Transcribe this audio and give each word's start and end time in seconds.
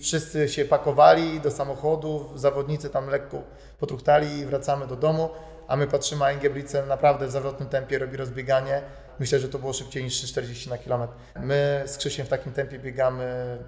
wszyscy 0.00 0.48
się 0.48 0.64
pakowali 0.64 1.40
do 1.40 1.50
samochodów, 1.50 2.40
zawodnicy 2.40 2.90
tam 2.90 3.08
lekko 3.08 3.42
potruchtali 3.78 4.38
i 4.38 4.46
wracamy 4.46 4.86
do 4.86 4.96
domu, 4.96 5.30
a 5.68 5.76
my 5.76 5.86
patrzymy, 5.86 6.24
a 6.24 6.32
Ingebrigtsen 6.32 6.88
naprawdę 6.88 7.26
w 7.26 7.30
zawrotnym 7.30 7.68
tempie 7.68 7.98
robi 7.98 8.16
rozbieganie. 8.16 8.82
Myślę, 9.18 9.38
że 9.38 9.48
to 9.48 9.58
było 9.58 9.72
szybciej 9.72 10.04
niż 10.04 10.14
3,40 10.14 10.68
na 10.68 10.78
kilometr. 10.78 11.12
My 11.40 11.82
z 11.86 11.96
Krzysiem 11.96 12.26
w 12.26 12.28
takim 12.28 12.52
tempie 12.52 12.78
biegamy 12.78 13.58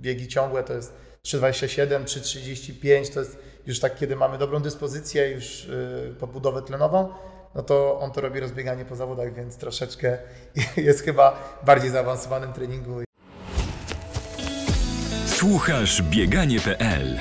biegi 0.00 0.28
ciągłe, 0.28 0.62
to 0.62 0.72
jest 0.72 0.94
3,27, 1.24 2.04
3,35, 2.04 3.14
to 3.14 3.20
jest 3.20 3.38
już 3.66 3.80
tak, 3.80 3.96
kiedy 3.96 4.16
mamy 4.16 4.38
dobrą 4.38 4.60
dyspozycję, 4.60 5.30
już 5.30 5.64
yy, 5.64 6.14
podbudowę 6.20 6.62
tlenową, 6.62 7.08
no 7.54 7.62
to 7.62 8.00
on 8.00 8.10
to 8.10 8.20
robi 8.20 8.40
rozbieganie 8.40 8.84
po 8.84 8.96
zawodach, 8.96 9.34
więc 9.34 9.56
troszeczkę 9.56 10.18
jest 10.76 11.04
chyba 11.04 11.58
bardziej 11.66 11.90
zaawansowanym 11.90 12.52
treningu. 12.52 13.11
Słuchasz 15.42 16.02
bieganie.pl 16.02 17.18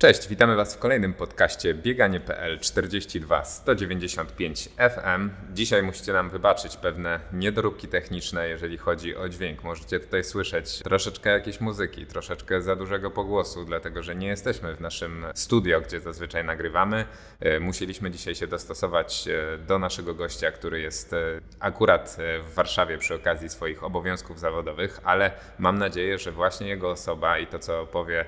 Cześć, 0.00 0.28
witamy 0.28 0.56
Was 0.56 0.74
w 0.74 0.78
kolejnym 0.78 1.14
podcaście 1.14 1.74
bieganie.pl 1.74 2.58
42 2.58 3.44
195 3.44 4.68
FM. 4.76 5.30
Dzisiaj 5.54 5.82
musicie 5.82 6.12
nam 6.12 6.30
wybaczyć 6.30 6.76
pewne 6.76 7.20
niedoróbki 7.32 7.88
techniczne, 7.88 8.48
jeżeli 8.48 8.78
chodzi 8.78 9.16
o 9.16 9.28
dźwięk. 9.28 9.64
Możecie 9.64 10.00
tutaj 10.00 10.24
słyszeć 10.24 10.78
troszeczkę 10.78 11.30
jakiejś 11.30 11.60
muzyki, 11.60 12.06
troszeczkę 12.06 12.62
za 12.62 12.76
dużego 12.76 13.10
pogłosu, 13.10 13.64
dlatego 13.64 14.02
że 14.02 14.16
nie 14.16 14.26
jesteśmy 14.26 14.76
w 14.76 14.80
naszym 14.80 15.26
studio, 15.34 15.80
gdzie 15.80 16.00
zazwyczaj 16.00 16.44
nagrywamy. 16.44 17.04
E, 17.40 17.60
musieliśmy 17.60 18.10
dzisiaj 18.10 18.34
się 18.34 18.46
dostosować 18.46 19.28
e, 19.28 19.58
do 19.58 19.78
naszego 19.78 20.14
gościa, 20.14 20.52
który 20.52 20.80
jest 20.80 21.12
e, 21.12 21.16
akurat 21.58 22.16
w 22.50 22.54
Warszawie 22.54 22.98
przy 22.98 23.14
okazji 23.14 23.48
swoich 23.48 23.84
obowiązków 23.84 24.40
zawodowych, 24.40 25.00
ale 25.04 25.30
mam 25.58 25.78
nadzieję, 25.78 26.18
że 26.18 26.32
właśnie 26.32 26.68
jego 26.68 26.90
osoba 26.90 27.38
i 27.38 27.46
to, 27.46 27.58
co 27.58 27.86
powie, 27.86 28.24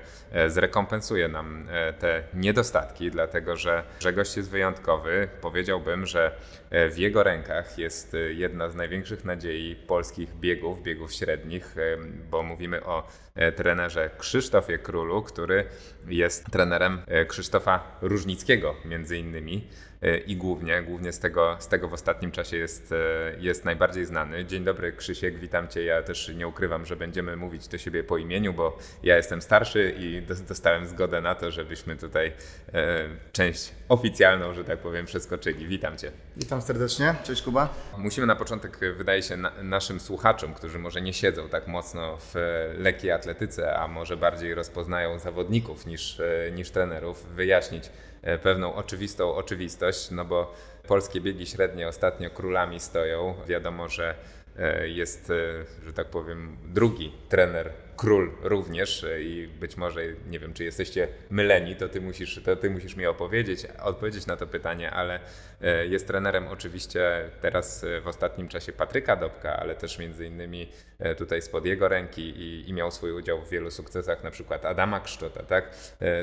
zrekompensuje 0.47 1.27
nam 1.27 1.62
te 1.99 2.23
niedostatki, 2.33 3.11
dlatego 3.11 3.55
że, 3.57 3.83
że 3.99 4.13
gość 4.13 4.37
jest 4.37 4.49
wyjątkowy. 4.49 5.27
Powiedziałbym, 5.41 6.05
że 6.05 6.31
e, 6.69 6.89
w 6.89 6.97
jego 6.97 7.23
rękach 7.23 7.77
jest 7.77 8.13
e, 8.13 8.17
jedna 8.17 8.69
z 8.69 8.75
największych 8.75 9.25
nadziei 9.25 9.75
polskich 9.75 10.35
biegów, 10.35 10.83
biegów 10.83 11.13
średnich, 11.13 11.75
bo 12.29 12.43
mówimy 12.43 12.83
o 12.83 13.07
trenerze 13.55 14.09
Krzysztofie 14.17 14.77
Królu, 14.77 15.23
który 15.23 15.65
jest 16.07 16.45
trenerem 16.51 17.01
Krzysztofa 17.27 17.97
Różnickiego 18.01 18.75
między 18.85 19.17
innymi. 19.17 19.67
E, 20.03 20.17
i 20.17 20.35
głównie, 20.35 20.81
głównie 20.81 21.11
z 21.11 21.19
tego, 21.19 21.57
z 21.59 21.67
tego 21.67 21.87
w 21.87 21.93
ostatnim 21.93 22.31
czasie 22.31 22.57
jest, 22.57 22.91
e, 22.91 22.95
jest 23.39 23.65
najbardziej 23.65 24.05
znany. 24.05 24.45
Dzień 24.45 24.63
dobry 24.63 24.93
Krzysiek, 24.93 25.39
witam 25.39 25.67
Cię. 25.67 25.83
Ja 25.83 26.01
też 26.01 26.31
nie 26.35 26.47
ukrywam, 26.47 26.85
że 26.85 26.95
będziemy 26.95 27.35
mówić 27.35 27.67
do 27.67 27.77
siebie 27.77 28.03
po 28.03 28.17
imieniu, 28.17 28.53
bo 28.53 28.77
ja 29.03 29.17
jestem 29.17 29.41
starszy 29.41 29.95
i 29.97 30.21
dostałem 30.47 30.87
zgodę 30.87 31.21
na 31.21 31.35
to, 31.35 31.51
żebyśmy 31.51 31.95
tutaj 31.95 32.31
e, 32.73 33.05
część 33.31 33.71
oficjalną, 33.93 34.53
że 34.53 34.63
tak 34.63 34.79
powiem, 34.79 35.05
przeskoczyli. 35.05 35.67
Witam 35.67 35.97
Cię. 35.97 36.11
Witam 36.37 36.61
serdecznie. 36.61 37.15
Cześć 37.23 37.41
Kuba. 37.41 37.73
Musimy 37.97 38.27
na 38.27 38.35
początek, 38.35 38.79
wydaje 38.97 39.23
się, 39.23 39.37
na, 39.37 39.51
naszym 39.63 39.99
słuchaczom, 39.99 40.53
którzy 40.53 40.79
może 40.79 41.01
nie 41.01 41.13
siedzą 41.13 41.49
tak 41.49 41.67
mocno 41.67 42.17
w 42.17 42.35
lekkiej 42.77 43.11
atletyce, 43.11 43.77
a 43.77 43.87
może 43.87 44.17
bardziej 44.17 44.55
rozpoznają 44.55 45.19
zawodników 45.19 45.85
niż, 45.85 46.21
niż 46.55 46.71
trenerów, 46.71 47.25
wyjaśnić, 47.35 47.89
E, 48.23 48.37
pewną 48.37 48.75
oczywistą 48.75 49.35
oczywistość, 49.35 50.11
no 50.11 50.25
bo 50.25 50.53
polskie 50.87 51.21
biegi 51.21 51.45
średnie 51.45 51.87
ostatnio 51.87 52.29
królami 52.29 52.79
stoją. 52.79 53.35
Wiadomo, 53.47 53.89
że 53.89 54.15
e, 54.59 54.87
jest, 54.87 55.29
e, 55.29 55.85
że 55.85 55.93
tak 55.93 56.07
powiem, 56.07 56.57
drugi 56.65 57.11
trener 57.29 57.71
król 57.95 58.31
również 58.41 59.05
i 59.19 59.49
być 59.59 59.77
może, 59.77 60.01
nie 60.29 60.39
wiem, 60.39 60.53
czy 60.53 60.63
jesteście 60.63 61.07
myleni, 61.29 61.75
to 61.75 61.89
ty 61.89 62.01
musisz, 62.01 62.41
to 62.43 62.55
ty 62.55 62.69
musisz 62.69 62.95
mi 62.95 63.05
opowiedzieć, 63.05 63.65
odpowiedzieć 63.83 64.25
na 64.25 64.37
to 64.37 64.47
pytanie, 64.47 64.91
ale 64.91 65.19
e, 65.61 65.87
jest 65.87 66.07
trenerem 66.07 66.47
oczywiście 66.47 67.29
teraz 67.41 67.83
e, 67.83 68.01
w 68.01 68.07
ostatnim 68.07 68.47
czasie 68.47 68.71
Patryka 68.71 69.15
Dobka, 69.15 69.57
ale 69.57 69.75
też 69.75 69.99
między 69.99 70.25
innymi 70.25 70.69
e, 70.99 71.15
tutaj 71.15 71.41
spod 71.41 71.65
jego 71.65 71.87
ręki 71.87 72.21
i, 72.21 72.69
i 72.69 72.73
miał 72.73 72.91
swój 72.91 73.11
udział 73.11 73.41
w 73.41 73.49
wielu 73.49 73.71
sukcesach, 73.71 74.23
na 74.23 74.31
przykład 74.31 74.65
Adama 74.65 74.99
Kszczota, 74.99 75.43
tak? 75.43 75.75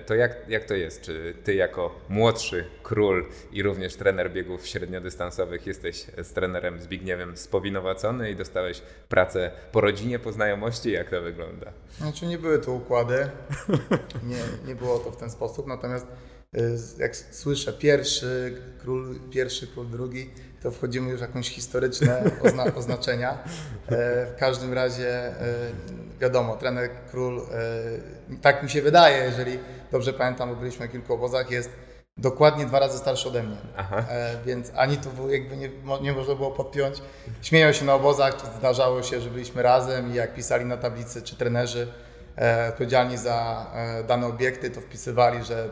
To 0.06 0.14
jak, 0.14 0.48
jak 0.48 0.64
to 0.64 0.74
jest? 0.74 1.02
Czy 1.02 1.34
ty 1.44 1.54
jako 1.54 2.00
młodszy 2.08 2.64
król 2.82 3.26
i 3.52 3.62
również 3.62 3.96
trener 3.96 4.32
biegów 4.32 4.66
średniodystansowych 4.66 5.66
jesteś 5.66 6.06
z 6.22 6.32
trenerem 6.32 6.80
Zbigniewem 6.80 7.36
spowinowacony 7.36 8.30
i 8.30 8.36
dostałeś 8.36 8.82
pracę 9.08 9.50
po 9.72 9.80
rodzinie, 9.80 10.18
po 10.18 10.32
znajomości? 10.32 10.92
Jak 10.92 11.10
to 11.10 11.22
wygląda? 11.22 11.69
Znaczy 11.98 12.26
nie 12.26 12.38
były 12.38 12.58
to 12.58 12.72
układy, 12.72 13.30
nie, 14.30 14.68
nie 14.68 14.74
było 14.74 14.98
to 14.98 15.10
w 15.10 15.16
ten 15.16 15.30
sposób, 15.30 15.66
natomiast 15.66 16.06
y, 16.56 16.78
jak 16.98 17.16
słyszę 17.16 17.72
pierwszy 17.72 18.62
król, 18.78 19.20
pierwszy 19.30 19.66
król, 19.66 19.88
drugi, 19.88 20.30
to 20.62 20.70
wchodzimy 20.70 21.10
już 21.10 21.18
w 21.18 21.22
jakieś 21.22 21.50
historyczne 21.50 22.22
ozna 22.42 22.64
oznaczenia. 22.80 23.38
E, 23.88 24.26
w 24.26 24.36
każdym 24.38 24.72
razie 24.72 25.08
e, 25.08 25.34
wiadomo, 26.20 26.56
trener 26.56 26.90
król, 27.10 27.40
e, 27.40 28.36
tak 28.42 28.62
mi 28.62 28.70
się 28.70 28.82
wydaje, 28.82 29.24
jeżeli 29.24 29.58
dobrze 29.92 30.12
pamiętam, 30.12 30.48
bo 30.48 30.56
byliśmy 30.56 30.86
na 30.86 30.92
kilku 30.92 31.14
obozach, 31.14 31.50
jest 31.50 31.70
dokładnie 32.20 32.66
dwa 32.66 32.78
razy 32.78 32.98
starszy 32.98 33.28
ode 33.28 33.42
mnie. 33.42 33.56
E, 34.08 34.36
więc 34.46 34.72
ani 34.76 34.96
to 34.96 35.28
jakby 35.28 35.56
nie, 35.56 35.70
nie 36.02 36.12
można 36.12 36.34
było 36.34 36.50
podpiąć. 36.50 37.02
Śmieją 37.42 37.72
się 37.72 37.84
na 37.84 37.94
obozach, 37.94 38.34
zdarzało 38.58 39.02
się, 39.02 39.20
że 39.20 39.30
byliśmy 39.30 39.62
razem 39.62 40.12
i 40.12 40.14
jak 40.14 40.34
pisali 40.34 40.64
na 40.64 40.76
tablicy, 40.76 41.22
czy 41.22 41.36
trenerzy 41.36 41.88
e, 42.38 42.68
odpowiedzialni 42.68 43.18
za 43.18 43.66
e, 43.74 44.04
dane 44.04 44.26
obiekty, 44.26 44.70
to 44.70 44.80
wpisywali, 44.80 45.44
że 45.44 45.68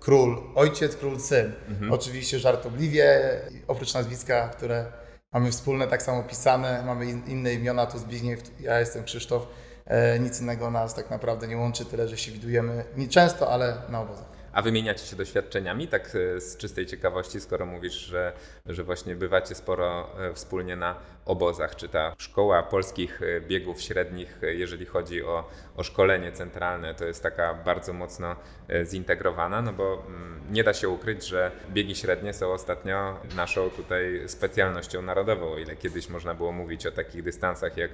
król, 0.00 0.42
ojciec, 0.54 0.96
król, 0.96 1.20
syn. 1.20 1.52
Mhm. 1.68 1.92
Oczywiście 1.92 2.38
żartobliwie, 2.38 3.20
oprócz 3.68 3.94
nazwiska, 3.94 4.48
które 4.48 4.84
mamy 5.32 5.50
wspólne, 5.50 5.86
tak 5.86 6.02
samo 6.02 6.22
pisane, 6.22 6.82
mamy 6.86 7.06
in, 7.06 7.22
inne 7.26 7.54
imiona, 7.54 7.86
tu 7.86 7.98
Zbigniew, 7.98 8.40
ja 8.60 8.80
jestem 8.80 9.04
Krzysztof. 9.04 9.46
E, 9.86 10.18
nic 10.18 10.40
innego 10.40 10.70
nas 10.70 10.94
tak 10.94 11.10
naprawdę 11.10 11.48
nie 11.48 11.56
łączy, 11.56 11.84
tyle 11.84 12.08
że 12.08 12.16
się 12.16 12.32
widujemy 12.32 12.84
nie 12.96 13.08
często, 13.08 13.50
ale 13.50 13.76
na 13.88 14.00
obozach. 14.00 14.31
A 14.52 14.62
wymieniacie 14.62 15.06
się 15.06 15.16
doświadczeniami, 15.16 15.88
tak 15.88 16.16
e, 16.36 16.40
z 16.40 16.56
czystej 16.56 16.86
ciekawości, 16.86 17.40
skoro 17.40 17.66
mówisz, 17.66 17.94
że, 17.94 18.32
że 18.66 18.84
właśnie 18.84 19.16
bywacie 19.16 19.54
sporo 19.54 20.08
e, 20.18 20.34
wspólnie 20.34 20.76
na 20.76 20.96
obozach, 21.26 21.76
czy 21.76 21.88
ta 21.88 22.14
szkoła 22.18 22.62
polskich 22.62 23.22
e, 23.22 23.40
biegów 23.40 23.82
średnich, 23.82 24.38
jeżeli 24.42 24.86
chodzi 24.86 25.24
o, 25.24 25.48
o 25.76 25.82
szkolenie 25.82 26.32
centralne, 26.32 26.94
to 26.94 27.04
jest 27.04 27.22
taka 27.22 27.54
bardzo 27.54 27.92
mocno 27.92 28.36
zintegrowana, 28.84 29.62
no 29.62 29.72
bo 29.72 30.02
mm, 30.06 30.40
nie 30.50 30.64
da 30.64 30.74
się 30.74 30.88
ukryć, 30.88 31.26
że 31.26 31.50
biegi 31.70 31.94
średnie 31.94 32.32
są 32.32 32.52
ostatnio 32.52 33.16
naszą 33.36 33.70
tutaj 33.70 34.22
specjalnością 34.26 35.02
narodową, 35.02 35.52
o 35.52 35.58
ile 35.58 35.76
kiedyś 35.76 36.08
można 36.08 36.34
było 36.34 36.52
mówić 36.52 36.86
o 36.86 36.92
takich 36.92 37.22
dystansach 37.22 37.76
jak 37.76 37.90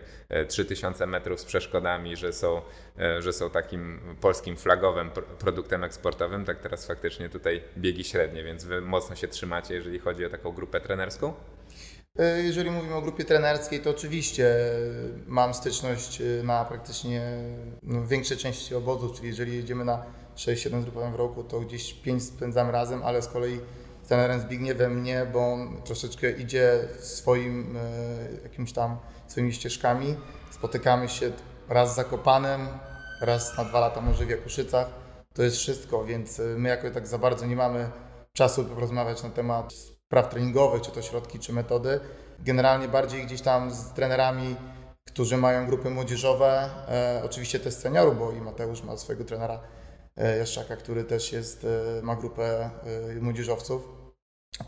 3000 0.49 1.07
metrów 1.07 1.41
z 1.41 1.45
przeszkodami, 1.45 2.17
że 2.17 2.33
są, 2.33 2.63
że 3.19 3.33
są 3.33 3.51
takim 3.51 4.01
polskim 4.21 4.57
flagowym 4.57 5.11
produktem 5.39 5.85
eksportowym, 5.85 6.45
tak 6.45 6.61
teraz 6.61 6.87
faktycznie 6.87 7.29
tutaj 7.29 7.63
biegi 7.79 8.05
średnie, 8.05 8.45
więc 8.45 8.65
wy 8.65 8.81
mocno 8.81 9.17
się 9.17 9.29
trzymacie, 9.29 9.75
jeżeli 9.75 9.99
chodzi 9.99 10.25
o 10.25 10.31
taką 10.31 10.53
grupę 10.53 10.81
trenerską? 10.81 11.35
E, 12.19 12.43
jeżeli 12.43 12.71
mówimy 12.71 12.95
o 12.95 13.03
grupie 13.03 13.25
trenerskiej, 13.25 13.81
to 13.81 13.91
oczywiście 13.91 14.57
mam 15.27 15.55
styczność 15.55 16.21
e, 16.21 16.25
na 16.43 16.65
praktycznie 16.65 17.23
no, 17.83 18.07
większej 18.07 18.37
części 18.37 18.75
obozów, 18.75 19.17
czyli 19.17 19.29
jeżeli 19.29 19.57
jedziemy 19.57 19.85
na 19.85 20.03
6-7 20.37 20.83
grupowym 20.83 21.13
w 21.13 21.15
roku, 21.15 21.45
to 21.45 21.61
gdzieś 21.61 21.95
5 21.95 22.25
spędzamy 22.25 22.73
razem, 22.73 23.03
ale 23.03 23.23
z 23.23 23.29
kolei 23.29 23.61
z 24.03 24.09
trenerem 24.09 24.41
Zbigniewem 24.41 25.03
nie, 25.03 25.27
bo 25.33 25.53
on 25.53 25.83
troszeczkę 25.85 26.31
idzie 26.31 26.89
swoim 27.01 27.77
e, 27.77 28.43
jakimś 28.43 28.73
tam 28.73 28.99
swoimi 29.27 29.53
ścieżkami. 29.53 30.17
Spotykamy 30.51 31.09
się 31.09 31.33
raz 31.69 31.93
z 31.93 31.97
Zakopanem, 31.97 32.69
raz 33.21 33.59
na 33.59 33.65
dwa 33.65 33.81
lata 33.81 34.01
może 34.01 34.27
w 34.27 34.31
Jakuszycach 34.31 35.09
to 35.35 35.43
jest 35.43 35.57
wszystko, 35.57 36.05
więc 36.05 36.41
my 36.57 36.69
jako 36.69 36.91
tak 36.91 37.07
za 37.07 37.19
bardzo 37.19 37.47
nie 37.47 37.57
mamy 37.57 37.91
czasu 38.33 38.65
porozmawiać 38.65 39.23
na 39.23 39.31
temat 39.31 39.73
spraw 40.09 40.29
treningowych, 40.29 40.83
czy 40.83 40.91
to 40.91 41.03
środki, 41.03 41.39
czy 41.39 41.53
metody. 41.53 42.01
Generalnie 42.39 42.89
bardziej 42.89 43.27
gdzieś 43.27 43.41
tam 43.41 43.71
z 43.71 43.93
trenerami, 43.93 44.57
którzy 45.07 45.37
mają 45.37 45.67
grupy 45.67 45.91
młodzieżowe, 45.91 46.71
e, 46.89 47.23
oczywiście 47.25 47.61
też 47.61 47.75
seniorów, 47.75 48.19
bo 48.19 48.33
i 48.33 48.41
Mateusz 48.41 48.83
ma 48.83 48.97
swojego 48.97 49.25
trenera 49.25 49.61
e, 50.17 50.39
Jaszczaka, 50.39 50.77
który 50.77 51.05
też 51.05 51.33
jest, 51.33 51.67
e, 51.99 52.03
ma 52.03 52.17
grupę 52.17 52.71
e, 53.17 53.21
młodzieżowców, 53.21 53.89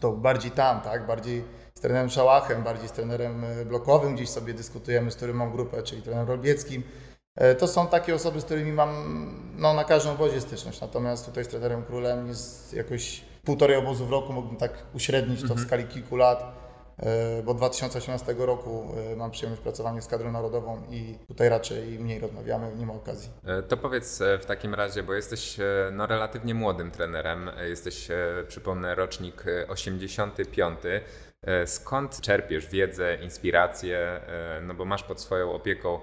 to 0.00 0.12
bardziej 0.12 0.50
tam, 0.50 0.80
tak, 0.80 1.06
bardziej 1.06 1.44
z 1.74 1.80
trenerem 1.80 2.10
Szałachem, 2.10 2.62
bardziej 2.62 2.88
z 2.88 2.92
trenerem 2.92 3.44
e, 3.44 3.64
blokowym 3.64 4.14
gdzieś 4.14 4.28
sobie 4.28 4.54
dyskutujemy, 4.54 5.10
z 5.10 5.16
którym 5.16 5.36
mam 5.36 5.52
grupę, 5.52 5.82
czyli 5.82 6.02
trenerem 6.02 6.28
Rolbieckim, 6.28 6.82
E, 7.36 7.54
to 7.54 7.68
są 7.68 7.86
takie 7.86 8.14
osoby, 8.14 8.40
z 8.40 8.44
którymi 8.44 8.72
mam 8.72 8.92
no, 9.56 9.74
na 9.74 9.84
każdym 9.84 10.12
obozie 10.12 10.40
styczność. 10.40 10.80
Natomiast 10.80 11.26
tutaj 11.26 11.44
z 11.44 11.48
trenerem 11.48 11.82
królem 11.82 12.28
jest 12.28 12.74
jakoś 12.74 13.24
półtorej 13.44 13.76
obozu 13.76 14.06
w 14.06 14.10
roku, 14.10 14.32
mógłbym 14.32 14.56
tak 14.56 14.72
uśrednić 14.94 15.40
to 15.40 15.46
w 15.46 15.50
mhm. 15.50 15.66
skali 15.68 15.84
kilku 15.84 16.16
lat. 16.16 16.60
e, 16.98 17.42
bo 17.42 17.50
od 17.50 17.56
2018 17.56 18.34
roku 18.38 18.92
e, 19.12 19.16
mam 19.16 19.30
przyjemność 19.30 19.62
pracowania 19.62 20.00
z 20.00 20.06
kadrą 20.06 20.32
narodową 20.32 20.82
i 20.90 21.18
tutaj 21.28 21.48
raczej 21.48 21.98
mniej 21.98 22.18
rozmawiamy, 22.18 22.76
nie 22.76 22.86
ma 22.86 22.92
okazji. 22.92 23.30
E, 23.44 23.62
To 23.62 23.76
powiedz 23.76 24.22
w 24.42 24.46
takim 24.46 24.74
razie, 24.74 25.02
bo 25.02 25.14
jesteś 25.14 25.56
no, 25.92 26.06
relatywnie 26.06 26.54
młodym 26.54 26.90
trenerem, 26.90 27.50
jesteś, 27.68 28.08
przypomnę, 28.48 28.94
rocznik 28.94 29.44
e, 29.46 29.68
85. 29.68 30.78
E, 31.42 31.66
Skąd 31.66 32.20
czerpiesz 32.20 32.66
wiedzę, 32.66 33.16
inspirację? 33.22 34.20
No 34.62 34.74
bo 34.74 34.84
masz 34.84 35.02
pod 35.02 35.20
swoją 35.20 35.52
opieką 35.52 35.98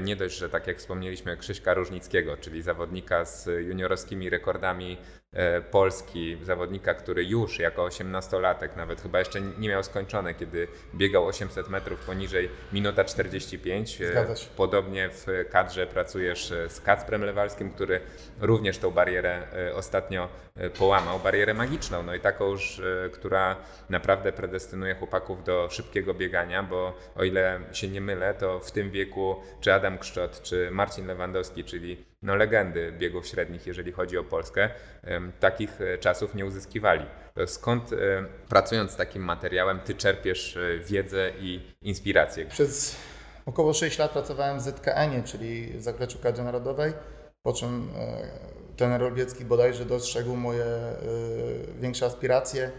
nie 0.00 0.16
dość, 0.16 0.38
że 0.38 0.48
tak 0.48 0.66
jak 0.66 0.78
wspomnieliśmy, 0.78 1.36
Krzyśka 1.36 1.74
Różnickiego, 1.74 2.36
czyli 2.36 2.62
zawodnika 2.62 3.24
z 3.24 3.46
juniorowskimi 3.46 4.30
rekordami 4.30 4.98
Polski, 5.70 6.36
zawodnika, 6.42 6.94
który 6.94 7.24
już 7.24 7.58
jako 7.58 7.86
18-latek, 7.86 8.76
nawet 8.76 9.00
chyba 9.00 9.18
jeszcze 9.18 9.40
nie 9.40 9.68
miał 9.68 9.82
skończone, 9.82 10.34
kiedy 10.34 10.68
biegał 10.94 11.26
800 11.26 11.68
metrów 11.68 12.00
poniżej 12.00 12.50
minuta 12.72 13.04
45. 13.04 14.00
E, 14.00 14.10
Zgadza 14.10 14.36
się. 14.36 14.46
Podobnie 14.56 15.10
w 15.12 15.26
kadrze 15.50 15.86
pracujesz 15.86 16.52
e, 16.52 16.68
z 16.68 16.80
Kacprem 16.80 17.24
Lewalskim, 17.24 17.70
który 17.70 18.00
również 18.40 18.78
tą 18.78 18.90
barierę 18.90 19.42
e, 19.52 19.74
ostatnio 19.74 20.28
e, 20.56 20.70
połamał, 20.70 21.18
barierę 21.18 21.54
magiczną, 21.54 22.02
no 22.02 22.14
i 22.14 22.20
taką 22.20 22.50
już, 22.50 22.78
e, 22.78 23.10
która 23.10 23.56
naprawdę 23.90 24.32
predestynuje 24.32 24.94
chłopaków 24.94 25.44
do 25.44 25.68
szybkiego 25.70 26.14
biegania, 26.14 26.62
bo 26.62 26.94
o 27.16 27.24
ile 27.24 27.60
się 27.72 27.88
nie 27.88 28.00
mylę, 28.00 28.34
to 28.34 28.60
w 28.60 28.70
tym 28.72 28.90
wieku 28.90 29.36
czy 29.60 29.74
Adam 29.74 29.98
Kszczot, 29.98 30.42
czy 30.42 30.68
Marcin 30.70 31.06
Lewandowski, 31.06 31.64
czyli 31.64 32.04
no 32.24 32.36
legendy 32.36 32.92
biegów 32.92 33.26
średnich, 33.26 33.66
jeżeli 33.66 33.92
chodzi 33.92 34.18
o 34.18 34.24
Polskę, 34.24 34.70
takich 35.40 35.80
e, 35.80 35.98
czasów 35.98 36.34
nie 36.34 36.46
uzyskiwali. 36.46 37.06
To 37.34 37.46
skąd 37.46 37.92
e, 37.92 37.96
pracując 38.48 38.90
z 38.90 38.96
takim 38.96 39.22
materiałem 39.22 39.80
ty 39.80 39.94
czerpiesz 39.94 40.56
e, 40.56 40.78
wiedzę 40.78 41.30
i 41.40 41.60
inspirację? 41.82 42.46
Przez 42.46 42.96
około 43.46 43.74
6 43.74 43.98
lat 43.98 44.10
pracowałem 44.10 44.58
w 44.58 44.62
ZKN-ie, 44.62 45.22
czyli 45.22 45.80
Zapleczu 45.80 46.18
Kadry 46.18 46.44
Narodowej, 46.44 46.92
po 47.42 47.52
czym 47.52 47.90
e, 47.96 48.54
trener 48.76 49.02
Olbiecki 49.02 49.44
bodajże 49.44 49.84
dostrzegł 49.84 50.36
moje 50.36 50.64
e, 50.64 50.96
większe 51.80 52.06
aspiracje. 52.06 52.70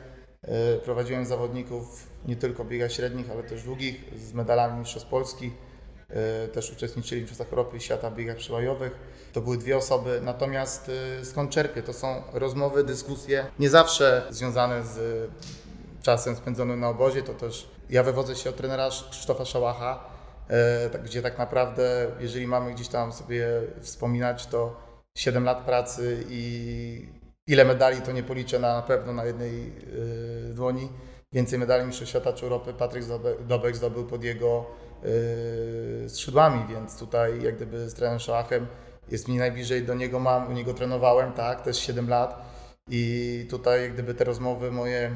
E, 0.42 0.78
prowadziłem 0.78 1.26
zawodników 1.26 2.08
nie 2.28 2.36
tylko 2.36 2.66
biegach 2.66 2.92
średnich, 2.92 3.32
ale 3.32 3.44
też 3.44 3.64
długich 3.64 3.96
z 4.18 4.34
medalami 4.34 4.80
Mistrzostw 4.80 5.10
Polski. 5.10 5.52
E, 6.10 6.48
też 6.48 6.72
uczestniczyli 6.72 7.22
w 7.22 7.24
Mistrzostwach 7.24 7.54
Europy 7.54 7.78
i 7.78 7.82
Świata 7.82 8.10
w 8.10 8.16
biegach 8.16 8.38
przełajowych. 8.38 8.96
To 9.36 9.42
były 9.42 9.58
dwie 9.58 9.78
osoby. 9.78 10.22
Natomiast 10.24 10.92
e, 11.22 11.26
skąd 11.26 11.52
czerpię? 11.52 11.84
To 11.84 11.94
są 11.94 12.24
rozmowy, 12.34 12.84
dyskusje, 12.84 13.46
nie 13.60 13.70
zawsze 13.70 14.24
związane 14.30 14.84
z 14.84 15.30
czasem 16.02 16.36
spędzonym 16.36 16.80
na 16.80 16.90
obozie, 16.90 17.24
to 17.24 17.34
też 17.34 17.70
ja 17.90 18.04
wywodzę 18.04 18.36
się 18.36 18.50
od 18.50 18.56
trenera 18.56 18.90
Krzysztofa 19.10 19.46
Szałacha, 19.46 20.10
e, 20.48 20.90
tak- 20.90 21.04
gdzie 21.04 21.22
tak 21.22 21.38
naprawdę, 21.38 22.12
jeżeli 22.20 22.48
mamy 22.48 22.74
gdzieś 22.74 22.88
tam 22.88 23.14
sobie 23.14 23.48
wspominać, 23.82 24.46
to 24.48 24.82
7 25.18 25.44
lat 25.44 25.66
pracy 25.66 26.24
i 26.30 27.10
ile 27.48 27.66
medali 27.66 28.02
to 28.02 28.12
nie 28.12 28.24
policzę 28.24 28.60
na, 28.60 28.82
pewno 28.82 29.14
na 29.14 29.26
jednej 29.26 29.74
dłoni. 30.54 30.90
Więcej 31.34 31.60
medali 31.60 31.86
Mistrzostw 31.86 32.10
Świata 32.10 32.34
czy 32.34 32.46
Europy 32.46 32.74
Patryk 32.74 33.04
Dobek 33.48 33.76
zdobył 33.76 34.06
pod 34.06 34.24
jego 34.24 34.66
skrzydłami, 36.08 36.66
więc 36.70 37.00
tutaj 37.00 37.42
jak 37.44 37.56
gdyby 37.56 37.90
z 37.90 37.94
trenerem 37.94 38.20
Szałachem 38.20 38.68
jest 39.10 39.28
mi 39.28 39.38
najbliżej 39.38 39.84
do 39.84 39.94
niego 39.94 40.20
mam, 40.20 40.50
u 40.50 40.52
niego 40.52 40.74
trenowałem, 40.74 41.34
tak, 41.34 41.62
też 41.62 41.78
7 41.78 42.10
lat. 42.10 42.56
I 42.90 43.48
tutaj 43.50 43.92
gdyby 43.92 44.14
te 44.14 44.24
rozmowy 44.24 44.72
moje 44.72 45.16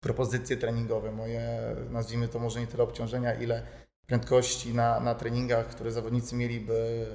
propozycje 0.00 0.56
treningowe, 0.56 1.12
moje, 1.12 1.58
nazwijmy 1.90 2.28
to 2.28 2.38
może 2.38 2.60
nie 2.60 2.66
tyle 2.66 2.82
obciążenia, 2.82 3.34
ile 3.34 3.62
prędkości 4.06 4.74
na, 4.74 5.00
na 5.00 5.14
treningach, 5.14 5.68
które 5.68 5.92
zawodnicy 5.92 6.36
mieliby 6.36 7.06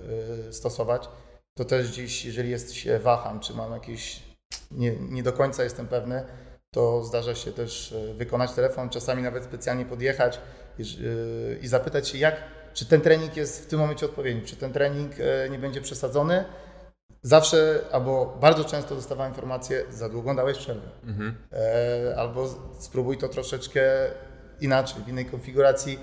y, 0.49 0.53
stosować, 0.53 1.09
to 1.57 1.65
też 1.65 1.91
gdzieś, 1.91 2.25
jeżeli 2.25 2.49
jest 2.49 2.73
się 2.73 2.99
waham, 2.99 3.39
czy 3.39 3.53
mam 3.53 3.71
jakieś, 3.71 4.23
nie, 4.71 4.91
nie 4.91 5.23
do 5.23 5.33
końca 5.33 5.63
jestem 5.63 5.87
pewny, 5.87 6.25
to 6.73 7.03
zdarza 7.03 7.35
się 7.35 7.51
też 7.51 7.91
y, 7.91 8.13
wykonać 8.13 8.51
telefon, 8.51 8.89
czasami 8.89 9.23
nawet 9.23 9.43
specjalnie 9.43 9.85
podjechać 9.85 10.39
i, 10.79 10.81
y, 10.81 11.59
i 11.61 11.67
zapytać 11.67 12.07
się, 12.07 12.17
jak, 12.17 12.35
czy 12.73 12.85
ten 12.85 13.01
trening 13.01 13.37
jest 13.37 13.63
w 13.63 13.67
tym 13.67 13.79
momencie 13.79 14.05
odpowiedni, 14.05 14.41
czy 14.41 14.55
ten 14.55 14.73
trening 14.73 15.11
y, 15.19 15.49
nie 15.49 15.59
będzie 15.59 15.81
przesadzony. 15.81 16.45
Zawsze, 17.21 17.79
albo 17.91 18.37
bardzo 18.41 18.65
często 18.65 18.95
dostawałem 18.95 19.31
informację, 19.31 19.83
za 19.89 20.09
długo 20.09 20.35
dałeś 20.35 20.57
przerwę. 20.57 20.89
Mhm. 21.03 21.35
E, 21.53 22.15
albo 22.17 22.47
spróbuj 22.79 23.17
to 23.17 23.29
troszeczkę 23.29 23.81
inaczej, 24.61 25.03
w 25.03 25.09
innej 25.09 25.25
konfiguracji. 25.25 25.99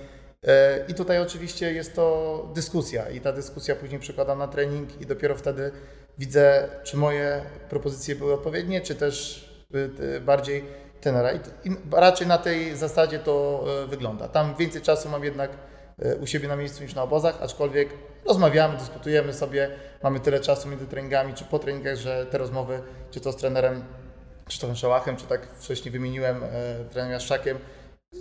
E, 0.46 0.84
I 0.88 0.94
tutaj 0.94 1.22
oczywiście 1.22 1.72
jest 1.72 1.94
to 1.94 2.48
dyskusja 2.54 3.10
i 3.10 3.20
ta 3.20 3.32
dyskusja 3.32 3.76
później 3.76 4.00
przekładam 4.00 4.38
na 4.38 4.48
trening 4.48 5.00
i 5.00 5.06
dopiero 5.06 5.34
wtedy 5.34 5.72
widzę, 6.18 6.68
czy 6.84 6.96
moje 6.96 7.42
propozycje 7.68 8.16
były 8.16 8.34
odpowiednie, 8.34 8.80
czy 8.80 8.94
też 8.94 9.48
bardziej 10.20 10.64
tenera. 11.00 11.32
I, 11.32 11.40
raczej 11.92 12.26
na 12.26 12.38
tej 12.38 12.76
zasadzie 12.76 13.18
to 13.18 13.64
e, 13.84 13.86
wygląda. 13.86 14.28
Tam 14.28 14.54
więcej 14.54 14.82
czasu 14.82 15.08
mam 15.08 15.24
jednak 15.24 15.50
e, 15.50 15.56
u 16.20 16.26
siebie 16.26 16.48
na 16.48 16.56
miejscu 16.56 16.82
niż 16.82 16.94
na 16.94 17.02
obozach, 17.02 17.42
aczkolwiek 17.42 17.88
rozmawiamy, 18.24 18.78
dyskutujemy 18.78 19.32
sobie, 19.32 19.70
mamy 20.02 20.20
tyle 20.20 20.40
czasu 20.40 20.68
między 20.68 20.86
treningami 20.86 21.34
czy 21.34 21.44
po 21.44 21.58
treningach, 21.58 21.96
że 21.96 22.26
te 22.26 22.38
rozmowy, 22.38 22.82
czy 23.10 23.20
to 23.20 23.32
z 23.32 23.36
trenerem 23.36 23.84
Krzysztofem 24.46 24.76
Szałachem, 24.76 25.16
czy 25.16 25.26
tak 25.26 25.48
wcześniej 25.54 25.92
wymieniłem 25.92 26.44
e, 26.44 26.48
trenerem 26.90 27.12
Jaszczakiem, 27.12 27.58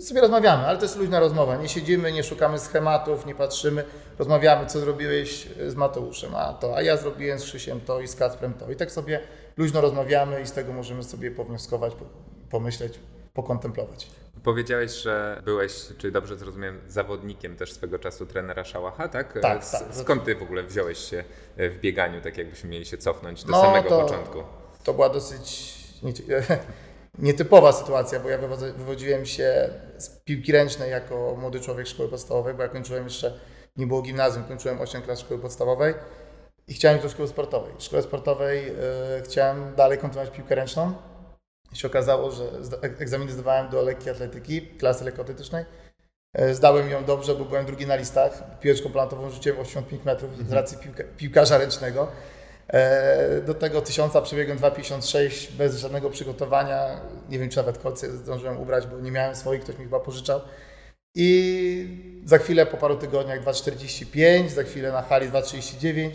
sobie 0.00 0.20
rozmawiamy, 0.20 0.66
ale 0.66 0.78
to 0.78 0.84
jest 0.84 0.96
luźna 0.96 1.20
rozmowa. 1.20 1.56
Nie 1.56 1.68
siedzimy, 1.68 2.12
nie 2.12 2.22
szukamy 2.24 2.58
schematów, 2.58 3.26
nie 3.26 3.34
patrzymy, 3.34 3.84
rozmawiamy, 4.18 4.66
co 4.66 4.80
zrobiłeś 4.80 5.48
z 5.66 5.74
Mateuszem, 5.74 6.34
a 6.34 6.52
to, 6.52 6.76
a 6.76 6.82
ja 6.82 6.96
zrobiłem 6.96 7.38
z 7.38 7.44
Krzysiem 7.44 7.80
to 7.80 8.00
i 8.00 8.08
z 8.08 8.16
Kacprem 8.16 8.54
to. 8.54 8.70
I 8.70 8.76
tak 8.76 8.92
sobie 8.92 9.20
luźno 9.56 9.80
rozmawiamy 9.80 10.42
i 10.42 10.46
z 10.46 10.52
tego 10.52 10.72
możemy 10.72 11.02
sobie 11.02 11.30
pownioskować, 11.30 11.94
po- 11.94 12.04
pomyśleć, 12.50 12.98
pokontemplować. 13.34 14.10
Powiedziałeś, 14.44 14.90
że 14.92 15.42
byłeś, 15.44 15.72
czy 15.98 16.10
dobrze 16.10 16.36
zrozumiałem, 16.36 16.80
zawodnikiem 16.86 17.56
też 17.56 17.72
swego 17.72 17.98
czasu 17.98 18.26
trenera 18.26 18.64
Szałacha, 18.64 19.08
tak? 19.08 19.38
Tak, 19.42 19.58
S- 19.62 19.70
tak. 19.70 19.82
Skąd 19.94 20.24
ty 20.24 20.34
w 20.34 20.42
ogóle 20.42 20.62
wziąłeś 20.62 20.98
się 20.98 21.24
e, 21.56 21.70
w 21.70 21.80
bieganiu, 21.80 22.20
tak 22.20 22.38
jakbyśmy 22.38 22.70
mieli 22.70 22.84
się 22.86 22.98
cofnąć 22.98 23.44
do 23.44 23.52
No, 23.52 23.60
samego 23.62 23.88
to- 23.88 24.00
początku? 24.02 24.38
To 24.84 24.94
była 24.94 25.08
dosyć 25.08 25.74
nie- 26.02 26.12
nietypowa 27.28 27.72
sytuacja, 27.72 28.20
bo 28.20 28.28
ja 28.28 28.38
wywodzi- 28.38 28.72
wywodziłem 28.72 29.26
się 29.26 29.70
z 29.98 30.08
piłki 30.24 30.52
ręcznej 30.52 30.90
jako 30.90 31.36
młody 31.40 31.60
człowiek 31.60 31.86
szkoły 31.86 32.08
podstawowej, 32.08 32.54
bo 32.54 32.62
ja 32.62 32.68
kończyłem 32.68 33.04
jeszcze, 33.04 33.40
nie 33.76 33.86
było 33.86 34.02
gimnazjum, 34.02 34.44
kończyłem 34.44 34.80
8 34.80 35.02
klas 35.02 35.20
szkoły 35.20 35.40
podstawowej 35.40 35.94
i 36.68 36.74
chciałem 36.74 36.96
iść 36.98 37.04
do 37.06 37.10
szkoły 37.10 37.28
sportowej. 37.28 37.72
W 37.78 37.82
szkole 37.82 38.02
sportowej 38.02 38.68
e, 38.68 38.72
chciałem 39.24 39.74
dalej 39.74 39.98
kontynuować 39.98 40.34
piłkę 40.36 40.54
ręczną. 40.54 40.94
Się 41.74 41.88
okazało, 41.88 42.30
że 42.30 42.44
egzaminy 42.82 43.32
zdawałem 43.32 43.68
do 43.68 43.82
lekkiej 43.82 44.12
atletyki, 44.12 44.62
klasy 44.62 45.04
lekkoatletycznej. 45.04 45.64
E, 46.34 46.54
Zdałem 46.54 46.90
ją 46.90 47.04
dobrze, 47.04 47.34
bo 47.34 47.44
byłem 47.44 47.66
drugi 47.66 47.86
na 47.86 47.96
listach. 47.96 48.58
Piłeczką 48.60 48.90
plantową 48.90 49.30
rzuciłem 49.30 49.60
85 49.60 50.04
metrów 50.04 50.48
z 50.48 50.52
racji 50.52 50.78
piłka, 50.78 51.02
piłkarza 51.16 51.58
ręcznego. 51.58 52.08
E, 52.68 53.40
Do 53.40 53.54
tego 53.54 53.82
tysiąca 53.82 54.22
przebiegłem 54.22 54.58
2,56 54.58 55.52
bez 55.52 55.78
żadnego 55.78 56.10
przygotowania. 56.10 57.00
Nie 57.28 57.38
wiem, 57.38 57.48
czy 57.48 57.56
nawet 57.56 57.78
kolce 57.78 58.10
zdążyłem 58.10 58.60
ubrać, 58.60 58.86
bo 58.86 58.98
nie 59.00 59.10
miałem 59.10 59.36
swoich, 59.36 59.62
ktoś 59.62 59.78
mi 59.78 59.84
chyba 59.84 60.00
pożyczał. 60.00 60.40
I 61.14 62.20
za 62.24 62.38
chwilę, 62.38 62.66
po 62.66 62.76
paru 62.76 62.96
tygodniach 62.96 63.44
2,45, 63.44 64.48
za 64.48 64.62
chwilę 64.62 64.92
na 64.92 65.02
hali 65.02 65.28
2,39 65.28 66.10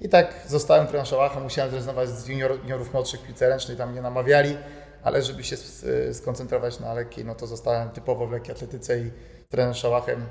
i 0.00 0.08
tak 0.08 0.34
zostałem 0.46 0.86
trenerem 0.86 1.06
Szałacha, 1.06 1.40
musiałem 1.40 1.70
zrezygnować 1.70 2.08
z 2.08 2.28
junior, 2.28 2.58
juniorów 2.62 2.92
młodszych 2.92 3.22
piłce 3.22 3.48
ręcznej, 3.48 3.76
tam 3.76 3.92
mnie 3.92 4.02
namawiali, 4.02 4.56
ale 5.02 5.22
żeby 5.22 5.44
się 5.44 5.54
s- 5.56 5.86
skoncentrować 6.16 6.80
na 6.80 6.94
lekkiej, 6.94 7.24
no 7.24 7.34
to 7.34 7.46
zostałem 7.46 7.90
typowo 7.90 8.26
w 8.26 8.32
lekkiej 8.32 8.52
atletyce 8.54 8.98
i 8.98 9.10
trener 9.48 9.76
Szałachem 9.76 10.26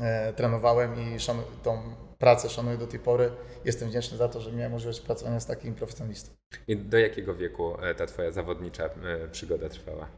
e, 0.00 0.32
trenowałem 0.32 0.94
i 1.14 1.20
szanu, 1.20 1.42
tą 1.62 1.82
pracę 2.18 2.48
szanuję 2.48 2.76
do 2.78 2.86
tej 2.86 3.00
pory. 3.00 3.30
Jestem 3.64 3.88
wdzięczny 3.88 4.16
za 4.18 4.28
to, 4.28 4.40
że 4.40 4.52
miałem 4.52 4.72
możliwość 4.72 5.00
pracowania 5.00 5.40
z 5.40 5.46
takim 5.46 5.74
profesjonalistą. 5.74 6.30
I 6.68 6.76
do 6.76 6.98
jakiego 6.98 7.34
wieku 7.34 7.74
e, 7.82 7.94
ta 7.94 8.06
twoja 8.06 8.30
zawodnicza 8.32 8.84
e, 8.84 9.28
przygoda 9.28 9.68
trwała? 9.68 10.08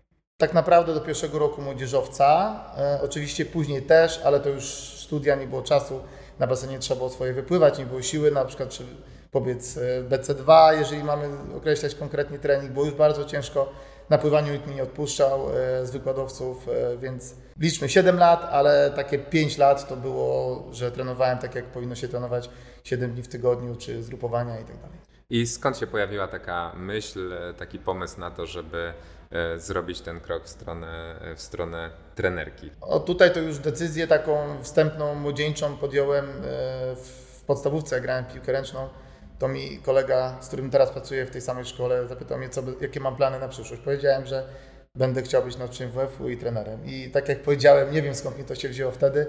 Tak 0.41 0.53
naprawdę 0.55 0.95
do 0.95 1.01
pierwszego 1.01 1.39
roku 1.39 1.63
młodzieżowca, 1.63 2.61
e, 2.79 3.01
oczywiście 3.03 3.45
później 3.47 3.83
też, 3.83 4.21
ale 4.25 4.41
to 4.41 4.49
już 4.49 4.65
studia, 5.07 5.35
nie 5.37 5.47
było 5.47 5.63
czasu, 5.63 6.01
na 6.39 6.47
basenie 6.47 6.79
trzeba 6.79 6.99
było 6.99 7.11
swoje 7.11 7.33
wypływać, 7.33 7.79
nie 7.79 7.87
było 7.87 8.03
siły, 8.03 8.31
na 8.31 8.45
przykład 8.45 8.69
czy 8.69 8.85
powiedz 9.31 9.77
e, 9.77 10.03
BC2, 10.03 10.79
jeżeli 10.79 11.05
mamy 11.05 11.29
określać 11.57 11.95
konkretnie 11.95 12.39
trening, 12.39 12.73
było 12.73 12.85
już 12.85 12.95
bardzo 12.95 13.25
ciężko, 13.25 13.73
na 14.11 14.19
pływaniu 14.19 14.53
nikt 14.53 14.67
mnie 14.67 14.77
nie 14.77 14.83
odpuszczał 14.83 15.51
e, 15.51 15.87
z 15.87 15.91
wykładowców, 15.91 16.69
e, 16.69 16.97
więc 16.97 17.35
liczmy 17.59 17.89
7 17.89 18.19
lat, 18.19 18.49
ale 18.51 18.93
takie 18.97 19.19
5 19.19 19.59
lat 19.59 19.89
to 19.89 19.97
było, 19.97 20.65
że 20.73 20.93
trenowałem 20.93 21.39
tak 21.39 21.55
jak 21.55 21.65
powinno 21.65 21.95
się 21.95 22.09
trenować 22.09 22.51
7 22.85 23.13
dni 23.13 23.23
w 23.23 23.29
tygodniu, 23.29 23.77
czy 23.77 24.03
zgrupowania 24.03 24.61
i 24.61 24.65
tak 24.65 24.77
dalej. 24.77 24.99
I 25.31 25.47
skąd 25.47 25.79
się 25.79 25.87
pojawiła 25.87 26.29
taka 26.29 26.73
myśl, 26.77 27.33
taki 27.59 27.79
pomysł 27.79 28.21
na 28.21 28.31
to, 28.31 28.47
żeby 28.47 28.93
zrobić 29.57 30.01
ten 30.01 30.21
krok 30.21 30.45
w 30.45 30.49
stronę, 30.49 31.21
w 31.37 31.43
stronę 31.43 31.91
trenerki? 32.15 32.71
O, 32.81 33.01
tutaj 33.01 33.33
to 33.33 33.41
już 33.41 33.59
decyzję 33.59 34.07
taką 34.07 34.63
wstępną, 34.63 35.15
młodzieńczą 35.15 35.77
podjąłem 35.77 36.27
w 36.97 37.43
podstawówce, 37.47 37.97
jak 37.97 38.03
grałem 38.03 38.25
piłkę 38.25 38.53
ręczną. 38.53 38.89
To 39.41 39.49
mi 39.49 39.79
kolega, 39.79 40.37
z 40.41 40.47
którym 40.47 40.71
teraz 40.71 40.91
pracuję 40.91 41.27
w 41.27 41.31
tej 41.31 41.41
samej 41.41 41.65
szkole, 41.65 42.09
zapytał 42.09 42.39
mnie, 42.39 42.49
co, 42.49 42.63
jakie 42.81 43.01
mam 43.01 43.17
plany 43.17 43.39
na 43.39 43.49
przyszłość. 43.49 43.83
Powiedziałem, 43.83 44.27
że 44.27 44.49
będę 44.95 45.23
chciał 45.23 45.43
być 45.43 45.57
nauczycielem 45.57 45.93
WF-u 45.93 46.29
i 46.29 46.37
trenerem. 46.37 46.87
I 46.87 47.11
tak 47.11 47.29
jak 47.29 47.43
powiedziałem, 47.43 47.93
nie 47.93 48.03
wiem 48.03 48.15
skąd 48.15 48.39
mi 48.39 48.45
to 48.45 48.55
się 48.55 48.69
wzięło 48.69 48.93
wtedy, 48.93 49.27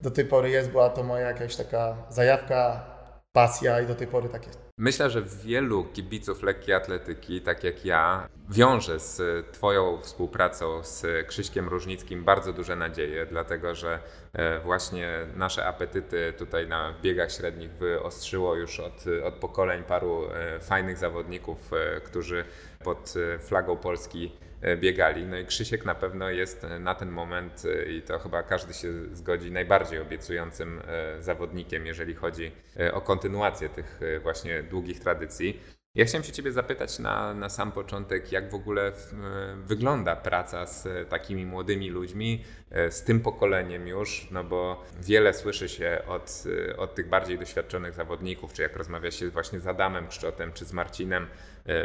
do 0.00 0.10
tej 0.10 0.24
pory 0.24 0.50
jest, 0.50 0.70
była 0.70 0.90
to 0.90 1.02
moja 1.02 1.26
jakaś 1.26 1.56
taka 1.56 1.96
zajawka, 2.10 2.86
pasja 3.32 3.80
i 3.80 3.86
do 3.86 3.94
tej 3.94 4.06
pory 4.06 4.28
tak 4.28 4.46
jest. 4.46 4.63
Myślę, 4.78 5.10
że 5.10 5.22
wielu 5.22 5.84
kibiców 5.84 6.42
lekkiej 6.42 6.74
atletyki, 6.74 7.40
tak 7.40 7.64
jak 7.64 7.84
ja, 7.84 8.28
wiąże 8.50 9.00
z 9.00 9.46
Twoją 9.52 10.00
współpracą 10.00 10.82
z 10.82 11.26
Krzyśkiem 11.26 11.68
Różnickim 11.68 12.24
bardzo 12.24 12.52
duże 12.52 12.76
nadzieje, 12.76 13.26
dlatego 13.26 13.74
że 13.74 13.98
e, 14.32 14.60
właśnie 14.60 15.10
nasze 15.36 15.66
apetyty 15.66 16.32
tutaj 16.38 16.68
na 16.68 16.94
biegach 17.02 17.32
średnich 17.32 17.70
wyostrzyło 17.70 18.54
już 18.54 18.80
od, 18.80 19.04
od 19.24 19.34
pokoleń 19.34 19.82
paru 19.82 20.28
e, 20.30 20.60
fajnych 20.60 20.98
zawodników, 20.98 21.72
e, 21.72 22.00
którzy 22.00 22.44
pod 22.84 23.14
flagą 23.40 23.76
Polski 23.76 24.32
biegali. 24.76 25.24
No 25.26 25.36
i 25.36 25.46
Krzysiek 25.46 25.84
na 25.84 25.94
pewno 25.94 26.30
jest 26.30 26.66
na 26.80 26.94
ten 26.94 27.10
moment 27.10 27.62
i 27.88 28.02
to 28.02 28.18
chyba 28.18 28.42
każdy 28.42 28.74
się 28.74 28.92
zgodzi 29.12 29.52
najbardziej 29.52 30.00
obiecującym 30.00 30.80
zawodnikiem, 31.20 31.86
jeżeli 31.86 32.14
chodzi 32.14 32.52
o 32.92 33.00
kontynuację 33.00 33.68
tych 33.68 34.00
właśnie 34.22 34.63
długich 34.68 35.00
tradycji. 35.00 35.60
Ja 35.94 36.04
chciałem 36.04 36.24
się 36.24 36.32
Ciebie 36.32 36.52
zapytać 36.52 36.98
na, 36.98 37.34
na 37.34 37.48
sam 37.48 37.72
początek, 37.72 38.32
jak 38.32 38.50
w 38.50 38.54
ogóle 38.54 38.92
w, 38.92 39.12
e, 39.12 39.56
wygląda 39.66 40.16
praca 40.16 40.66
z 40.66 40.86
e, 40.86 41.04
takimi 41.04 41.46
młodymi 41.46 41.90
ludźmi, 41.90 42.44
e, 42.70 42.90
z 42.90 43.04
tym 43.04 43.20
pokoleniem 43.20 43.88
już, 43.88 44.28
no 44.30 44.44
bo 44.44 44.84
wiele 45.00 45.34
słyszy 45.34 45.68
się 45.68 46.02
od, 46.08 46.44
od 46.76 46.94
tych 46.94 47.08
bardziej 47.08 47.38
doświadczonych 47.38 47.94
zawodników, 47.94 48.52
czy 48.52 48.62
jak 48.62 48.76
rozmawia 48.76 49.10
się 49.10 49.30
właśnie 49.30 49.60
z 49.60 49.66
Adamem 49.66 50.08
Kszczotem, 50.08 50.52
czy 50.52 50.64
z 50.64 50.72
Marcinem, 50.72 51.26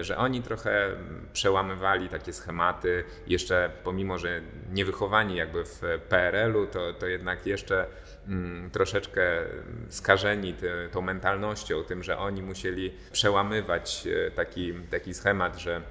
że 0.02 0.18
oni 0.18 0.42
trochę 0.42 0.96
przełamywali 1.34 2.10
takie 2.10 2.34
schematy, 2.34 3.04
jeszcze 3.28 3.72
pomimo, 3.84 4.18
że 4.18 4.42
nie 4.72 4.86
wychowani 4.86 5.36
jakby 5.36 5.66
w 5.66 5.82
PRL-u, 6.10 6.68
to, 6.68 6.94
to 6.94 7.08
jednak 7.08 7.46
jeszcze 7.46 7.88
troszeczkę 8.72 9.22
skażeni 9.90 10.54
ty, 10.54 10.72
tą 10.92 11.02
mentalnością, 11.02 11.84
tym, 11.84 12.04
że 12.04 12.18
oni 12.18 12.42
musieli 12.42 12.94
przełamywać 13.12 14.08
e, 14.28 14.32
taki, 14.32 14.74
taki 14.74 15.14
schemat, 15.14 15.60
że 15.60 15.82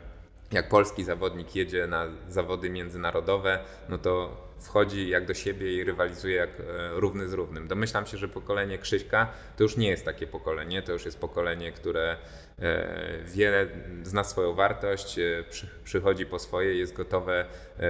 jak 0.53 0.69
polski 0.69 1.05
zawodnik 1.05 1.57
jedzie 1.57 1.87
na 1.87 2.07
zawody 2.29 2.71
międzynarodowe, 2.71 3.59
no 3.89 3.99
to 3.99 4.49
wchodzi 4.61 5.09
jak 5.09 5.27
do 5.27 5.35
siebie 5.35 5.75
i 5.75 5.85
rywalizuje 5.85 6.37
jak 6.37 6.51
e, 6.61 6.63
równy 6.93 7.29
z 7.29 7.33
równym. 7.33 7.69
Domyślam 7.69 8.07
się, 8.07 8.17
że 8.17 8.29
pokolenie 8.29 8.79
Krzyśka 8.79 9.29
to 9.57 9.63
już 9.63 9.77
nie 9.77 9.89
jest 9.89 10.05
takie 10.05 10.27
pokolenie, 10.27 10.83
to 10.83 10.93
już 10.93 11.05
jest 11.05 11.21
pokolenie, 11.21 11.73
które 11.73 12.17
e, 12.59 13.19
wiele 13.25 13.67
zna 14.03 14.25
swoją 14.25 14.55
wartość, 14.55 15.21
przy, 15.51 15.69
przychodzi 15.85 16.27
po 16.27 16.39
swoje, 16.39 16.75
jest 16.75 16.93
gotowe 16.93 17.47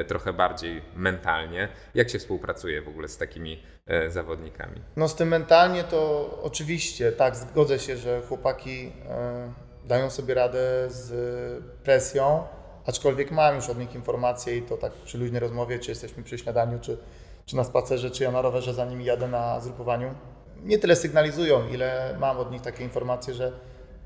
trochę 0.07 0.33
bardziej 0.33 0.83
mentalnie. 0.97 1.69
Jak 1.95 2.11
się 2.11 2.19
współpracuje 2.19 2.83
w 2.83 2.89
ogóle 2.89 3.09
z 3.09 3.17
takimi 3.17 3.63
zawodnikami? 4.09 4.81
No 4.97 5.09
z 5.09 5.15
tym 5.15 5.29
mentalnie 5.29 5.85
to 5.85 6.31
oczywiście, 6.43 7.13
tak, 7.13 7.37
zgodzę 7.37 7.79
się, 7.79 7.97
że 7.97 8.23
chłopaki 8.29 8.93
e, 9.09 9.53
dają 9.85 10.11
sobie 10.11 10.35
radę 10.35 10.61
z 10.89 11.13
presją, 11.85 12.43
aczkolwiek 12.87 13.31
mam 13.31 13.55
już 13.55 13.69
od 13.69 13.79
nich 13.79 13.95
informacje 13.95 14.57
i 14.57 14.63
to 14.63 14.77
tak 14.77 14.93
przy 14.93 15.19
luźnej 15.19 15.41
rozmowie, 15.41 15.79
czy 15.79 15.91
jesteśmy 15.91 16.23
przy 16.23 16.39
śniadaniu, 16.39 16.79
czy, 16.81 16.99
czy 17.47 17.57
na 17.57 17.65
spacerze, 17.65 18.11
czy 18.11 18.25
ja 18.25 18.31
na 18.31 18.43
rowerze 18.43 18.75
za 18.75 18.85
nimi 18.85 19.05
jadę 19.05 19.29
na 19.29 19.61
zgrupowaniu. 19.61 20.15
Nie 20.63 20.79
tyle 20.79 20.97
sygnalizują, 20.97 21.69
ile 21.69 22.17
mam 22.19 22.39
od 22.39 22.51
nich 22.51 22.63
takie 22.63 22.85
informacje, 22.85 23.35
że 23.35 23.53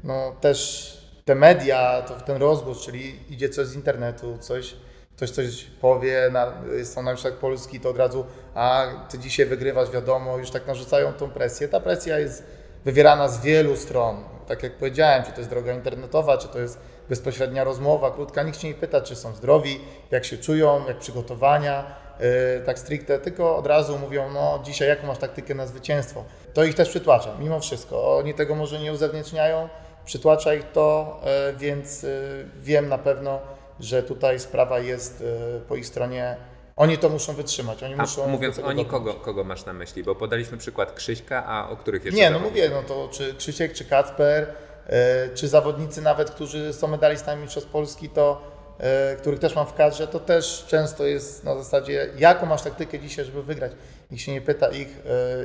no 0.05 0.37
też 0.41 0.93
te 1.25 1.35
media, 1.35 2.03
to 2.03 2.15
ten 2.15 2.37
rozgłos, 2.37 2.85
czyli 2.85 3.33
idzie 3.33 3.49
coś 3.49 3.67
z 3.67 3.75
internetu, 3.75 4.39
coś, 4.39 4.75
ktoś 5.23 5.31
coś 5.31 5.65
powie, 5.65 6.31
na, 6.33 6.53
są 6.85 7.03
na 7.03 7.15
przykład 7.15 7.35
polski, 7.35 7.81
to 7.81 7.91
od 7.91 7.99
razu, 7.99 8.25
a 8.55 8.87
ty 9.11 9.19
dzisiaj 9.19 9.47
wygrywasz, 9.47 9.91
wiadomo, 9.91 10.39
już 10.39 10.51
tak 10.51 10.67
narzucają 10.67 11.13
tą 11.13 11.31
presję. 11.31 11.69
Ta 11.69 11.81
presja 11.81 12.19
jest 12.19 12.45
wywierana 12.85 13.29
z 13.29 13.41
wielu 13.41 13.77
stron. 13.77 14.25
Tak 14.49 14.63
jak 14.63 14.77
powiedziałem, 14.77 15.25
czy 15.25 15.33
to 15.33 15.39
jest 15.39 15.51
droga 15.51 15.73
internetowa, 15.73 16.39
czy 16.39 16.49
to 16.49 16.59
jest 16.59 16.79
bezpośrednia 17.09 17.65
rozmowa, 17.65 18.11
krótka, 18.11 18.43
nikt 18.43 18.61
się 18.61 18.69
nie 18.69 18.75
pyta, 18.75 19.01
czy 19.01 19.17
są 19.17 19.35
zdrowi, 19.35 19.81
jak 20.11 20.25
się 20.25 20.39
czują, 20.39 20.87
jak 20.89 20.99
przygotowania, 20.99 21.97
yy, 22.21 22.27
tak 22.67 22.79
stricte, 22.79 23.19
tylko 23.19 23.57
od 23.57 23.67
razu 23.67 23.99
mówią, 23.99 24.31
no 24.31 24.61
dzisiaj 24.65 24.89
jaką 24.89 25.07
masz 25.07 25.19
taktykę 25.19 25.55
na 25.55 25.67
zwycięstwo. 25.67 26.25
To 26.55 26.65
ich 26.65 26.75
też 26.75 26.89
przytłacza, 26.89 27.31
mimo 27.39 27.61
wszystko. 27.61 28.17
Oni 28.17 28.35
tego 28.35 28.55
może 28.55 28.81
nie 28.81 28.93
uzewnętrzniają, 28.93 29.69
przytłacza 30.05 30.55
ich 30.55 30.73
to, 30.73 31.21
yy, 31.25 31.59
więc 31.59 32.03
yy, 32.03 32.11
wiem 32.57 32.89
na 32.89 32.99
pewno, 32.99 33.41
że 33.81 34.03
tutaj 34.03 34.41
sprawa 34.41 34.79
jest 34.79 35.21
yy, 35.21 35.61
po 35.69 35.77
ich 35.77 35.87
stronie. 35.87 36.37
Oni 36.77 36.99
to 36.99 37.09
muszą 37.09 37.35
wytrzymać, 37.35 37.83
oni 37.83 37.97
muszą... 37.97 38.25
A 38.25 38.27
mówiąc 38.27 38.57
do 38.57 38.63
tego 38.63 38.69
oni, 38.69 38.87
kogo, 38.87 39.15
kogo 39.15 39.45
masz 39.45 39.65
na 39.65 39.73
myśli? 39.73 40.05
Bo 40.05 40.15
podaliśmy 40.15 40.59
przykład 40.59 40.93
Krzyśka, 40.93 41.47
a 41.47 41.71
o 41.71 41.77
których 41.77 42.05
jeszcze 42.05 42.21
Nie, 42.21 42.31
no 42.31 42.39
mówię, 42.39 42.71
no 42.71 42.83
to 42.83 43.09
czy 43.13 43.35
Krzysiek, 43.35 43.73
czy 43.73 43.85
Kacper, 43.85 44.47
e, 44.87 45.29
czy 45.35 45.49
zawodnicy 45.49 46.03
nawet, 46.03 46.31
którzy 46.31 46.73
są 46.73 46.89
medalistami 46.89 47.43
Mistrzostw 47.43 47.71
Polski, 47.71 48.09
to 48.09 48.43
e, 48.79 49.17
których 49.17 49.41
też 49.41 49.55
mam 49.57 49.67
w 49.67 49.75
kadrze, 49.75 50.07
to 50.07 50.21
też 50.21 50.65
często 50.69 51.07
jest 51.07 51.45
na 51.45 51.55
zasadzie, 51.57 52.11
jaką 52.19 52.47
masz 52.47 52.63
taktykę 52.63 52.99
dzisiaj, 52.99 53.25
żeby 53.25 53.43
wygrać. 53.43 53.73
Nikt 54.11 54.25
się 54.25 54.33
nie 54.33 54.41
pyta 54.41 54.69
ich, 54.69 54.89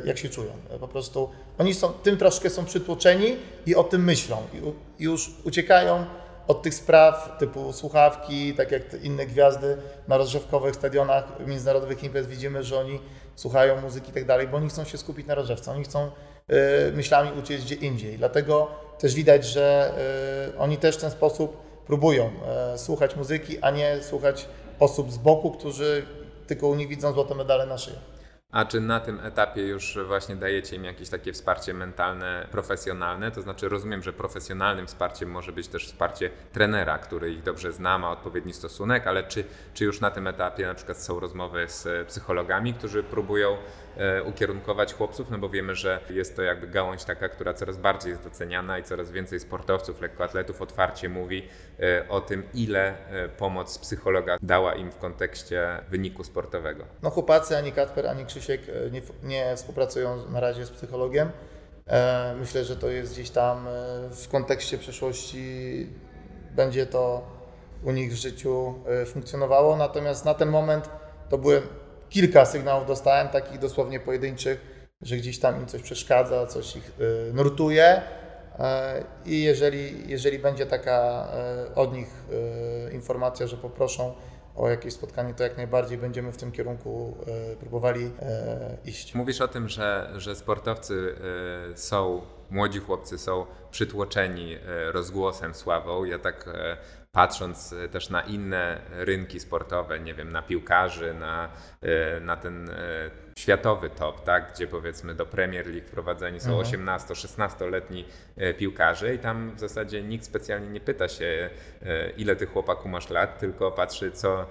jak 0.05 0.17
się 0.17 0.29
czują. 0.29 0.51
Po 0.79 0.87
prostu 0.87 1.29
oni 1.57 1.73
są, 1.73 1.89
tym 1.89 2.17
troszkę 2.17 2.49
są 2.49 2.65
przytłoczeni 2.65 3.35
i 3.65 3.75
o 3.75 3.83
tym 3.83 4.03
myślą. 4.03 4.37
I 4.53 5.03
już 5.03 5.31
uciekają 5.43 6.05
od 6.47 6.61
tych 6.61 6.73
spraw 6.73 7.35
typu 7.39 7.73
słuchawki, 7.73 8.53
tak 8.53 8.71
jak 8.71 9.03
inne 9.03 9.25
gwiazdy 9.25 9.77
na 10.07 10.17
rozrzewkowych 10.17 10.75
stadionach 10.75 11.47
międzynarodowych 11.47 12.03
imprez 12.03 12.27
widzimy, 12.27 12.63
że 12.63 12.79
oni 12.79 12.99
słuchają 13.35 13.81
muzyki 13.81 14.09
i 14.09 14.13
tak 14.13 14.25
dalej, 14.25 14.47
bo 14.47 14.57
oni 14.57 14.69
chcą 14.69 14.83
się 14.83 14.97
skupić 14.97 15.27
na 15.27 15.35
rozrzewce, 15.35 15.71
oni 15.71 15.83
chcą 15.83 16.11
y, 16.87 16.91
myślami 16.91 17.31
uciec 17.39 17.63
gdzie 17.63 17.75
indziej. 17.75 18.17
Dlatego 18.17 18.67
też 18.99 19.15
widać, 19.15 19.45
że 19.45 19.93
y, 20.55 20.59
oni 20.59 20.77
też 20.77 20.97
w 20.97 21.01
ten 21.01 21.11
sposób 21.11 21.57
próbują 21.87 22.29
y, 22.75 22.77
słuchać 22.77 23.15
muzyki, 23.15 23.59
a 23.61 23.71
nie 23.71 23.97
słuchać 24.01 24.47
osób 24.79 25.11
z 25.11 25.17
boku, 25.17 25.51
którzy 25.51 26.05
tylko 26.47 26.67
u 26.67 26.75
nich 26.75 26.87
widzą 26.87 27.13
złote 27.13 27.35
medale 27.35 27.65
na 27.65 27.77
szyję. 27.77 27.97
A 28.51 28.65
czy 28.65 28.81
na 28.81 28.99
tym 28.99 29.19
etapie 29.19 29.61
już 29.61 29.97
właśnie 30.07 30.35
dajecie 30.35 30.75
im 30.75 30.83
jakieś 30.83 31.09
takie 31.09 31.33
wsparcie 31.33 31.73
mentalne, 31.73 32.47
profesjonalne? 32.51 33.31
To 33.31 33.41
znaczy 33.41 33.69
rozumiem, 33.69 34.03
że 34.03 34.13
profesjonalnym 34.13 34.87
wsparciem 34.87 35.31
może 35.31 35.51
być 35.51 35.67
też 35.67 35.85
wsparcie 35.87 36.29
trenera, 36.51 36.97
który 36.97 37.31
ich 37.31 37.43
dobrze 37.43 37.71
zna, 37.71 37.97
ma 37.97 38.11
odpowiedni 38.11 38.53
stosunek, 38.53 39.07
ale 39.07 39.23
czy, 39.23 39.43
czy 39.73 39.85
już 39.85 40.01
na 40.01 40.11
tym 40.11 40.27
etapie 40.27 40.67
na 40.67 40.73
przykład 40.73 40.97
są 40.97 41.19
rozmowy 41.19 41.65
z 41.67 42.07
psychologami, 42.07 42.73
którzy 42.73 43.03
próbują 43.03 43.57
ukierunkować 44.25 44.93
chłopców? 44.93 45.29
No 45.31 45.37
bo 45.37 45.49
wiemy, 45.49 45.75
że 45.75 45.99
jest 46.09 46.35
to 46.35 46.41
jakby 46.41 46.67
gałąź 46.67 47.03
taka, 47.03 47.29
która 47.29 47.53
coraz 47.53 47.77
bardziej 47.77 48.09
jest 48.09 48.23
doceniana 48.23 48.79
i 48.79 48.83
coraz 48.83 49.11
więcej 49.11 49.39
sportowców, 49.39 50.01
lekkoatletów 50.01 50.61
otwarcie 50.61 51.09
mówi 51.09 51.47
e, 51.79 52.09
o 52.09 52.21
tym, 52.21 52.43
ile 52.53 52.93
e, 53.09 53.29
pomoc 53.29 53.77
psychologa 53.77 54.37
dała 54.41 54.75
im 54.75 54.91
w 54.91 54.97
kontekście 54.97 55.67
wyniku 55.89 56.23
sportowego. 56.23 56.83
No 57.03 57.09
chłopacy, 57.09 57.57
ani 57.57 57.71
Kacper, 57.71 58.07
ani 58.07 58.25
Krzysiek 58.25 58.61
e, 58.69 58.91
nie, 58.91 59.01
nie 59.23 59.55
współpracują 59.55 60.29
na 60.29 60.39
razie 60.39 60.65
z 60.65 60.71
psychologiem. 60.71 61.31
E, 61.87 62.35
Myślę, 62.39 62.65
że 62.65 62.75
to 62.75 62.89
jest 62.89 63.13
gdzieś 63.13 63.29
tam 63.29 63.67
e, 63.67 63.71
w 64.09 64.27
kontekście 64.31 64.77
przyszłości 64.77 65.87
będzie 66.55 66.85
to 66.85 67.27
u 67.83 67.91
nich 67.91 68.11
w 68.11 68.15
życiu 68.15 68.73
e, 68.87 69.05
funkcjonowało. 69.05 69.77
Natomiast 69.77 70.25
na 70.25 70.33
ten 70.33 70.49
moment 70.49 70.89
to 71.29 71.37
były 71.37 71.61
kilka 72.09 72.45
sygnałów 72.45 72.87
dostałem, 72.87 73.27
takich 73.27 73.59
dosłownie 73.59 73.99
pojedynczych, 73.99 74.77
że 75.01 75.17
gdzieś 75.17 75.39
tam 75.39 75.61
im 75.61 75.67
coś 75.67 75.81
przeszkadza, 75.81 76.47
coś 76.47 76.75
ich 76.75 76.91
e, 77.29 77.33
nurtuje. 77.33 78.01
E, 78.59 79.03
I 79.25 79.41
jeżeli, 79.41 80.09
jeżeli 80.09 80.39
będzie 80.39 80.65
taka 80.65 81.27
e, 81.33 81.75
od 81.75 81.93
nich 81.93 82.07
informacja, 82.91 83.47
że 83.47 83.57
poproszą 83.57 84.13
o 84.55 84.69
jakieś 84.69 84.93
spotkanie, 84.93 85.33
to 85.33 85.43
jak 85.43 85.57
najbardziej 85.57 85.97
będziemy 85.97 86.31
w 86.31 86.37
tym 86.37 86.51
kierunku 86.51 87.17
próbowali 87.59 88.11
iść. 88.85 89.15
Mówisz 89.15 89.41
o 89.41 89.47
tym, 89.47 89.69
że, 89.69 90.13
że 90.17 90.35
sportowcy 90.35 91.15
y, 91.73 91.77
są, 91.77 92.21
młodzi 92.49 92.79
chłopcy 92.79 93.17
są 93.17 93.45
przytłoczeni 93.71 94.55
y, 94.55 94.91
rozgłosem, 94.91 95.53
sławą. 95.53 96.03
Ja 96.03 96.19
tak 96.19 96.47
y, 96.47 96.51
patrząc 97.17 97.73
y, 97.73 97.89
też 97.89 98.09
na 98.09 98.21
inne 98.21 98.81
rynki 98.91 99.39
sportowe, 99.39 99.99
nie 99.99 100.13
wiem, 100.13 100.31
na 100.31 100.41
piłkarzy, 100.41 101.13
na, 101.13 101.49
y, 101.83 102.21
na 102.21 102.37
ten 102.37 102.69
y, 102.69 102.73
światowy 103.37 103.89
top, 103.89 104.23
tak? 104.23 104.53
gdzie 104.53 104.67
powiedzmy 104.67 105.15
do 105.15 105.25
Premier 105.25 105.67
League 105.67 105.87
wprowadzeni 105.87 106.39
są 106.39 106.61
18-16-letni 106.61 108.05
e, 108.37 108.53
piłkarze 108.53 109.15
i 109.15 109.19
tam 109.19 109.55
w 109.55 109.59
zasadzie 109.59 110.03
nikt 110.03 110.25
specjalnie 110.25 110.69
nie 110.69 110.79
pyta 110.79 111.07
się, 111.07 111.49
e, 111.81 112.09
ile 112.09 112.35
ty 112.35 112.45
chłopaku 112.45 112.89
masz 112.89 113.09
lat, 113.09 113.39
tylko 113.39 113.71
patrzy, 113.71 114.11
co, 114.11 114.41
e, 114.41 114.45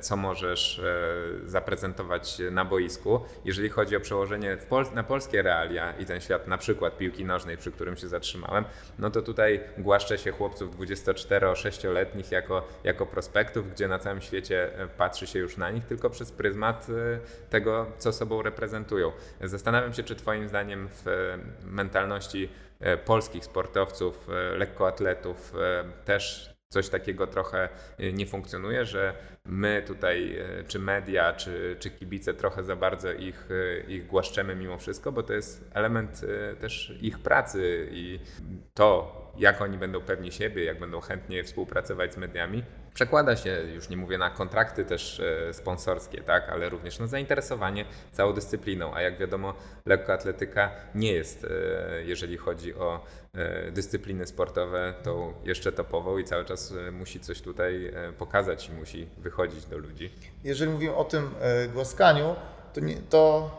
co 0.00 0.16
możesz 0.16 0.78
e, 0.78 1.48
zaprezentować 1.48 2.38
na 2.50 2.64
boisku. 2.64 3.20
Jeżeli 3.44 3.68
chodzi 3.68 3.96
o 3.96 4.00
przełożenie 4.00 4.56
Pol- 4.68 4.94
na 4.94 5.02
polskie 5.02 5.42
realia 5.42 5.92
i 5.98 6.06
ten 6.06 6.20
świat 6.20 6.48
na 6.48 6.58
przykład 6.58 6.98
piłki 6.98 7.24
nożnej, 7.24 7.56
przy 7.56 7.72
którym 7.72 7.96
się 7.96 8.08
zatrzymałem, 8.08 8.64
no 8.98 9.10
to 9.10 9.22
tutaj 9.22 9.60
głaszcze 9.78 10.18
się 10.18 10.32
chłopców 10.32 10.78
24-6-letnich 10.78 12.32
jako, 12.32 12.68
jako 12.84 13.06
prospektów, 13.06 13.72
gdzie 13.72 13.88
na 13.88 13.98
całym 13.98 14.20
świecie 14.20 14.78
e, 14.78 14.88
patrzy 14.88 15.26
się 15.26 15.38
już 15.38 15.56
na 15.56 15.70
nich 15.70 15.84
tylko 15.84 16.10
przez 16.10 16.32
pryzmat 16.32 16.86
e, 16.90 17.50
tego, 17.50 17.86
co 17.98 18.12
sobą 18.12 18.42
reprezentują. 18.42 19.12
Zastanawiam 19.40 19.92
się, 19.94 20.02
czy 20.02 20.16
Twoim 20.16 20.48
zdaniem 20.48 20.88
w 20.88 21.08
e, 21.08 21.38
mentalności 21.66 22.48
e, 22.80 22.96
polskich 22.96 23.44
sportowców, 23.44 24.28
e, 24.28 24.56
lekkoatletów 24.56 25.54
e, 25.54 25.84
też 26.04 26.51
coś 26.72 26.88
takiego 26.88 27.26
trochę 27.26 27.68
e, 27.98 28.12
nie 28.12 28.26
funkcjonuje, 28.26 28.84
że 28.84 29.14
my 29.44 29.82
tutaj, 29.86 30.36
e, 30.38 30.64
czy 30.64 30.78
media, 30.78 31.32
czy, 31.32 31.76
czy 31.78 31.90
kibice 31.90 32.34
trochę 32.34 32.64
za 32.64 32.76
bardzo 32.76 33.12
ich, 33.12 33.48
e, 33.50 33.80
ich 33.80 34.06
głaszczemy 34.06 34.56
mimo 34.56 34.78
wszystko, 34.78 35.12
bo 35.12 35.22
to 35.22 35.32
jest 35.32 35.70
element 35.74 36.20
też 36.60 36.94
ich 37.00 37.18
pracy 37.18 37.88
i 37.90 38.20
to, 38.74 39.16
jak 39.38 39.62
oni 39.62 39.78
będą 39.78 40.00
pewni 40.00 40.32
siebie, 40.32 40.64
jak 40.64 40.78
będą 40.78 41.00
chętnie 41.00 41.44
współpracować 41.44 42.14
z 42.14 42.16
mediami, 42.16 42.64
przekłada 42.94 43.36
się, 43.36 43.62
już 43.74 43.88
nie 43.88 43.96
mówię 43.96 44.18
na 44.18 44.30
kontrakty 44.30 44.84
też 44.84 45.22
sponsorskie, 45.52 46.22
tak, 46.22 46.48
ale 46.48 46.68
również 46.68 46.98
na 46.98 47.06
zainteresowanie 47.06 47.84
całą 48.12 48.32
dyscypliną. 48.32 48.94
A 48.94 49.02
jak 49.02 49.18
wiadomo, 49.18 49.54
lekkoatletyka 49.86 50.70
nie 50.94 51.12
jest, 51.12 51.46
jeżeli 52.04 52.36
chodzi 52.36 52.74
o 52.74 53.04
dyscypliny 53.72 54.26
sportowe, 54.26 54.94
tą 55.02 55.32
jeszcze 55.44 55.72
topową 55.72 56.18
i 56.18 56.24
cały 56.24 56.44
czas 56.44 56.72
e, 56.88 56.90
musi 56.90 57.20
coś 57.20 57.40
tutaj 57.40 57.86
e, 57.86 58.12
pokazać 58.12 58.68
i 58.68 58.72
musi 58.72 59.08
wychodzić 59.18 59.66
do 59.66 59.78
ludzi. 59.78 60.10
Jeżeli 60.44 60.72
mówimy 60.72 60.94
o 60.94 61.04
tym 61.04 61.30
e, 61.40 61.68
głaskaniu, 61.68 62.34
to, 62.72 62.80
nie, 62.80 62.96
to 62.96 63.50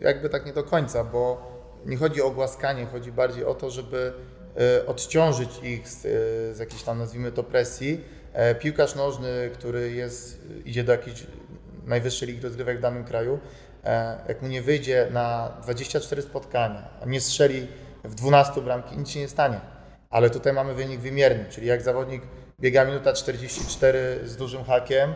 jakby 0.00 0.28
tak 0.28 0.46
nie 0.46 0.52
do 0.52 0.64
końca, 0.64 1.04
bo 1.04 1.50
nie 1.86 1.96
chodzi 1.96 2.22
o 2.22 2.30
głaskanie, 2.30 2.86
chodzi 2.86 3.12
bardziej 3.12 3.44
o 3.44 3.54
to, 3.54 3.70
żeby 3.70 4.12
e, 4.56 4.86
odciążyć 4.86 5.50
ich 5.62 5.88
z, 5.88 6.06
e, 6.06 6.08
z 6.54 6.58
jakiejś 6.58 6.82
tam, 6.82 6.98
nazwijmy 6.98 7.32
to, 7.32 7.42
presji. 7.42 8.00
E, 8.32 8.54
Piłkarz 8.54 8.94
nożny, 8.94 9.50
który 9.54 9.92
jest, 9.92 10.40
idzie 10.64 10.84
do 10.84 10.92
jakiejś 10.92 11.26
najwyższej 11.86 12.28
ligi 12.28 12.42
rozgrywek 12.42 12.78
w 12.78 12.80
danym 12.80 13.04
kraju, 13.04 13.38
e, 13.84 14.18
jak 14.28 14.42
mu 14.42 14.48
nie 14.48 14.62
wyjdzie 14.62 15.08
na 15.10 15.56
24 15.62 16.22
spotkania, 16.22 16.88
nie 17.06 17.20
strzeli 17.20 17.66
w 18.04 18.14
12 18.14 18.60
bramki, 18.60 18.96
nic 18.96 19.10
się 19.10 19.20
nie 19.20 19.28
stanie. 19.28 19.60
Ale 20.10 20.30
tutaj 20.30 20.52
mamy 20.52 20.74
wynik 20.74 21.00
wymierny, 21.00 21.44
czyli 21.50 21.66
jak 21.66 21.82
zawodnik 21.82 22.22
biega 22.60 22.84
minuta 22.84 23.12
44 23.12 24.20
z 24.24 24.36
dużym 24.36 24.64
hakiem, 24.64 25.14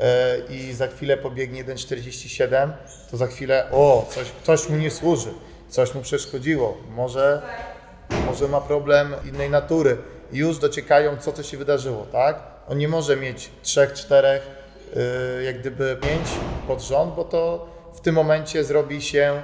e, 0.00 0.38
i 0.50 0.72
za 0.72 0.86
chwilę 0.86 1.16
pobiegnie 1.16 1.64
1,47, 1.64 2.72
to 3.10 3.16
za 3.16 3.26
chwilę, 3.26 3.66
o, 3.70 4.06
coś, 4.10 4.32
coś 4.42 4.68
mu 4.68 4.76
nie 4.76 4.90
służy, 4.90 5.30
coś 5.68 5.94
mu 5.94 6.02
przeszkodziło, 6.02 6.76
może, 6.90 7.42
może 8.26 8.48
ma 8.48 8.60
problem 8.60 9.14
innej 9.24 9.50
natury. 9.50 9.96
Już 10.32 10.58
dociekają, 10.58 11.16
co 11.16 11.32
to 11.32 11.42
się 11.42 11.56
wydarzyło, 11.56 12.06
tak? 12.12 12.42
On 12.68 12.78
nie 12.78 12.88
może 12.88 13.16
mieć 13.16 13.50
trzech, 13.62 13.92
czterech, 13.92 14.42
y, 15.40 15.42
jak 15.42 15.60
gdyby 15.60 15.96
pięć 16.00 16.28
pod 16.66 16.82
rząd, 16.82 17.14
bo 17.14 17.24
to 17.24 17.68
w 17.94 18.00
tym 18.00 18.14
momencie 18.14 18.64
zrobi 18.64 19.02
się 19.02 19.42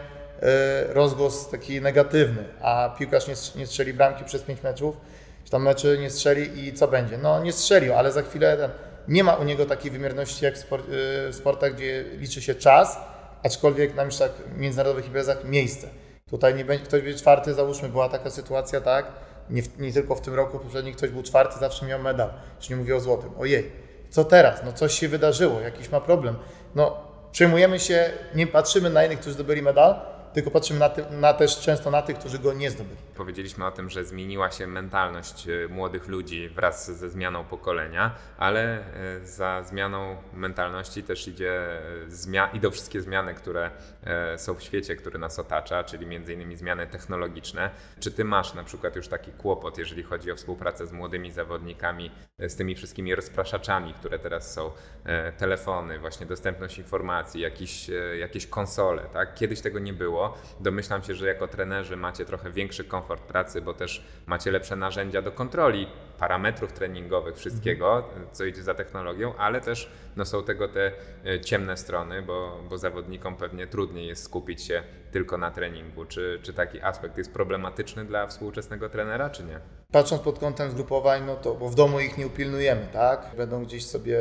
rozgłos 0.88 1.50
taki 1.50 1.80
negatywny, 1.80 2.44
a 2.62 2.94
piłkarz 2.98 3.28
nie, 3.28 3.34
strz- 3.34 3.56
nie 3.56 3.66
strzeli 3.66 3.94
bramki 3.94 4.24
przez 4.24 4.42
pięć 4.42 4.62
meczów, 4.62 4.96
czy 5.44 5.50
tam 5.50 5.62
meczy 5.62 5.98
nie 6.00 6.10
strzeli 6.10 6.66
i 6.66 6.72
co 6.72 6.88
będzie? 6.88 7.18
No 7.18 7.42
nie 7.42 7.52
strzelił, 7.52 7.94
ale 7.94 8.12
za 8.12 8.22
chwilę 8.22 8.56
ten, 8.56 8.70
nie 9.08 9.24
ma 9.24 9.34
u 9.34 9.44
niego 9.44 9.66
takiej 9.66 9.90
wymierności 9.90 10.44
jak 10.44 10.58
w, 10.58 10.72
y, 10.72 10.76
w 11.32 11.34
sportach, 11.34 11.74
gdzie 11.74 12.04
liczy 12.16 12.42
się 12.42 12.54
czas, 12.54 12.98
aczkolwiek 13.44 13.94
na 13.94 14.04
mistrzach 14.04 14.30
międzynarodowych 14.56 15.06
imprezach 15.06 15.44
miejsce. 15.44 15.88
Tutaj 16.30 16.54
nie 16.54 16.64
będzie, 16.64 16.84
ktoś 16.84 17.02
będzie 17.02 17.18
czwarty, 17.18 17.54
załóżmy, 17.54 17.88
była 17.88 18.08
taka 18.08 18.30
sytuacja, 18.30 18.80
tak? 18.80 19.06
Nie, 19.50 19.62
w, 19.62 19.80
nie 19.80 19.92
tylko 19.92 20.14
w 20.14 20.20
tym 20.20 20.34
roku, 20.34 20.58
poprzednim 20.58 20.94
ktoś 20.94 21.10
był 21.10 21.22
czwarty, 21.22 21.58
zawsze 21.58 21.86
miał 21.86 21.98
medal. 21.98 22.30
Już 22.60 22.70
nie 22.70 22.76
mówię 22.76 22.96
o 22.96 23.00
złotym. 23.00 23.30
Ojej, 23.38 23.72
co 24.10 24.24
teraz? 24.24 24.60
No 24.64 24.72
coś 24.72 24.98
się 24.98 25.08
wydarzyło, 25.08 25.60
jakiś 25.60 25.90
ma 25.90 26.00
problem. 26.00 26.36
No 26.74 26.96
przejmujemy 27.32 27.80
się, 27.80 28.10
nie 28.34 28.46
patrzymy 28.46 28.90
na 28.90 29.04
innych, 29.04 29.20
którzy 29.20 29.34
zdobyli 29.34 29.62
medal, 29.62 30.00
tylko 30.38 30.50
patrzymy 30.50 30.80
na, 30.80 30.90
na 31.10 31.34
też 31.34 31.60
często 31.60 31.90
na 31.90 32.02
tych, 32.02 32.18
którzy 32.18 32.38
go 32.38 32.52
nie 32.52 32.70
zdobyli. 32.70 32.96
Powiedzieliśmy 33.14 33.66
o 33.66 33.70
tym, 33.70 33.90
że 33.90 34.04
zmieniła 34.04 34.50
się 34.50 34.66
mentalność 34.66 35.48
e, 35.48 35.68
młodych 35.68 36.08
ludzi 36.08 36.48
wraz 36.48 36.98
ze 36.98 37.10
zmianą 37.10 37.44
pokolenia, 37.44 38.14
ale 38.36 38.78
e, 38.78 39.26
za 39.26 39.62
zmianą 39.62 40.16
mentalności 40.34 41.02
też 41.02 41.28
idzie 41.28 41.52
e, 41.52 42.08
zmia- 42.08 42.56
idą 42.56 42.70
wszystkie 42.70 43.00
zmiany, 43.00 43.34
które 43.34 43.70
są 44.36 44.54
w 44.54 44.62
świecie, 44.62 44.96
który 44.96 45.18
nas 45.18 45.38
otacza, 45.38 45.84
czyli 45.84 46.06
między 46.06 46.34
innymi 46.34 46.56
zmiany 46.56 46.86
technologiczne. 46.86 47.70
Czy 48.00 48.12
ty 48.12 48.24
masz 48.24 48.54
na 48.54 48.64
przykład 48.64 48.96
już 48.96 49.08
taki 49.08 49.32
kłopot, 49.32 49.78
jeżeli 49.78 50.02
chodzi 50.02 50.32
o 50.32 50.36
współpracę 50.36 50.86
z 50.86 50.92
młodymi 50.92 51.32
zawodnikami, 51.32 52.10
z 52.38 52.56
tymi 52.56 52.74
wszystkimi 52.74 53.14
rozpraszaczami, 53.14 53.94
które 53.94 54.18
teraz 54.18 54.52
są, 54.52 54.70
telefony, 55.38 55.98
właśnie 55.98 56.26
dostępność 56.26 56.78
informacji, 56.78 57.40
jakieś, 57.40 57.90
jakieś 58.18 58.46
konsole, 58.46 59.02
tak? 59.12 59.34
Kiedyś 59.34 59.60
tego 59.60 59.78
nie 59.78 59.92
było. 59.92 60.27
Domyślam 60.60 61.02
się, 61.02 61.14
że 61.14 61.26
jako 61.26 61.48
trenerzy 61.48 61.96
macie 61.96 62.24
trochę 62.24 62.50
większy 62.50 62.84
komfort 62.84 63.22
pracy, 63.22 63.62
bo 63.62 63.74
też 63.74 64.04
macie 64.26 64.50
lepsze 64.50 64.76
narzędzia 64.76 65.22
do 65.22 65.32
kontroli 65.32 65.86
parametrów 66.18 66.72
treningowych, 66.72 67.36
wszystkiego, 67.36 68.08
co 68.32 68.44
idzie 68.44 68.62
za 68.62 68.74
technologią, 68.74 69.34
ale 69.36 69.60
też 69.60 69.90
no, 70.16 70.24
są 70.24 70.42
tego 70.42 70.68
te 70.68 70.92
e, 71.24 71.40
ciemne 71.40 71.76
strony, 71.76 72.22
bo, 72.22 72.60
bo 72.70 72.78
zawodnikom 72.78 73.36
pewnie 73.36 73.66
trudniej 73.66 74.06
jest 74.06 74.24
skupić 74.24 74.62
się 74.62 74.82
tylko 75.10 75.38
na 75.38 75.50
treningu. 75.50 76.04
Czy, 76.04 76.40
czy 76.42 76.52
taki 76.52 76.80
aspekt 76.80 77.18
jest 77.18 77.32
problematyczny 77.32 78.04
dla 78.04 78.26
współczesnego 78.26 78.88
trenera, 78.88 79.30
czy 79.30 79.44
nie? 79.44 79.60
Patrząc 79.92 80.22
pod 80.22 80.38
kątem 80.38 80.70
zgrupowań, 80.70 81.24
no 81.26 81.36
to, 81.36 81.54
bo 81.54 81.68
w 81.68 81.74
domu 81.74 82.00
ich 82.00 82.18
nie 82.18 82.26
upilnujemy, 82.26 82.88
tak? 82.92 83.30
Będą 83.36 83.64
gdzieś 83.64 83.86
sobie 83.86 84.18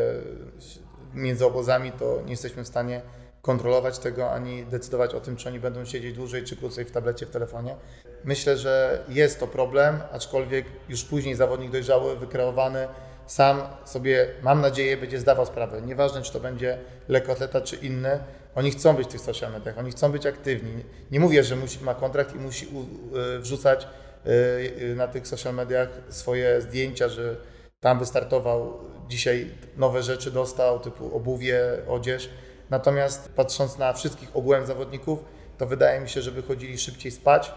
między 1.13 1.45
obozami, 1.45 1.91
to 1.91 2.21
nie 2.25 2.31
jesteśmy 2.31 2.63
w 2.63 2.67
stanie 2.67 3.01
kontrolować 3.47 3.99
tego, 3.99 4.31
ani 4.31 4.65
decydować 4.65 5.13
o 5.13 5.19
tym, 5.19 5.35
czy 5.35 5.49
oni 5.49 5.59
będą 5.59 5.85
siedzieć 5.85 6.15
dłużej, 6.15 6.43
czy 6.43 6.55
krócej 6.55 6.85
w 6.85 6.91
tablecie, 6.91 7.25
w 7.25 7.29
telefonie. 7.29 7.75
Myślę, 8.23 8.57
że 8.57 9.03
jest 9.09 9.39
to 9.39 9.47
problem, 9.47 9.99
aczkolwiek 10.11 10.65
już 10.89 11.03
później 11.03 11.35
zawodnik 11.35 11.71
dojrzały, 11.71 12.17
wykreowany, 12.17 12.87
sam 13.27 13.61
sobie, 13.85 14.27
mam 14.41 14.61
nadzieję, 14.61 14.97
będzie 14.97 15.19
zdawał 15.19 15.45
sprawę. 15.45 15.81
Nieważne, 15.81 16.21
czy 16.21 16.33
to 16.33 16.39
będzie 16.39 16.77
lekkoatleta, 17.07 17.61
czy 17.61 17.75
inny, 17.75 18.19
oni 18.55 18.71
chcą 18.71 18.95
być 18.95 19.07
w 19.07 19.11
tych 19.11 19.21
social 19.21 19.51
mediach, 19.51 19.77
oni 19.77 19.91
chcą 19.91 20.11
być 20.11 20.25
aktywni. 20.25 20.83
Nie 21.11 21.19
mówię, 21.19 21.43
że 21.43 21.55
musi, 21.55 21.83
ma 21.83 21.95
kontrakt 21.95 22.35
i 22.35 22.39
musi 22.39 22.67
u, 22.67 22.81
y, 23.17 23.39
wrzucać 23.39 23.87
y, 24.27 24.95
na 24.95 25.07
tych 25.07 25.27
social 25.27 25.53
mediach 25.53 25.89
swoje 26.09 26.61
zdjęcia, 26.61 27.09
że 27.09 27.35
tam 27.79 27.99
wystartował, 27.99 28.79
dzisiaj 29.07 29.51
nowe 29.77 30.03
rzeczy 30.03 30.31
dostał, 30.31 30.79
typu 30.79 31.15
obuwie, 31.15 31.61
odzież. 31.87 32.29
Natomiast 32.69 33.31
patrząc 33.35 33.77
na 33.77 33.93
wszystkich 33.93 34.29
ogółem 34.35 34.65
zawodników, 34.65 35.19
to 35.57 35.65
wydaje 35.65 35.99
mi 35.99 36.09
się, 36.09 36.21
że 36.21 36.31
by 36.31 36.41
chodzili 36.41 36.77
szybciej 36.77 37.11
spać, 37.11 37.53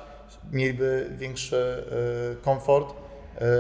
mieliby 0.53 1.11
większy 1.11 1.85
y, 2.33 2.43
komfort 2.43 2.95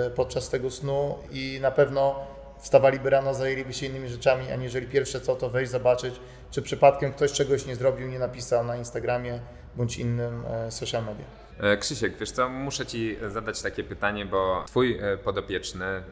y, 0.06 0.10
podczas 0.10 0.48
tego 0.48 0.70
snu 0.70 1.18
i 1.30 1.58
na 1.62 1.70
pewno 1.70 2.26
wstawaliby 2.58 3.10
rano, 3.10 3.34
zajęliby 3.34 3.72
się 3.72 3.86
innymi 3.86 4.08
rzeczami, 4.08 4.52
aniżeli 4.52 4.86
pierwsze 4.86 5.20
co 5.20 5.36
to 5.36 5.50
wejść, 5.50 5.70
zobaczyć, 5.70 6.20
czy 6.50 6.62
przypadkiem 6.62 7.12
ktoś 7.12 7.32
czegoś 7.32 7.66
nie 7.66 7.76
zrobił, 7.76 8.08
nie 8.08 8.18
napisał 8.18 8.64
na 8.64 8.76
Instagramie 8.76 9.40
bądź 9.76 9.96
innym 9.96 10.44
e, 10.46 10.70
social 10.70 11.04
media. 11.04 11.24
E, 11.60 11.76
Krzysiek, 11.76 12.16
wiesz 12.16 12.30
co, 12.30 12.48
muszę 12.48 12.86
Ci 12.86 13.16
zadać 13.28 13.62
takie 13.62 13.84
pytanie, 13.84 14.26
bo 14.26 14.64
Twój 14.66 14.98
e, 14.98 15.16
podopieczny 15.16 15.84
e, 15.84 16.02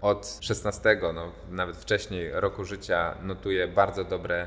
od 0.00 0.38
16, 0.40 1.00
no 1.14 1.32
nawet 1.50 1.76
wcześniej 1.76 2.30
roku 2.32 2.64
życia 2.64 3.14
notuje 3.22 3.68
bardzo 3.68 4.04
dobre 4.04 4.46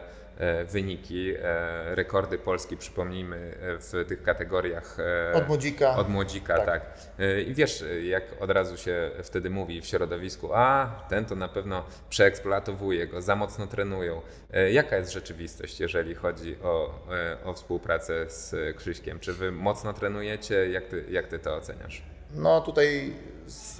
wyniki, 0.68 1.34
e, 1.42 1.96
rekordy 1.96 2.38
Polski, 2.38 2.78
przypomnijmy, 2.78 3.38
e, 3.38 3.78
w 3.80 4.06
tych 4.08 4.24
kategoriach 4.24 4.98
e, 5.00 5.34
Od 5.34 5.48
młodzika. 5.48 5.96
Od 5.96 6.10
młodzika, 6.10 6.58
tak. 6.58 6.66
Tak. 6.66 6.82
E, 7.20 7.42
I 7.42 7.54
wiesz, 7.54 7.82
e, 7.82 8.02
jak 8.04 8.24
od 8.40 8.50
razu 8.52 8.78
się 8.78 9.12
wtedy 9.24 9.50
mówi 9.50 9.82
w 9.82 9.86
środowisku, 9.86 10.50
a 10.54 10.92
ten 11.10 11.26
to 11.26 11.36
na 11.36 11.48
pewno 11.48 11.84
przeeksploatowuje 12.10 13.08
go, 13.08 13.22
za 13.22 13.36
mocno 13.36 13.68
trenują. 13.68 14.22
E, 14.54 14.72
Jaka 14.72 14.98
jest 14.98 15.12
rzeczywistość, 15.12 15.80
jeżeli 15.80 16.16
chodzi 16.16 16.58
o, 16.64 17.00
e, 17.12 17.38
o 17.46 17.54
współpracę 17.54 18.30
z 18.30 18.78
Krzyśkiem? 18.78 19.20
Czy 19.20 19.34
wy 19.34 19.52
mocno 19.52 19.94
trenujecie? 19.94 20.70
Jak 20.70 20.88
ty, 20.88 21.06
jak 21.10 21.28
ty 21.28 21.40
to 21.40 21.56
oceniasz? 21.56 22.04
No 22.36 22.62
tutaj 22.62 23.14
z, 23.48 23.76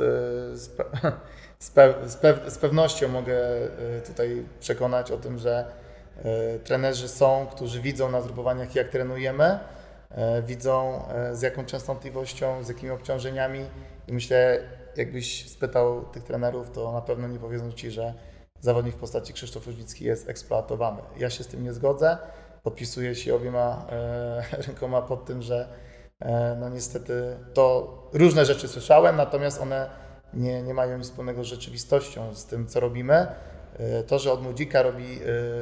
z, 0.60 0.70
pe- 0.78 1.12
z, 1.60 1.70
pe, 1.72 1.94
z, 2.10 2.16
pew, 2.16 2.40
z 2.54 2.58
pewnością 2.58 3.08
mogę 3.08 3.38
tutaj 4.08 4.44
przekonać 4.60 5.12
o 5.12 5.18
tym, 5.18 5.38
że 5.38 5.66
E, 5.66 5.83
Trenerzy 6.64 7.08
są, 7.08 7.48
którzy 7.52 7.82
widzą 7.82 8.12
na 8.12 8.22
zgrupowaniach, 8.22 8.76
jak 8.76 8.90
trenujemy, 8.90 9.60
e, 10.12 10.42
widzą 10.42 11.08
e, 11.08 11.36
z 11.36 11.42
jaką 11.42 11.66
częstotliwością, 11.66 12.64
z 12.64 12.68
jakimi 12.68 12.92
obciążeniami 12.92 13.66
i 14.08 14.14
myślę, 14.14 14.60
jakbyś 14.98 15.50
spytał 15.50 16.06
tych 16.06 16.24
trenerów, 16.24 16.72
to 16.72 16.92
na 16.92 17.02
pewno 17.02 17.28
nie 17.28 17.40
powiedzą 17.40 17.72
Ci, 17.72 17.92
że 17.92 18.14
zawodnik 18.60 18.96
w 18.96 19.00
postaci 19.00 19.34
Krzysztof 19.34 19.68
Różnicki 19.68 20.06
jest 20.06 20.30
eksploatowany. 20.30 21.02
Ja 21.18 21.30
się 21.30 21.44
z 21.44 21.48
tym 21.48 21.64
nie 21.64 21.74
zgodzę, 21.74 22.18
podpisuję 22.64 23.16
się 23.16 23.36
obiema 23.36 23.86
e, 23.90 24.44
rękoma 24.68 25.02
pod 25.02 25.26
tym, 25.26 25.42
że 25.42 25.68
e, 26.20 26.58
no 26.60 26.70
niestety 26.70 27.38
to 27.54 27.94
różne 28.14 28.46
rzeczy 28.46 28.68
słyszałem, 28.68 29.16
natomiast 29.16 29.62
one 29.62 29.90
nie, 30.34 30.62
nie 30.62 30.74
mają 30.74 30.98
nic 30.98 31.08
wspólnego 31.08 31.44
z 31.44 31.48
rzeczywistością, 31.48 32.36
z 32.36 32.46
tym, 32.46 32.68
co 32.68 32.80
robimy. 32.80 33.28
E, 33.80 34.04
To, 34.04 34.20
że 34.20 34.32
od 34.32 34.44
młodzika 34.44 34.82
robi 34.82 35.20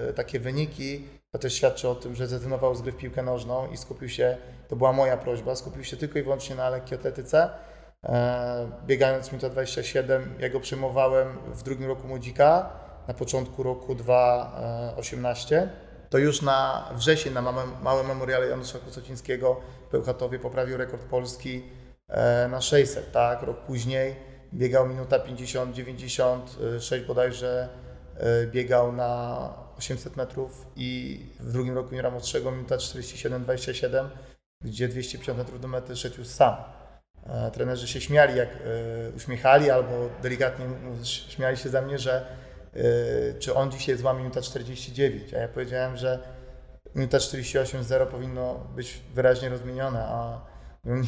e, 0.09 0.13
takie 0.13 0.39
wyniki, 0.39 1.07
to 1.31 1.39
też 1.39 1.53
świadczy 1.53 1.89
o 1.89 1.95
tym, 1.95 2.15
że 2.15 2.27
zrezygnował 2.27 2.75
z 2.75 2.81
gry 2.81 2.91
w 2.91 2.97
piłkę 2.97 3.23
nożną 3.23 3.67
i 3.71 3.77
skupił 3.77 4.09
się, 4.09 4.37
to 4.67 4.75
była 4.75 4.93
moja 4.93 5.17
prośba, 5.17 5.55
skupił 5.55 5.83
się 5.83 5.97
tylko 5.97 6.19
i 6.19 6.23
wyłącznie 6.23 6.55
na 6.55 6.69
lekkiej 6.69 6.97
atletyce. 6.97 7.49
E, 8.03 8.67
Biegając 8.85 9.31
minuta 9.31 9.49
27, 9.49 10.33
ja 10.39 10.49
go 10.49 10.59
przyjmowałem 10.59 11.37
w 11.53 11.63
drugim 11.63 11.87
roku 11.87 12.07
młodzika, 12.07 12.69
na 13.07 13.13
początku 13.13 13.63
roku 13.63 13.95
2018. 13.95 15.69
To 16.09 16.17
już 16.17 16.41
na 16.41 16.89
wrzesień 16.95 17.33
na 17.33 17.41
małym, 17.83 18.07
memoriale 18.07 18.47
Janusza 18.47 18.79
Kusocińskiego 18.79 19.61
w 19.87 19.91
Bełchatowie 19.91 20.39
poprawił 20.39 20.77
rekord 20.77 21.01
Polski 21.03 21.63
na 22.49 22.61
600, 22.61 23.11
tak? 23.11 23.43
Rok 23.43 23.57
później 23.57 24.15
biegał 24.53 24.87
minuta 24.87 25.19
50, 25.19 25.75
96 25.75 27.05
bodajże 27.05 27.69
biegał 28.51 28.91
na 28.91 29.53
800 29.77 30.15
metrów 30.15 30.67
i 30.75 31.19
w 31.39 31.51
drugim 31.51 31.75
roku 31.75 31.89
juniora 31.89 32.11
młodszego 32.11 32.51
minuta 32.51 32.77
47, 32.77 33.43
27, 33.43 34.09
gdzie 34.63 34.87
250 34.87 35.37
metrów 35.37 35.61
do 35.61 35.67
mety 35.67 35.95
szedł 35.95 36.17
już 36.17 36.27
sam. 36.27 36.55
E, 37.25 37.51
Trenerzy 37.51 37.87
się 37.87 38.01
śmiali, 38.01 38.37
jak 38.37 38.49
e, 38.49 38.59
uśmiechali, 39.15 39.69
albo 39.69 40.09
delikatnie 40.21 40.65
śmiali 41.03 41.57
się 41.57 41.69
ze 41.69 41.81
mnie, 41.81 41.99
że 41.99 42.25
e, 42.73 43.39
czy 43.39 43.53
on 43.53 43.71
dzisiaj 43.71 43.97
złamie 43.97 44.19
minuta 44.19 44.41
49, 44.41 45.33
a 45.33 45.37
ja 45.37 45.47
powiedziałem, 45.47 45.97
że 45.97 46.19
minuta 46.95 47.17
48.0 47.17 48.07
powinno 48.07 48.67
być 48.75 49.01
wyraźnie 49.13 49.49
rozmienione, 49.49 50.05
a 50.05 50.41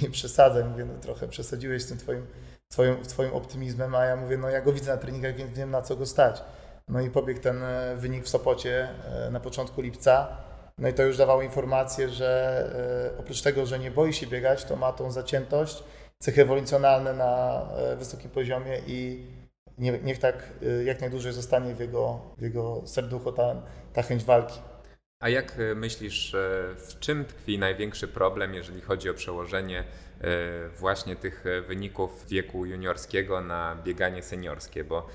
nie 0.03 0.09
przesadzaj, 0.09 0.63
mówię, 0.63 0.85
no 0.85 0.93
trochę 1.01 1.27
przesadziłeś 1.27 1.83
z 1.83 1.87
tym 1.87 1.97
twoim, 1.97 2.27
twoim, 2.69 3.03
twoim 3.03 3.33
optymizmem, 3.33 3.95
a 3.95 4.05
ja 4.05 4.15
mówię, 4.15 4.37
no 4.37 4.49
ja 4.49 4.61
go 4.61 4.73
widzę 4.73 4.91
na 4.91 4.97
treningach, 4.97 5.35
więc 5.35 5.57
wiem 5.57 5.71
na 5.71 5.81
co 5.81 5.95
go 5.95 6.05
stać. 6.05 6.43
No 6.87 7.01
i 7.01 7.09
pobiegł 7.09 7.41
ten 7.41 7.63
e, 7.63 7.95
wynik 7.95 8.23
w 8.23 8.29
Sopocie 8.29 8.89
e, 9.27 9.31
na 9.31 9.39
początku 9.39 9.81
lipca. 9.81 10.37
No 10.77 10.87
i 10.87 10.93
to 10.93 11.03
już 11.03 11.17
dawało 11.17 11.41
informację, 11.41 12.09
że 12.09 13.11
e, 13.15 13.19
oprócz 13.19 13.41
tego, 13.41 13.65
że 13.65 13.79
nie 13.79 13.91
boi 13.91 14.13
się 14.13 14.27
biegać, 14.27 14.65
to 14.65 14.75
ma 14.75 14.93
tą 14.93 15.11
zaciętość, 15.11 15.83
cechy 16.19 16.41
ewolucjonalne 16.41 17.13
na 17.13 17.65
wysokim 17.97 18.31
poziomie 18.31 18.81
i 18.87 19.27
nie, 19.77 19.99
niech 20.03 20.19
tak 20.19 20.49
jak 20.85 21.01
najdłużej 21.01 21.33
zostanie 21.33 21.75
w 21.75 21.79
jego, 21.79 22.19
w 22.37 22.41
jego 22.41 22.83
ta, 23.35 23.55
ta 23.93 24.01
chęć 24.01 24.23
walki. 24.23 24.59
A 25.23 25.29
jak 25.29 25.53
e, 25.59 25.75
myślisz, 25.75 26.33
e, 26.33 26.39
w 26.77 26.99
czym 26.99 27.25
tkwi 27.25 27.59
największy 27.59 28.07
problem, 28.07 28.53
jeżeli 28.53 28.81
chodzi 28.81 29.09
o 29.09 29.13
przełożenie 29.13 29.79
e, 29.79 30.69
właśnie 30.69 31.15
tych 31.15 31.43
wyników 31.67 32.27
wieku 32.27 32.65
juniorskiego 32.65 33.41
na 33.41 33.77
bieganie 33.83 34.23
seniorskie? 34.23 34.83
Bo 34.83 35.07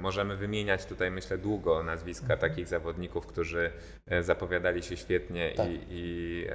możemy 0.00 0.36
wymieniać 0.36 0.86
tutaj, 0.86 1.10
myślę, 1.10 1.38
długo 1.38 1.82
nazwiska 1.82 2.36
takich 2.36 2.68
zawodników, 2.68 3.26
którzy 3.26 3.70
zapowiadali 4.20 4.82
się 4.82 4.96
świetnie 4.96 5.52
Tak. 5.56 5.66
i, 5.70 5.78
i 5.90 6.46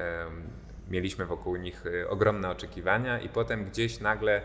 mieliśmy 0.90 1.26
wokół 1.26 1.56
nich 1.56 1.84
ogromne 2.10 2.50
oczekiwania, 2.50 3.20
i 3.20 3.30
potem 3.30 3.66
gdzieś 3.66 4.00
nagle 4.00 4.42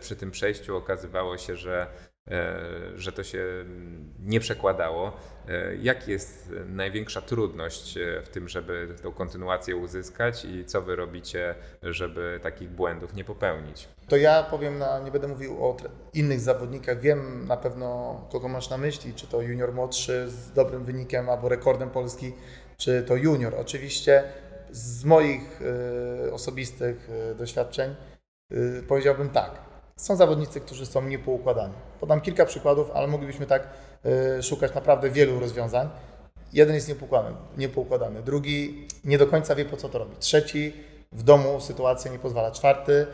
przy 0.00 0.16
tym 0.16 0.30
przejściu 0.30 0.76
okazywało 0.76 1.38
się, 1.38 1.56
że 1.56 1.86
że 2.96 3.12
to 3.12 3.22
się 3.22 3.38
mm, 3.38 4.14
nie 4.18 4.40
przekładało. 4.40 5.12
E, 5.48 5.76
Jak 5.76 6.08
jest 6.08 6.52
e, 6.60 6.64
największa 6.64 7.20
trudność 7.20 7.96
e, 7.96 8.22
w 8.22 8.28
tym, 8.28 8.48
żeby 8.48 8.94
tą 9.02 9.12
kontynuację 9.12 9.76
uzyskać 9.76 10.44
i 10.44 10.64
co 10.64 10.82
wy 10.82 10.96
robicie, 10.96 11.54
żeby 11.82 12.40
takich 12.42 12.70
błędów 12.70 13.14
nie 13.14 13.24
popełnić? 13.24 13.88
To 14.08 14.16
ja 14.16 14.42
powiem, 14.42 14.78
na, 14.78 14.98
nie 14.98 15.10
będę 15.10 15.28
mówił 15.28 15.64
o 15.64 15.76
innych 16.14 16.40
zawodnikach. 16.40 17.00
Wiem 17.00 17.46
na 17.48 17.56
pewno, 17.56 18.20
kogo 18.32 18.48
masz 18.48 18.70
na 18.70 18.78
myśli, 18.78 19.14
czy 19.14 19.26
to 19.26 19.42
junior 19.42 19.72
młodszy 19.74 20.28
z 20.28 20.52
dobrym 20.52 20.84
wynikiem 20.84 21.28
albo 21.28 21.48
rekordem 21.48 21.90
Polski, 21.90 22.32
czy 22.76 23.02
to 23.02 23.16
junior. 23.16 23.54
Oczywiście 23.54 24.22
z 24.70 25.04
moich 25.04 25.62
y, 26.26 26.32
osobistych 26.32 27.10
y, 27.32 27.34
doświadczeń 27.34 27.94
y, 28.52 28.82
powiedziałbym 28.88 29.28
tak. 29.28 29.71
Są 29.96 30.16
zawodnicy, 30.16 30.60
którzy 30.60 30.86
są 30.86 31.02
niepoukładani. 31.02 31.74
Podam 32.00 32.20
kilka 32.20 32.46
przykładów, 32.46 32.90
ale 32.94 33.06
moglibyśmy 33.06 33.46
tak 33.46 33.68
y, 34.38 34.42
szukać 34.42 34.74
naprawdę 34.74 35.10
wielu 35.10 35.40
rozwiązań. 35.40 35.88
Jeden 36.52 36.74
jest 36.74 36.88
niepoukładany, 36.88 37.36
niepoukładany, 37.56 38.22
drugi 38.22 38.88
nie 39.04 39.18
do 39.18 39.26
końca 39.26 39.54
wie 39.54 39.64
po 39.64 39.76
co 39.76 39.88
to 39.88 39.98
robi. 39.98 40.16
Trzeci 40.18 40.72
w 41.12 41.22
domu 41.22 41.60
sytuacja 41.60 42.12
nie 42.12 42.18
pozwala. 42.18 42.50
Czwarty 42.50 43.06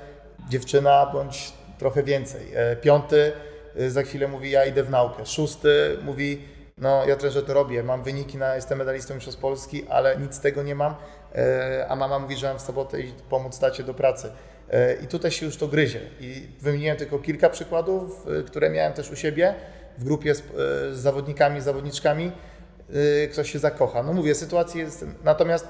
dziewczyna 0.49 1.11
bądź 1.13 1.53
trochę 1.79 2.03
więcej. 2.03 2.47
E, 2.55 2.77
Piąty 2.77 3.33
y, 3.81 3.91
za 3.91 4.03
chwilę 4.03 4.29
mówi 4.29 4.51
ja 4.51 4.65
idę 4.65 4.83
w 4.83 4.91
naukę. 4.91 5.27
Szósty 5.27 5.99
mówi 6.05 6.43
no 6.81 7.07
ja 7.07 7.17
trenerze 7.17 7.43
to 7.43 7.55
robię, 7.55 7.83
mam 7.83 8.03
wyniki, 8.03 8.39
na, 8.39 8.55
jestem 8.55 8.79
medalistą 8.79 9.15
Mistrzostw 9.15 9.41
Polski, 9.41 9.89
ale 9.89 10.17
nic 10.17 10.35
z 10.35 10.41
tego 10.41 10.63
nie 10.63 10.75
mam, 10.75 10.95
e, 11.35 11.87
a 11.89 11.97
mama 11.97 12.19
mówi, 12.19 12.37
że 12.37 12.49
mam 12.49 12.59
w 12.59 12.63
sobotę 12.63 13.01
iść 13.01 13.15
pomóc 13.31 13.59
tacie 13.59 13.85
do 13.85 13.95
pracy. 13.95 14.31
E, 14.71 14.95
I 14.95 15.07
tutaj 15.07 15.31
się 15.31 15.47
już 15.47 15.57
to 15.57 15.69
gryzie. 15.69 16.01
I 16.21 16.49
wymieniłem 16.61 16.97
tylko 16.97 17.19
kilka 17.19 17.51
przykładów, 17.51 18.27
y, 18.41 18.45
które 18.45 18.71
miałem 18.71 18.93
też 18.93 19.11
u 19.11 19.17
siebie 19.17 19.55
w 19.99 20.05
grupie 20.05 20.35
z, 20.35 20.41
e, 20.41 20.45
z 20.95 20.99
zawodnikami, 20.99 21.61
zawodniczkami. 21.61 22.33
Ktoś 23.33 23.53
się 23.53 23.59
zakocha. 23.59 24.03
No 24.03 24.13
mówię, 24.13 24.35
sytuacja 24.35 24.81
jest. 24.81 25.05
Natomiast 25.25 25.69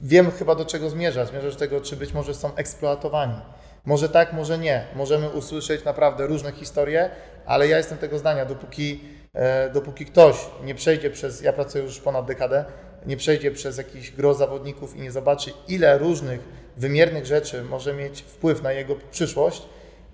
wiem 0.00 0.30
chyba 0.30 0.54
do 0.54 0.64
czego 0.64 0.90
zmierza. 0.90 1.24
Zmierza 1.24 1.50
do 1.50 1.56
tego, 1.56 1.80
czy 1.80 1.96
być 1.96 2.12
może 2.12 2.34
są 2.34 2.54
eksploatowani. 2.54 3.40
Może 3.84 4.08
tak, 4.08 4.32
może 4.32 4.58
nie. 4.58 4.84
Możemy 4.96 5.28
usłyszeć 5.28 5.84
naprawdę 5.84 6.26
różne 6.26 6.52
historie, 6.52 7.10
ale 7.46 7.68
ja 7.68 7.76
jestem 7.76 7.98
tego 7.98 8.18
zdania, 8.18 8.44
dopóki, 8.44 9.00
e, 9.34 9.70
dopóki 9.70 10.06
ktoś 10.06 10.36
nie 10.64 10.74
przejdzie 10.74 11.10
przez, 11.10 11.42
ja 11.42 11.52
pracuję 11.52 11.84
już 11.84 12.00
ponad 12.00 12.26
dekadę, 12.26 12.64
nie 13.06 13.16
przejdzie 13.16 13.50
przez 13.50 13.78
jakiś 13.78 14.10
gro 14.10 14.34
zawodników 14.34 14.96
i 14.96 15.00
nie 15.00 15.10
zobaczy, 15.10 15.52
ile 15.68 15.98
różnych 15.98 16.40
wymiernych 16.76 17.26
rzeczy 17.26 17.62
może 17.62 17.94
mieć 17.94 18.22
wpływ 18.22 18.62
na 18.62 18.72
jego 18.72 18.96
przyszłość, 19.10 19.62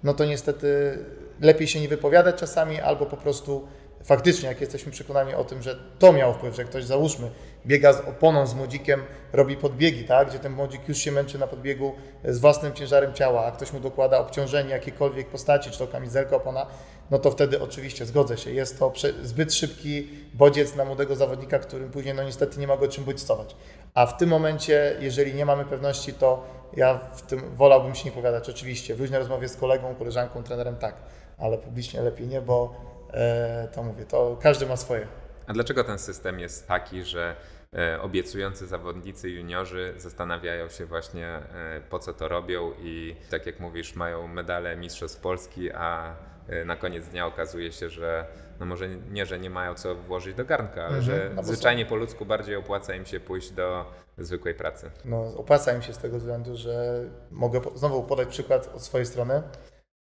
no 0.02 0.14
to 0.14 0.24
niestety 0.24 0.98
lepiej 1.40 1.68
się 1.68 1.80
nie 1.80 1.88
wypowiadać 1.88 2.36
czasami, 2.36 2.80
albo 2.80 3.06
po 3.06 3.16
prostu 3.16 3.68
faktycznie, 4.04 4.48
jak 4.48 4.60
jesteśmy 4.60 4.92
przekonani 4.92 5.34
o 5.34 5.44
tym, 5.44 5.62
że 5.62 5.78
to 5.98 6.12
miało 6.12 6.34
wpływ, 6.34 6.56
że 6.56 6.64
ktoś 6.64 6.84
załóżmy 6.84 7.30
biega 7.66 7.92
z 7.92 8.00
oponą, 8.00 8.46
z 8.46 8.54
młodzikiem, 8.54 9.02
robi 9.32 9.56
podbiegi, 9.56 10.04
tak? 10.04 10.28
gdzie 10.28 10.38
ten 10.38 10.52
młodzik 10.52 10.88
już 10.88 10.98
się 10.98 11.12
męczy 11.12 11.38
na 11.38 11.46
podbiegu 11.46 11.94
z 12.24 12.38
własnym 12.38 12.72
ciężarem 12.72 13.14
ciała, 13.14 13.46
a 13.46 13.50
ktoś 13.52 13.72
mu 13.72 13.80
dokłada 13.80 14.18
obciążenie 14.18 14.70
jakiejkolwiek 14.70 15.28
postaci, 15.28 15.70
czy 15.70 15.78
to 15.78 15.86
kamizelka, 15.86 16.36
opona, 16.36 16.66
no 17.10 17.18
to 17.18 17.30
wtedy 17.30 17.62
oczywiście 17.62 18.06
zgodzę 18.06 18.38
się. 18.38 18.50
Jest 18.50 18.78
to 18.78 18.92
zbyt 19.22 19.54
szybki 19.54 20.08
bodziec 20.34 20.76
na 20.76 20.84
młodego 20.84 21.16
zawodnika, 21.16 21.58
którym 21.58 21.90
później 21.90 22.14
no 22.14 22.22
niestety 22.22 22.60
nie 22.60 22.66
ma 22.66 22.76
go 22.76 22.88
czym 22.88 23.04
bodźcować. 23.04 23.56
A 23.94 24.06
w 24.06 24.16
tym 24.16 24.28
momencie, 24.28 24.96
jeżeli 25.00 25.34
nie 25.34 25.46
mamy 25.46 25.64
pewności, 25.64 26.12
to 26.12 26.44
ja 26.76 26.98
w 26.98 27.22
tym 27.22 27.56
wolałbym 27.56 27.94
się 27.94 28.04
nie 28.04 28.12
powiadać. 28.12 28.50
Oczywiście, 28.50 28.94
w 28.94 29.00
luźnej 29.00 29.18
rozmowie 29.18 29.48
z 29.48 29.56
kolegą, 29.56 29.94
koleżanką, 29.94 30.42
trenerem 30.42 30.76
tak, 30.76 30.94
ale 31.38 31.58
publicznie 31.58 32.02
lepiej 32.02 32.26
nie, 32.26 32.40
bo 32.40 32.74
e, 33.10 33.68
to 33.74 33.82
mówię, 33.82 34.04
to 34.04 34.38
każdy 34.42 34.66
ma 34.66 34.76
swoje. 34.76 35.06
A 35.46 35.52
dlaczego 35.52 35.84
ten 35.84 35.98
system 35.98 36.40
jest 36.40 36.68
taki, 36.68 37.04
że 37.04 37.36
e, 37.74 38.00
obiecujący 38.00 38.66
zawodnicy 38.66 39.30
juniorzy 39.30 39.94
zastanawiają 39.96 40.68
się 40.68 40.86
właśnie 40.86 41.26
e, 41.26 41.80
po 41.90 41.98
co 41.98 42.14
to 42.14 42.28
robią 42.28 42.72
i 42.82 43.16
tak 43.30 43.46
jak 43.46 43.60
mówisz 43.60 43.94
mają 43.94 44.26
medale 44.26 44.76
Mistrzostw 44.76 45.20
Polski, 45.20 45.72
a 45.72 46.16
na 46.64 46.76
koniec 46.76 47.06
dnia 47.08 47.26
okazuje 47.26 47.72
się, 47.72 47.90
że 47.90 48.26
no 48.60 48.66
może 48.66 48.88
nie, 48.88 49.26
że 49.26 49.38
nie 49.38 49.50
mają 49.50 49.74
co 49.74 49.94
włożyć 49.94 50.34
do 50.34 50.44
garnka, 50.44 50.80
ale 50.86 50.96
Mhm, 50.98 51.02
że 51.02 51.28
no 51.30 51.36
bo 51.36 51.42
są- 51.42 51.48
zwyczajnie 51.52 51.86
po 51.86 51.96
ludzku 51.96 52.26
bardziej 52.26 52.56
opłaca 52.56 52.94
im 52.94 53.06
się 53.06 53.20
pójść 53.20 53.50
do 53.50 53.84
zwykłej 54.18 54.54
pracy. 54.54 54.90
No, 55.04 55.32
opłaca 55.36 55.72
im 55.72 55.82
się 55.82 55.92
z 55.92 55.98
tego 55.98 56.18
względu, 56.18 56.56
że 56.56 57.04
mogę 57.30 57.60
po, 57.60 57.78
znowu 57.78 58.02
podać 58.02 58.28
przykład 58.28 58.70
od 58.74 58.82
swojej 58.82 59.06
strony. 59.06 59.42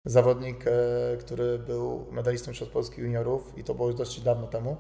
Zawodnik, 0.07 0.65
e, 0.67 0.71
który 1.17 1.59
był 1.59 2.07
medalistą 2.11 2.51
Mistrzostw 2.51 2.75
Polski 2.75 3.01
juniorów 3.01 3.59
i 3.59 3.65
to 3.65 3.75
było 3.75 3.89
już 3.89 3.97
dosyć 3.97 4.21
dawno 4.21 4.47
temu, 4.47 4.77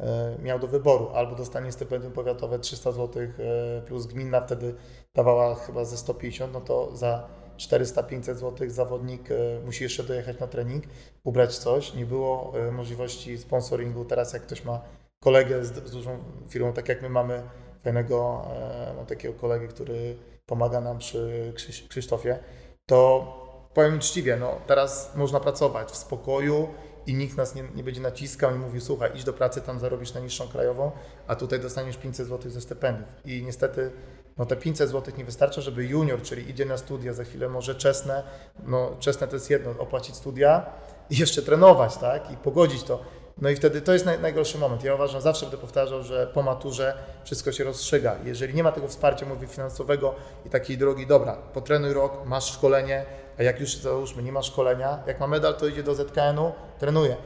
e, 0.00 0.36
miał 0.42 0.58
do 0.58 0.66
wyboru 0.66 1.08
albo 1.14 1.34
dostanie 1.36 1.72
stypendium 1.72 2.12
powiatowe 2.12 2.58
300 2.58 2.92
zł 2.92 3.22
e, 3.22 3.82
plus 3.82 4.06
gminna 4.06 4.40
wtedy 4.40 4.74
dawała 5.14 5.54
chyba 5.54 5.84
ze 5.84 5.96
150, 5.96 6.52
no 6.52 6.60
to 6.60 6.96
za 6.96 7.28
400-500 7.58 8.34
zł 8.34 8.70
zawodnik 8.70 9.30
e, 9.30 9.34
musi 9.64 9.84
jeszcze 9.84 10.02
dojechać 10.02 10.38
na 10.38 10.46
trening, 10.46 10.84
ubrać 11.24 11.58
coś. 11.58 11.94
Nie 11.94 12.06
było 12.06 12.52
e, 12.68 12.72
możliwości 12.72 13.38
sponsoringu. 13.38 14.04
Teraz 14.04 14.32
jak 14.32 14.42
ktoś 14.42 14.64
ma 14.64 14.80
kolegę 15.20 15.64
z, 15.64 15.88
z 15.88 15.90
dużą 15.90 16.18
firmą, 16.48 16.72
tak 16.72 16.88
jak 16.88 17.02
my 17.02 17.08
mamy 17.08 17.42
fajnego 17.82 18.46
e, 18.52 18.92
no, 18.96 19.04
takiego 19.04 19.34
kolegę, 19.34 19.68
który 19.68 20.16
pomaga 20.46 20.80
nam 20.80 20.98
przy 20.98 21.52
Krzyś, 21.56 21.88
Krzysztofie, 21.88 22.38
to 22.86 23.26
powiem 23.74 23.96
uczciwie, 23.96 24.36
no 24.36 24.60
teraz 24.66 25.12
można 25.16 25.40
pracować 25.40 25.88
w 25.88 25.96
spokoju 25.96 26.68
i 27.06 27.14
nikt 27.14 27.36
nas 27.36 27.54
nie, 27.54 27.64
nie 27.74 27.84
będzie 27.84 28.00
naciskał 28.00 28.54
i 28.54 28.58
mówił, 28.58 28.80
słuchaj, 28.80 29.10
idź 29.14 29.24
do 29.24 29.32
pracy, 29.32 29.60
tam 29.60 29.78
zarobisz 29.80 30.14
najniższą 30.14 30.48
krajową, 30.48 30.90
a 31.26 31.36
tutaj 31.36 31.60
dostaniesz 31.60 31.96
500 31.96 32.28
zł 32.28 32.50
ze 32.50 32.60
stypendiów. 32.60 33.08
I 33.24 33.42
niestety 33.42 33.90
no 34.38 34.46
te 34.46 34.56
500 34.56 34.90
zł 34.90 35.14
nie 35.18 35.24
wystarcza, 35.24 35.60
żeby 35.60 35.84
junior, 35.84 36.22
czyli 36.22 36.50
idzie 36.50 36.64
na 36.64 36.76
studia, 36.76 37.12
za 37.12 37.24
chwilę 37.24 37.48
może 37.48 37.74
czesne, 37.74 38.22
no 38.66 38.90
czesne 38.98 39.28
to 39.28 39.36
jest 39.36 39.50
jedno, 39.50 39.70
opłacić 39.78 40.16
studia 40.16 40.66
i 41.10 41.16
jeszcze 41.16 41.42
trenować, 41.42 41.96
tak, 41.96 42.30
i 42.32 42.36
pogodzić 42.36 42.82
to. 42.82 43.00
No 43.40 43.50
i 43.50 43.56
wtedy 43.56 43.80
to 43.80 43.92
jest 43.92 44.06
naj, 44.06 44.20
najgorszy 44.20 44.58
moment. 44.58 44.84
Ja 44.84 44.94
uważam, 44.94 45.20
zawsze 45.20 45.46
będę 45.46 45.58
powtarzał, 45.58 46.02
że 46.02 46.26
po 46.26 46.42
maturze 46.42 46.94
wszystko 47.24 47.52
się 47.52 47.64
rozstrzyga. 47.64 48.16
Jeżeli 48.24 48.54
nie 48.54 48.62
ma 48.62 48.72
tego 48.72 48.88
wsparcia, 48.88 49.26
mówię, 49.26 49.46
finansowego 49.46 50.14
i 50.46 50.50
takiej 50.50 50.78
drogi, 50.78 51.06
dobra, 51.06 51.36
potrenuj 51.36 51.92
rok, 51.92 52.26
masz 52.26 52.52
szkolenie, 52.52 53.04
a 53.38 53.42
jak 53.42 53.60
już 53.60 53.76
załóżmy, 53.76 54.22
nie 54.22 54.32
ma 54.32 54.42
szkolenia, 54.42 55.02
jak 55.06 55.20
ma 55.20 55.26
medal, 55.26 55.54
to 55.54 55.66
idzie 55.66 55.82
do 55.82 55.94
ZKN-u, 55.94 56.52
trenuje. 56.78 57.16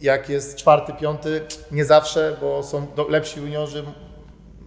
Jak 0.00 0.28
jest 0.28 0.56
czwarty, 0.56 0.92
piąty, 0.92 1.40
nie 1.70 1.84
zawsze, 1.84 2.36
bo 2.40 2.62
są 2.62 2.86
lepsi 3.08 3.40
juniorzy, 3.40 3.84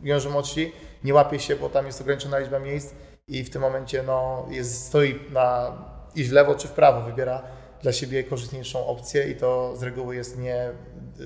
juniorzy 0.02 0.30
młodsi, 0.30 0.72
nie 1.04 1.14
łapie 1.14 1.40
się, 1.40 1.56
bo 1.56 1.70
tam 1.70 1.86
jest 1.86 2.02
ograniczona 2.02 2.40
liczba 2.40 2.60
miejsc 2.60 2.94
i 3.28 3.44
w 3.44 3.50
tym 3.50 3.62
momencie 3.62 4.04
no, 4.04 4.46
jest, 4.50 4.88
stoi 4.88 5.20
na 5.32 5.78
iść 6.16 6.30
w 6.30 6.34
lewo 6.34 6.56
czy 6.56 6.68
w 6.68 6.72
prawo, 6.72 7.02
wybiera 7.02 7.42
dla 7.82 7.92
siebie 7.92 8.24
korzystniejszą 8.24 8.86
opcję 8.86 9.32
i 9.32 9.36
to 9.36 9.76
z 9.76 9.84
reguły 9.84 10.16
jest 10.16 10.38
nie 10.38 10.72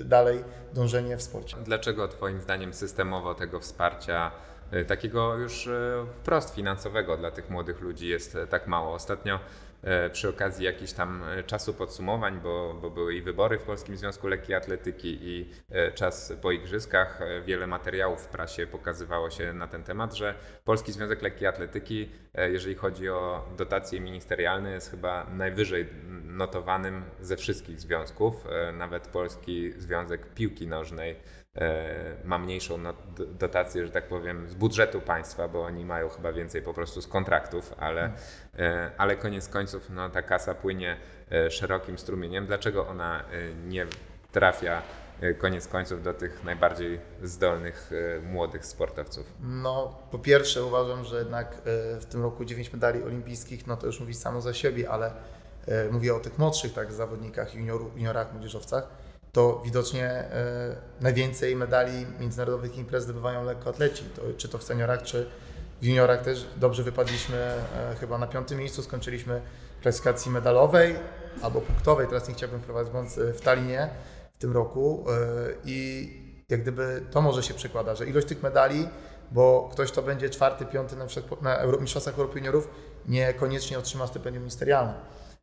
dalej 0.05 0.43
dążenie 0.73 1.17
w 1.17 1.21
sporcie. 1.21 1.57
Dlaczego 1.63 2.07
Twoim 2.07 2.41
zdaniem 2.41 2.73
systemowo 2.73 3.35
tego 3.35 3.59
wsparcia, 3.59 4.31
y, 4.73 4.85
takiego 4.85 5.35
już 5.35 5.67
y, 5.67 6.05
wprost 6.13 6.55
finansowego 6.55 7.17
dla 7.17 7.31
tych 7.31 7.49
młodych 7.49 7.81
ludzi 7.81 8.07
jest 8.07 8.35
y, 8.35 8.47
tak 8.47 8.67
mało? 8.67 8.93
Ostatnio 8.93 9.39
przy 10.11 10.29
okazji 10.29 10.65
jakichś 10.65 10.91
tam 10.91 11.23
e, 11.23 11.43
czasu 11.43 11.73
podsumowań, 11.73 12.39
bo, 12.43 12.73
bo 12.81 12.89
były 12.89 13.15
i 13.15 13.21
wybory 13.21 13.59
w 13.59 13.63
Polskim 13.63 13.97
Związku 13.97 14.27
Lekkiej 14.27 14.55
Atletyki 14.55 15.17
i 15.21 15.49
e, 15.69 15.91
czas 15.91 16.33
po 16.41 16.51
igrzyskach, 16.51 17.21
e, 17.21 17.41
wiele 17.41 17.67
materiałów 17.67 18.21
w 18.21 18.27
prasie 18.27 18.67
pokazywało 18.67 19.29
się 19.29 19.53
na 19.53 19.67
ten 19.67 19.83
temat, 19.83 20.13
że 20.13 20.35
Polski 20.63 20.91
Związek 20.91 21.21
Lekkiej 21.21 21.47
Atletyki, 21.47 22.09
e, 22.33 22.49
jeżeli 22.51 22.75
chodzi 22.75 23.09
o 23.09 23.45
dotacje 23.57 24.01
ministerialne, 24.01 24.71
jest 24.71 24.91
chyba 24.91 25.25
najwyżej 25.29 25.89
notowanym 26.23 27.03
ze 27.21 27.37
wszystkich 27.37 27.79
związków. 27.79 28.47
E, 28.49 28.71
Nawet 28.71 29.07
Polski 29.07 29.71
Związek 29.77 30.33
Piłki 30.33 30.67
Nożnej 30.67 31.15
e, 31.55 32.15
ma 32.23 32.37
mniejszą 32.39 32.77
not- 32.77 33.37
dotację, 33.37 33.85
że 33.85 33.91
tak 33.91 34.07
powiem, 34.07 34.47
z 34.47 34.55
budżetu 34.55 35.01
państwa, 35.01 35.47
bo 35.47 35.61
oni 35.63 35.85
mają 35.85 36.09
chyba 36.09 36.33
więcej 36.33 36.61
po 36.61 36.73
prostu 36.73 37.01
z 37.01 37.07
kontraktów, 37.07 37.73
ale, 37.77 38.03
e, 38.05 38.11
ale 38.97 39.15
koniec 39.15 39.47
końców 39.47 39.89
no, 39.89 40.09
ta 40.09 40.21
kasa 40.21 40.53
płynie 40.53 40.97
e, 41.31 41.51
szerokim 41.51 41.97
strumieniem. 41.97 42.45
Dlaczego 42.45 42.87
ona 42.87 43.19
e, 43.19 43.23
nie 43.67 43.87
trafia 44.31 44.81
e, 45.21 45.33
koniec 45.33 45.67
końców 45.67 46.03
do 46.03 46.13
tych 46.13 46.43
najbardziej 46.43 46.99
zdolnych 47.23 47.91
e, 47.91 48.21
młodych 48.21 48.65
sportowców? 48.65 49.33
No, 49.41 49.99
po 50.11 50.19
pierwsze 50.19 50.63
uważam, 50.63 51.03
że 51.03 51.19
jednak 51.19 51.53
e, 51.53 51.99
w 51.99 52.05
tym 52.05 52.21
roku 52.21 52.45
9 52.45 52.73
medali 52.73 53.03
olimpijskich, 53.03 53.67
no 53.67 53.77
to 53.77 53.85
już 53.87 53.99
mówi 53.99 54.13
samo 54.13 54.41
za 54.41 54.53
siebie, 54.53 54.89
ale 54.89 55.11
e, 55.67 55.89
mówię 55.91 56.15
o 56.15 56.19
tych 56.19 56.37
młodszych 56.37 56.73
tak, 56.73 56.93
zawodnikach, 56.93 57.55
junioru, 57.55 57.91
juniorach, 57.95 58.33
młodzieżowcach, 58.33 58.87
to 59.31 59.61
widocznie 59.65 60.05
e, 60.09 60.75
najwięcej 61.01 61.55
medali 61.55 62.05
międzynarodowych 62.19 62.77
imprez 62.77 63.03
zdobywają 63.03 63.43
lekkoatleci, 63.43 64.03
to, 64.15 64.21
czy 64.37 64.49
to 64.49 64.57
w 64.57 64.63
seniorach, 64.63 65.03
czy 65.03 65.29
w 65.81 65.85
juniorach 65.85 66.21
też 66.21 66.47
dobrze 66.57 66.83
wypadliśmy 66.83 67.37
e, 67.37 67.95
chyba 67.99 68.17
na 68.17 68.27
piątym 68.27 68.59
miejscu, 68.59 68.83
skończyliśmy 68.83 69.41
w 69.79 69.81
klasyfikacji 69.81 70.31
medalowej 70.31 70.95
albo 71.41 71.61
punktowej, 71.61 72.07
teraz 72.07 72.27
nie 72.29 72.33
chciałbym 72.33 72.61
wprowadzać 72.61 72.91
błąd, 72.91 73.17
e, 73.17 73.33
w 73.33 73.41
Talinie 73.41 73.89
w 74.33 74.37
tym 74.37 74.53
roku 74.53 75.05
e, 75.09 75.13
i 75.65 76.09
jak 76.49 76.61
gdyby 76.61 77.03
to 77.11 77.21
może 77.21 77.43
się 77.43 77.53
przekłada, 77.53 77.95
że 77.95 78.05
ilość 78.05 78.27
tych 78.27 78.43
medali, 78.43 78.87
bo 79.31 79.69
ktoś, 79.71 79.91
kto 79.91 80.01
będzie 80.01 80.29
czwarty, 80.29 80.65
piąty 80.65 80.95
na 80.95 81.05
na 81.41 81.77
Mistrzostwach 81.81 82.17
Europy 82.17 82.39
Juniorów, 82.39 82.69
niekoniecznie 83.07 83.79
otrzyma 83.79 84.07
stypendium 84.07 84.43
ministerialne. 84.43 84.93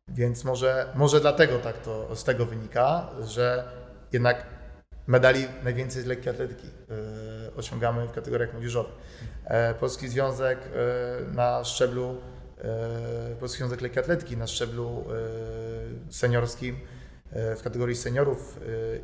Więc 0.07 0.43
może, 0.43 0.87
może 0.95 1.21
dlatego 1.21 1.59
tak 1.59 1.77
to 1.77 2.15
z 2.15 2.23
tego 2.23 2.45
wynika, 2.45 3.09
że 3.21 3.71
jednak 4.11 4.45
medali 5.07 5.47
najwięcej 5.63 6.03
z 6.03 6.05
lekkiej 6.05 6.29
atletyki 6.29 6.67
osiągamy 7.55 8.07
w 8.07 8.11
kategoriach 8.11 8.53
młodzieżowych. 8.53 8.93
E, 9.45 9.73
Polski 9.73 10.07
Związek 10.07 10.59
e, 10.59 11.35
na 11.35 11.63
szczeblu 11.63 12.17
e, 12.57 13.35
Polski 13.39 13.57
Związek 13.57 13.81
Lekkiej 13.81 14.03
Atletyki 14.03 14.37
na 14.37 14.47
szczeblu 14.47 15.03
e, 16.09 16.13
seniorskim 16.13 16.75
e, 17.31 17.55
w 17.55 17.63
kategorii 17.63 17.95
seniorów 17.95 18.57
e, 18.57 18.61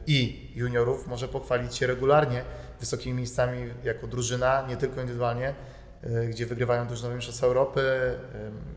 i 0.08 0.52
juniorów 0.56 1.08
może 1.08 1.28
pochwalić 1.28 1.76
się 1.76 1.88
regularnie 1.88 2.44
wysokimi 2.80 3.16
miejscami 3.16 3.58
jako 3.84 4.08
drużyna, 4.08 4.66
nie 4.68 4.78
tylko 4.78 5.02
indywidualnie, 5.02 5.56
e, 6.04 6.26
gdzie 6.26 6.46
wygrywają 6.46 6.88
drużynowe 6.88 7.16
mistrzostwa 7.16 7.48
Europy, 7.48 7.82
e, 7.82 8.16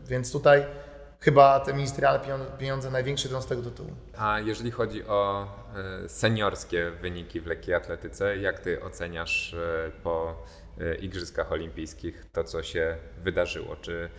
więc 0.07 0.31
tutaj 0.31 0.65
chyba 1.23 1.59
te 1.59 1.73
ministerialne 1.73 2.45
pieniądze, 2.59 2.91
największy 2.91 3.27
idą 3.27 3.41
z 3.41 3.45
tego 3.45 3.61
tytułu. 3.61 3.89
A 4.17 4.39
jeżeli 4.39 4.71
chodzi 4.71 5.07
o 5.07 5.47
e, 6.05 6.09
seniorskie 6.09 6.91
wyniki 6.91 7.41
w 7.41 7.47
lekkiej 7.47 7.75
atletyce, 7.75 8.37
jak 8.37 8.59
ty 8.59 8.83
oceniasz 8.83 9.53
e, 9.53 9.91
po 10.03 10.43
e, 10.79 10.95
Igrzyskach 10.95 11.51
Olimpijskich 11.51 12.25
to, 12.31 12.43
co 12.43 12.63
się 12.63 12.97
wydarzyło? 13.23 13.75
Czy 13.75 14.09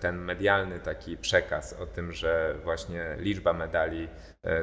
ten 0.00 0.18
medialny 0.18 0.80
taki 0.80 1.16
przekaz 1.16 1.72
o 1.72 1.86
tym, 1.86 2.12
że 2.12 2.54
właśnie 2.64 3.16
liczba 3.18 3.52
medali 3.52 4.08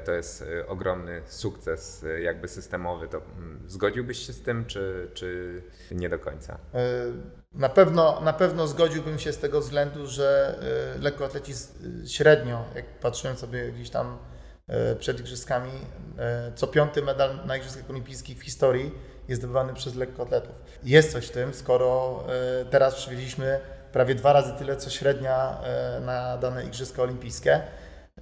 to 0.06 0.12
jest 0.12 0.42
e, 0.42 0.68
ogromny 0.68 1.22
sukces 1.26 2.04
e, 2.04 2.22
jakby 2.22 2.48
systemowy, 2.48 3.08
to 3.08 3.18
mm, 3.18 3.64
zgodziłbyś 3.68 4.28
się 4.28 4.34
z 4.34 4.42
tym, 4.42 4.66
czy, 4.66 5.10
czy 5.14 5.62
nie 5.92 6.10
do 6.10 6.20
końca? 6.20 6.58
E, 6.74 6.80
Na 7.54 7.70
pewno, 7.70 8.22
na 8.22 8.34
pewno 8.34 8.68
zgodziłbym 8.68 9.20
się 9.20 9.34
z 9.34 9.38
tego 9.38 9.62
względu, 9.62 10.08
że 10.08 10.60
e, 10.96 11.02
lekkoatleci 11.02 11.54
średnio, 12.08 12.66
jak 12.76 12.86
patrzyłem 12.86 13.38
sobie 13.38 13.72
gdzieś 13.72 13.90
tam 13.90 14.18
e, 14.68 14.96
przed 14.96 15.20
igrzyskami, 15.20 15.72
e, 16.18 16.52
co 16.56 16.68
piąty 16.68 17.02
medal 17.02 17.40
na 17.46 17.58
Igrzyskach 17.58 17.90
Olimpijskich 17.90 18.38
w 18.40 18.44
historii 18.44 18.92
jest 19.28 19.42
zdobywany 19.42 19.74
przez 19.74 19.96
lekkoatletów. 19.96 20.56
Jest 20.84 21.12
coś 21.12 21.28
w 21.28 21.32
tym, 21.32 21.54
skoro 21.54 22.24
e, 22.62 22.66
teraz 22.66 22.96
przywieźliśmy 22.96 23.60
prawie 23.92 24.16
dwa 24.16 24.34
razy 24.34 24.54
tyle, 24.58 24.78
co 24.78 24.90
średnia 24.90 25.58
e, 25.64 26.00
na 26.00 26.38
dane 26.38 26.64
Igrzyska 26.66 27.02
Olimpijskie. 27.04 27.62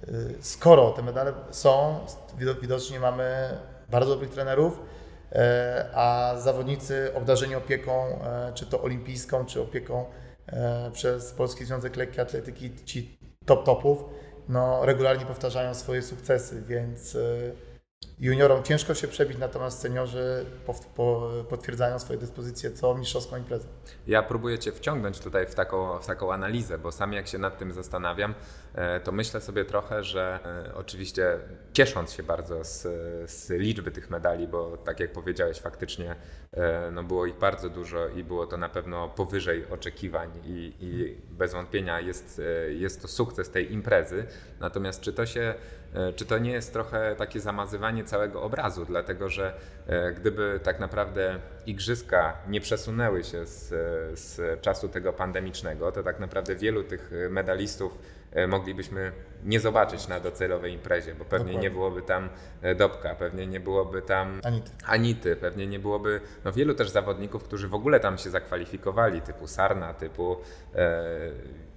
E, 0.02 0.08
Skoro 0.40 0.90
te 0.90 1.02
medale 1.02 1.32
są, 1.50 2.00
wido- 2.38 2.60
widocznie 2.60 3.00
mamy 3.00 3.58
bardzo 3.90 4.10
dobrych 4.10 4.30
trenerów, 4.30 4.80
E, 5.32 5.90
a 5.94 6.34
zawodnicy 6.38 7.10
obdarzeni 7.14 7.54
opieką, 7.54 8.04
e, 8.24 8.52
czy 8.54 8.66
to 8.66 8.82
olimpijską, 8.82 9.46
czy 9.46 9.60
opieką 9.62 10.04
przez 10.92 11.32
Polski 11.32 11.64
Związek 11.64 11.96
Lekkiej 11.96 12.20
Atletyki, 12.20 12.84
ci 12.84 13.18
top 13.46 13.64
topów, 13.64 14.04
no, 14.48 14.86
regularnie 14.86 15.26
powtarzają 15.26 15.74
swoje 15.74 16.02
sukcesy, 16.02 16.62
więc 16.68 17.16
juniorom 18.20 18.62
ciężko 18.62 18.94
się 18.94 19.08
przebić, 19.08 19.38
natomiast 19.38 19.78
seniorzy 19.80 20.46
potwierdzają 21.48 21.98
swoje 21.98 22.18
dyspozycje 22.18 22.70
co 22.70 22.94
mistrzowską 22.94 23.36
imprezę. 23.36 23.68
Ja 24.06 24.22
próbuję 24.22 24.58
Cię 24.58 24.72
wciągnąć 24.72 25.20
tutaj 25.20 25.46
w 25.46 25.54
taką, 25.54 25.98
w 25.98 26.06
taką 26.06 26.32
analizę, 26.32 26.78
bo 26.78 26.92
sam 26.92 27.12
jak 27.12 27.28
się 27.28 27.38
nad 27.38 27.58
tym 27.58 27.72
zastanawiam, 27.72 28.34
to 29.04 29.12
myślę 29.12 29.40
sobie 29.40 29.64
trochę, 29.64 30.04
że 30.04 30.38
e, 30.68 30.74
oczywiście 30.74 31.38
ciesząc 31.72 32.12
się 32.12 32.22
bardzo 32.22 32.64
z, 32.64 32.82
z 33.30 33.50
liczby 33.50 33.90
tych 33.90 34.10
medali, 34.10 34.48
bo 34.48 34.76
tak 34.76 35.00
jak 35.00 35.12
powiedziałeś, 35.12 35.60
faktycznie 35.60 36.16
e, 36.52 36.90
no 36.90 37.02
było 37.02 37.26
ich 37.26 37.38
bardzo 37.38 37.70
dużo 37.70 38.08
i 38.08 38.24
było 38.24 38.46
to 38.46 38.56
na 38.56 38.68
pewno 38.68 39.08
powyżej 39.08 39.66
oczekiwań 39.70 40.30
i, 40.44 40.72
i 40.80 41.16
bez 41.30 41.52
wątpienia 41.52 42.00
jest, 42.00 42.42
e, 42.44 42.72
jest 42.72 43.02
to 43.02 43.08
sukces 43.08 43.50
tej 43.50 43.72
imprezy. 43.72 44.26
Natomiast 44.60 45.00
czy 45.00 45.12
to 45.12 45.26
się 45.26 45.54
E, 45.94 46.12
Czy 46.12 46.26
to 46.26 46.38
nie 46.38 46.52
jest 46.52 46.72
trochę 46.72 47.14
takie 47.16 47.40
zamazywanie 47.40 48.04
całego 48.04 48.42
obrazu, 48.42 48.84
dlatego 48.84 49.28
że 49.28 49.54
e, 49.86 50.12
gdyby 50.12 50.60
tak 50.62 50.80
naprawdę 50.80 51.38
igrzyska 51.66 52.36
nie 52.48 52.60
przesunęły 52.60 53.24
się 53.24 53.46
z, 53.46 53.68
z 54.18 54.60
czasu 54.60 54.88
tego 54.88 55.12
pandemicznego, 55.12 55.92
to 55.92 56.02
tak 56.02 56.20
naprawdę 56.20 56.54
wielu 56.54 56.84
tych 56.84 57.10
medalistów 57.30 57.92
e, 57.92 58.17
moglibyśmy 58.48 59.12
nie 59.44 59.60
zobaczyć 59.60 60.08
na 60.08 60.20
docelowej 60.20 60.72
imprezie, 60.72 61.14
bo 61.14 61.24
pewnie 61.24 61.38
Dokładnie. 61.46 61.62
nie 61.62 61.70
byłoby 61.70 62.02
tam 62.02 62.28
e, 62.62 62.74
Dobka, 62.74 63.14
pewnie 63.14 63.46
nie 63.46 63.60
byłoby 63.60 64.02
tam 64.02 64.40
Anity. 64.44 64.70
Anity, 64.86 65.36
pewnie 65.36 65.66
nie 65.66 65.78
byłoby 65.78 66.20
no, 66.44 66.52
wielu 66.52 66.74
też 66.74 66.90
zawodników, 66.90 67.44
którzy 67.44 67.68
w 67.68 67.74
ogóle 67.74 68.00
tam 68.00 68.18
się 68.18 68.30
zakwalifikowali, 68.30 69.20
typu 69.22 69.46
Sarna, 69.46 69.94
typu 69.94 70.36
e, 70.74 71.04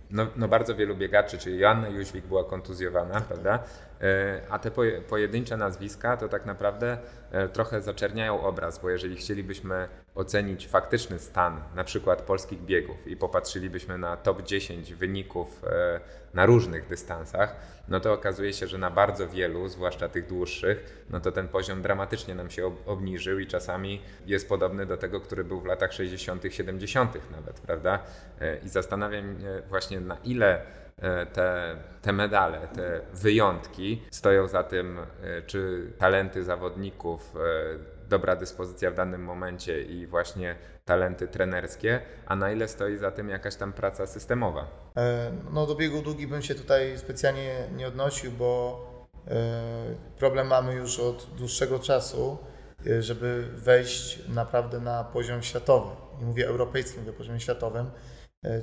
no, 0.10 0.28
no 0.36 0.48
bardzo 0.48 0.76
wielu 0.76 0.96
biegaczy, 0.96 1.38
czyli 1.38 1.60
Joanna 1.60 1.90
Jóźwik 1.90 2.26
była 2.26 2.44
kontuzjowana, 2.44 3.22
prawda? 3.22 3.60
E, 4.02 4.42
A 4.50 4.60
te 4.60 4.72
poje- 4.72 5.02
pojedyncze 5.02 5.58
nazwiska 5.58 6.18
to 6.18 6.30
tak 6.30 6.46
naprawdę 6.46 6.98
e, 7.32 7.50
trochę 7.50 7.82
zaczerniają 7.82 8.42
obraz, 8.42 8.80
bo 8.80 8.90
jeżeli 8.90 9.16
chcielibyśmy 9.16 9.88
ocenić 10.15 10.67
faktyczny 10.67 11.19
stan 11.19 11.62
na 11.76 11.84
przykład 11.84 12.21
polskich 12.21 12.62
biegów 12.62 13.08
i 13.08 13.17
popatrzylibyśmy 13.17 13.97
na 13.97 14.17
top 14.17 14.41
10 14.41 14.93
wyników 14.93 15.63
e, 15.65 16.00
na 16.34 16.45
różnych 16.45 16.88
dystansach, 16.88 17.56
no 17.88 18.00
to 18.00 18.13
okazuje 18.13 18.54
się, 18.54 18.67
że 18.67 18.78
na 18.78 18.91
bardzo 18.91 19.28
wielu, 19.28 19.67
zwłaszcza 19.67 20.10
tych 20.10 20.28
dłuższych, 20.28 21.06
no 21.10 21.19
to 21.19 21.32
ten 21.32 21.47
poziom 21.47 21.82
dramatycznie 21.82 22.36
nam 22.36 22.50
się 22.50 22.65
ob- 22.65 22.88
obniżył 22.88 23.39
i 23.39 23.47
czasami 23.47 24.02
jest 24.26 24.50
podobny 24.50 24.86
do 24.86 24.97
tego, 24.97 25.21
który 25.21 25.43
był 25.43 25.62
w 25.62 25.65
latach 25.65 25.93
60., 25.93 26.43
70. 26.50 27.32
nawet, 27.32 27.60
prawda? 27.60 28.00
E, 28.41 28.58
I 28.58 28.69
zastanawiam 28.69 29.39
się 29.41 29.62
właśnie 29.69 30.00
na 30.00 30.17
ile 30.24 30.62
e, 30.97 31.26
te, 31.26 31.76
te 32.02 32.13
medale, 32.13 32.67
te 32.76 33.02
wyjątki 33.13 34.02
stoją 34.12 34.47
za 34.47 34.63
tym, 34.63 35.00
czy 35.47 35.91
talenty 35.97 36.43
zawodników, 36.43 37.34
dobra 38.12 38.36
dyspozycja 38.36 38.91
w 38.91 38.95
danym 38.95 39.24
momencie 39.24 39.82
i 39.84 40.08
właśnie 40.08 40.56
talenty 40.86 41.28
trenerskie, 41.28 42.02
a 42.26 42.36
na 42.36 42.52
ile 42.52 42.67
stoi 42.67 42.97
za 42.97 43.12
tym 43.12 43.30
jakaś 43.30 43.56
tam 43.56 43.74
praca 43.74 44.08
systemowa. 44.08 44.91
E, 44.97 45.32
No 45.54 45.65
do 45.65 45.76
biegu 45.76 46.02
długi 46.02 46.28
bym 46.28 46.41
się 46.41 46.56
tutaj 46.56 46.97
specjalnie 46.97 47.67
nie 47.76 47.88
odnosił, 47.88 48.32
bo 48.32 48.82
e, 49.28 49.36
problem 50.17 50.47
mamy 50.47 50.74
już 50.74 51.00
od 51.00 51.30
dłuższego 51.38 51.80
czasu, 51.80 52.38
e, 52.88 53.02
żeby 53.02 53.47
wejść 53.56 54.28
naprawdę 54.30 54.80
na 54.80 55.04
poziom 55.04 55.43
światowy. 55.43 55.95
Nie 56.19 56.26
mówię 56.26 56.47
europejski, 56.47 57.00
mówię 57.00 57.13
poziomie 57.13 57.39
światowym. 57.39 57.91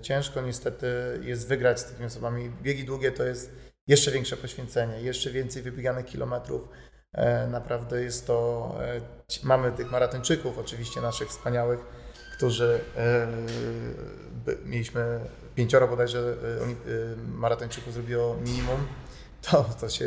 Ciężko 0.03 0.41
niestety 0.41 0.87
jest 1.23 1.49
wygrać 1.49 1.81
z 1.81 1.85
takimi 1.85 2.07
osobami. 2.07 2.51
Biegi 2.63 2.85
długie 2.85 3.13
to 3.13 3.25
jest 3.25 3.53
jeszcze 3.87 4.11
większe 4.11 4.37
poświęcenie, 4.37 5.03
jeszcze 5.03 5.31
więcej 5.31 5.63
wybieganych 5.63 6.07
kilometrów. 6.07 6.69
E, 7.15 7.47
Naprawdę 7.47 8.03
jest 8.03 8.27
to. 8.27 8.71
e, 8.81 9.19
Mamy 9.43 9.73
tych 9.73 9.91
maratończyków, 9.91 10.59
oczywiście 10.59 11.01
naszych 11.01 11.29
wspaniałych, 11.29 11.81
którzy 12.37 12.81
e, 12.97 13.27
mieliśmy 14.65 15.21
pięcioro 15.55 15.89
bodajże 15.89 16.35
maratończyków 17.35 17.93
zrobiło 17.93 18.37
minimum. 18.37 18.87
To, 19.51 19.65
to 19.81 19.89
się 19.89 20.07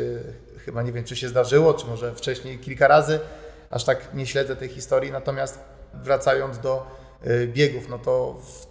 chyba 0.58 0.82
nie 0.82 0.92
wiem, 0.92 1.04
czy 1.04 1.16
się 1.16 1.28
zdarzyło, 1.28 1.74
czy 1.74 1.86
może 1.86 2.14
wcześniej 2.14 2.58
kilka 2.58 2.88
razy. 2.88 3.20
Aż 3.70 3.84
tak 3.84 4.14
nie 4.14 4.26
śledzę 4.26 4.56
tej 4.56 4.68
historii. 4.68 5.12
Natomiast 5.12 5.58
wracając 5.94 6.58
do 6.58 6.86
biegów, 7.46 7.88
no 7.88 7.98
to 7.98 8.34
w 8.34 8.66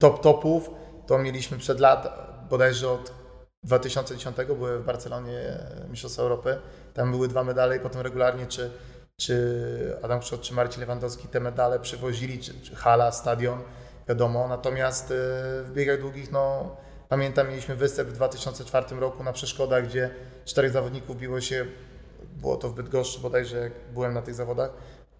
top 0.00 0.22
topów 0.22 0.70
to 1.06 1.18
mieliśmy 1.18 1.58
przed 1.58 1.80
lat, 1.80 2.08
bodajże 2.50 2.90
od 2.90 3.12
2010 3.62 4.36
były 4.36 4.78
w 4.78 4.84
Barcelonie 4.84 5.58
Mistrzostwa 5.90 6.22
Europy. 6.22 6.58
Tam 6.94 7.10
były 7.10 7.28
dwa 7.28 7.44
medale 7.44 7.76
i 7.76 7.80
potem 7.80 8.00
regularnie 8.00 8.46
czy, 8.46 8.70
czy 9.16 9.96
Adam 10.02 10.20
Krzot, 10.20 10.40
czy 10.40 10.54
Marcin 10.54 10.80
Lewandowski 10.80 11.28
te 11.28 11.40
medale 11.40 11.80
przywozili, 11.80 12.38
czy, 12.38 12.60
czy 12.60 12.76
hala, 12.76 13.12
stadion, 13.12 13.58
wiadomo. 14.08 14.48
Natomiast 14.48 15.10
e, 15.10 15.14
w 15.64 15.70
biegach 15.72 16.00
długich, 16.00 16.32
no 16.32 16.76
pamiętam, 17.08 17.48
mieliśmy 17.48 17.76
występ 17.76 18.08
w 18.08 18.12
2004 18.12 18.96
roku 18.96 19.24
na 19.24 19.32
przeszkodach, 19.32 19.86
gdzie 19.86 20.10
czterech 20.44 20.72
zawodników 20.72 21.16
biło 21.16 21.40
się, 21.40 21.66
było 22.36 22.56
to 22.56 22.68
w 22.68 22.74
Bydgoszczy 22.74 23.20
bodajże, 23.20 23.56
jak 23.56 23.72
byłem 23.94 24.14
na 24.14 24.22
tych 24.22 24.34
zawodach, 24.34 24.70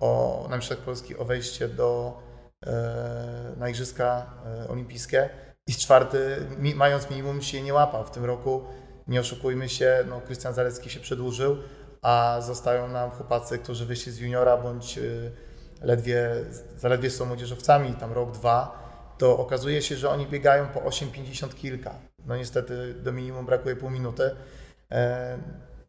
o, 0.01 0.47
na 0.51 0.57
Mistrzostwach 0.57 0.85
Polski 0.85 1.17
o 1.17 1.25
wejście 1.25 1.69
do, 1.69 2.19
e, 2.67 3.55
na 3.57 3.69
Igrzyska 3.69 4.27
e, 4.47 4.69
Olimpijskie 4.69 5.50
i 5.71 5.75
czwarty, 5.75 6.37
mi, 6.59 6.75
mając 6.75 7.11
minimum, 7.11 7.43
się 7.43 7.63
nie 7.63 7.75
łapał. 7.75 8.05
W 8.05 8.11
tym 8.11 8.25
roku, 8.25 8.65
nie 9.09 9.21
oszukujmy 9.21 9.69
się, 9.69 10.05
no, 10.09 10.21
Krystian 10.21 10.55
Zalecki 10.55 10.91
się 10.91 11.01
przedłużył, 11.01 11.57
a 12.03 12.39
zostają 12.41 12.89
nam 12.89 13.11
chłopacy, 13.11 13.59
którzy 13.59 13.87
wyszli 13.87 14.13
z 14.13 14.19
juniora 14.19 14.57
bądź 14.57 14.99
y, 14.99 15.33
ledwie, 15.83 16.31
zaledwie 16.77 17.11
są 17.11 17.25
młodzieżowcami, 17.25 17.95
tam 17.95 18.13
rok, 18.13 18.33
dwa, 18.33 18.89
to 19.19 19.39
okazuje 19.39 19.83
się, 19.83 19.97
że 19.97 20.11
oni 20.11 20.27
biegają 20.27 20.67
po 20.67 20.81
8,50 20.81 21.55
kilka. 21.55 21.95
No 22.27 22.37
niestety 22.37 22.95
do 22.95 23.13
minimum 23.13 23.47
brakuje 23.47 23.77
pół 23.77 23.91
minuty. 23.91 24.31
E, 24.91 25.39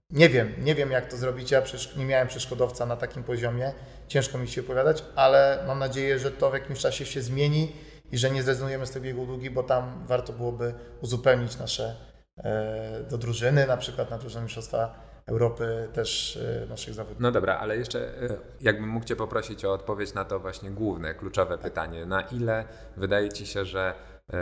nie 0.10 0.30
wiem, 0.30 0.54
nie 0.58 0.76
wiem 0.76 0.92
jak 0.92 1.08
to 1.08 1.18
zrobić. 1.18 1.52
Ja 1.52 1.64
nie 1.98 2.06
miałem 2.06 2.28
przeszkodowca 2.28 2.86
na 2.86 2.98
takim 2.98 3.24
poziomie. 3.24 3.74
Ciężko 4.08 4.38
mi 4.38 4.48
się 4.48 4.62
opowiadać, 4.62 5.04
ale 5.16 5.64
mam 5.68 5.80
nadzieję, 5.80 6.20
że 6.20 6.32
to 6.32 6.50
w 6.50 6.54
jakimś 6.54 6.80
czasie 6.80 7.06
się 7.06 7.22
zmieni 7.22 7.72
i 8.12 8.18
że 8.18 8.32
nie 8.32 8.44
zrezygnujemy 8.44 8.86
z 8.86 8.92
tego 8.92 9.06
biegu 9.06 9.26
długi, 9.26 9.50
bo 9.50 9.64
tam 9.64 10.04
warto 10.08 10.34
byłoby 10.34 10.74
uzupełnić 11.02 11.58
nasze 11.58 11.96
e, 12.38 13.04
do 13.10 13.18
drużyny, 13.18 13.68
na 13.68 13.78
przykład 13.78 14.10
na 14.10 14.18
drużynę 14.18 14.44
Mistrzostwa 14.44 15.12
Europy 15.26 15.88
też 15.94 16.40
e, 16.64 16.66
naszych 16.70 16.94
zawodników. 16.94 17.22
No 17.22 17.32
dobra, 17.32 17.58
ale 17.58 17.78
jeszcze 17.78 18.00
e, 18.00 18.38
jakbym 18.62 18.90
mógł 18.90 19.06
Cię 19.06 19.16
poprosić 19.16 19.66
o 19.66 19.74
odpowiedź 19.74 20.14
na 20.14 20.26
to 20.26 20.40
właśnie 20.40 20.72
główne, 20.72 21.14
kluczowe 21.14 21.58
pytanie. 21.58 22.06
Na 22.06 22.22
ile 22.22 22.66
wydaje 22.98 23.30
Ci 23.30 23.46
się, 23.46 23.66
że 23.66 23.94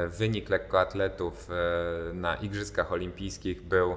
wynik 0.07 0.49
lekkoatletów 0.49 1.49
na 2.13 2.35
Igrzyskach 2.35 2.91
Olimpijskich 2.91 3.61
był 3.61 3.95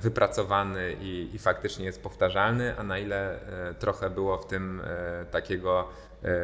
wypracowany 0.00 0.96
i, 1.00 1.30
i 1.34 1.38
faktycznie 1.38 1.84
jest 1.84 2.02
powtarzalny, 2.02 2.76
a 2.76 2.82
na 2.82 2.98
ile 2.98 3.40
trochę 3.78 4.10
było 4.10 4.38
w 4.38 4.46
tym 4.46 4.82
takiego 5.30 5.88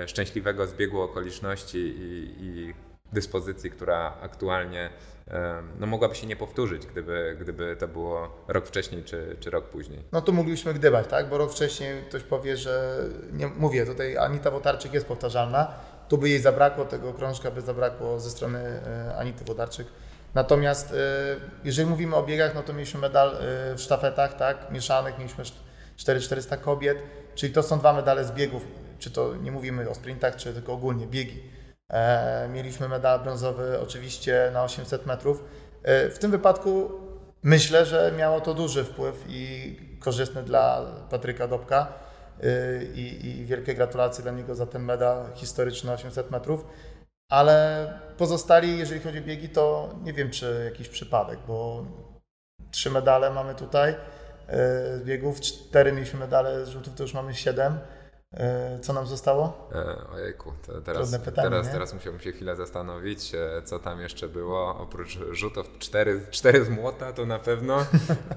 szczęśliwego 0.06 0.66
zbiegu 0.66 1.00
okoliczności 1.00 1.78
i, 1.78 2.34
i 2.40 2.74
dyspozycji, 3.12 3.70
która 3.70 4.16
aktualnie 4.20 4.90
e, 5.28 5.62
no, 5.78 5.86
mogłaby 5.86 6.14
się 6.14 6.26
nie 6.26 6.36
powtórzyć, 6.36 6.86
gdyby, 6.86 7.36
gdyby 7.40 7.76
to 7.76 7.88
było 7.88 8.44
rok 8.48 8.66
wcześniej 8.66 9.04
czy, 9.04 9.36
czy 9.40 9.50
rok 9.50 9.64
później. 9.64 10.02
No 10.12 10.22
to 10.22 10.32
mogliśmy 10.32 10.74
gdybać, 10.74 11.06
tak? 11.08 11.28
Bo 11.28 11.38
rok 11.38 11.52
wcześniej 11.52 12.02
ktoś 12.08 12.22
powie, 12.22 12.56
że 12.56 13.04
nie 13.32 13.46
mówię, 13.46 13.86
tutaj 13.86 14.16
Anita 14.16 14.50
Wotarczyk 14.50 14.94
jest 14.94 15.06
powtarzalna. 15.06 15.74
Tu 16.08 16.18
by 16.18 16.28
jej 16.28 16.40
zabrakło, 16.40 16.84
tego 16.84 17.12
krążka 17.12 17.50
by 17.50 17.60
zabrakło 17.60 18.20
ze 18.20 18.30
strony 18.30 18.58
e, 18.58 19.16
Anity 19.16 19.44
Wodarczyk. 19.44 19.86
Natomiast 20.34 20.92
e, 20.92 20.96
jeżeli 21.64 21.90
mówimy 21.90 22.16
o 22.16 22.22
biegach, 22.22 22.54
no 22.54 22.62
to 22.62 22.72
mieliśmy 22.72 23.00
medal 23.00 23.28
e, 23.28 23.74
w 23.74 23.80
sztafetach, 23.80 24.36
tak? 24.36 24.70
Mieszanych, 24.70 25.18
mieliśmy 25.18 25.44
4400 25.96 26.56
kobiet, 26.56 26.98
czyli 27.34 27.52
to 27.52 27.62
są 27.62 27.78
dwa 27.78 27.92
medale 27.92 28.24
z 28.24 28.32
biegów, 28.32 28.62
czy 28.98 29.10
to 29.10 29.36
nie 29.36 29.52
mówimy 29.52 29.90
o 29.90 29.94
sprintach, 29.94 30.36
czy 30.36 30.54
tylko 30.54 30.72
ogólnie 30.72 31.06
biegi. 31.06 31.42
E, 31.88 32.48
mieliśmy 32.48 32.88
medal 32.88 33.20
brązowy 33.20 33.80
oczywiście 33.80 34.50
na 34.52 34.64
800 34.64 35.06
metrów. 35.06 35.44
E, 35.82 36.10
w 36.10 36.18
tym 36.18 36.30
wypadku 36.30 36.90
myślę, 37.42 37.86
że 37.86 38.12
miało 38.18 38.40
to 38.40 38.54
duży 38.54 38.84
wpływ 38.84 39.24
i 39.28 39.76
korzystny 40.00 40.42
dla 40.42 40.86
Patryka 41.10 41.48
Dobka 41.48 41.92
y, 42.44 42.90
i, 42.94 43.26
i 43.26 43.44
wielkie 43.44 43.74
gratulacje 43.74 44.22
dla 44.22 44.32
niego 44.32 44.54
za 44.54 44.66
ten 44.66 44.82
medal 44.82 45.32
historyczny 45.34 45.92
800 45.92 46.30
metrów. 46.30 46.66
Ale 47.30 47.92
pozostali, 48.16 48.78
jeżeli 48.78 49.00
chodzi 49.00 49.18
o 49.18 49.22
biegi, 49.22 49.48
to 49.48 49.94
nie 50.02 50.12
wiem, 50.12 50.30
czy 50.30 50.62
jakiś 50.64 50.88
przypadek, 50.88 51.38
bo 51.48 51.84
trzy 52.70 52.90
medale 52.90 53.30
mamy 53.30 53.54
tutaj 53.54 53.94
z 54.48 55.04
biegów, 55.04 55.40
cztery 55.40 55.92
mieliśmy 55.92 56.18
medale 56.18 56.66
z 56.66 56.68
rzutów, 56.68 56.94
to 56.94 57.02
już 57.02 57.14
mamy 57.14 57.34
siedem. 57.34 57.78
Y, 58.36 58.80
Co 58.80 58.92
nam 58.92 59.06
zostało? 59.06 59.68
E, 59.74 60.10
ojejku, 60.14 60.52
teraz, 60.84 61.02
Trudne 61.02 61.18
pytanie, 61.18 61.48
teraz, 61.50 61.66
nie? 61.66 61.72
teraz 61.72 61.94
musiałbym 61.94 62.20
się 62.22 62.32
chwilę 62.32 62.56
zastanowić, 62.56 63.34
e, 63.34 63.62
co 63.62 63.78
tam 63.78 64.00
jeszcze 64.00 64.28
było. 64.28 64.78
Oprócz 64.78 65.18
rzutów 65.30 65.78
cztery, 65.78 66.20
cztery 66.30 66.64
z 66.64 66.68
młota 66.68 67.12
to 67.12 67.26
na 67.26 67.38
pewno. 67.38 67.78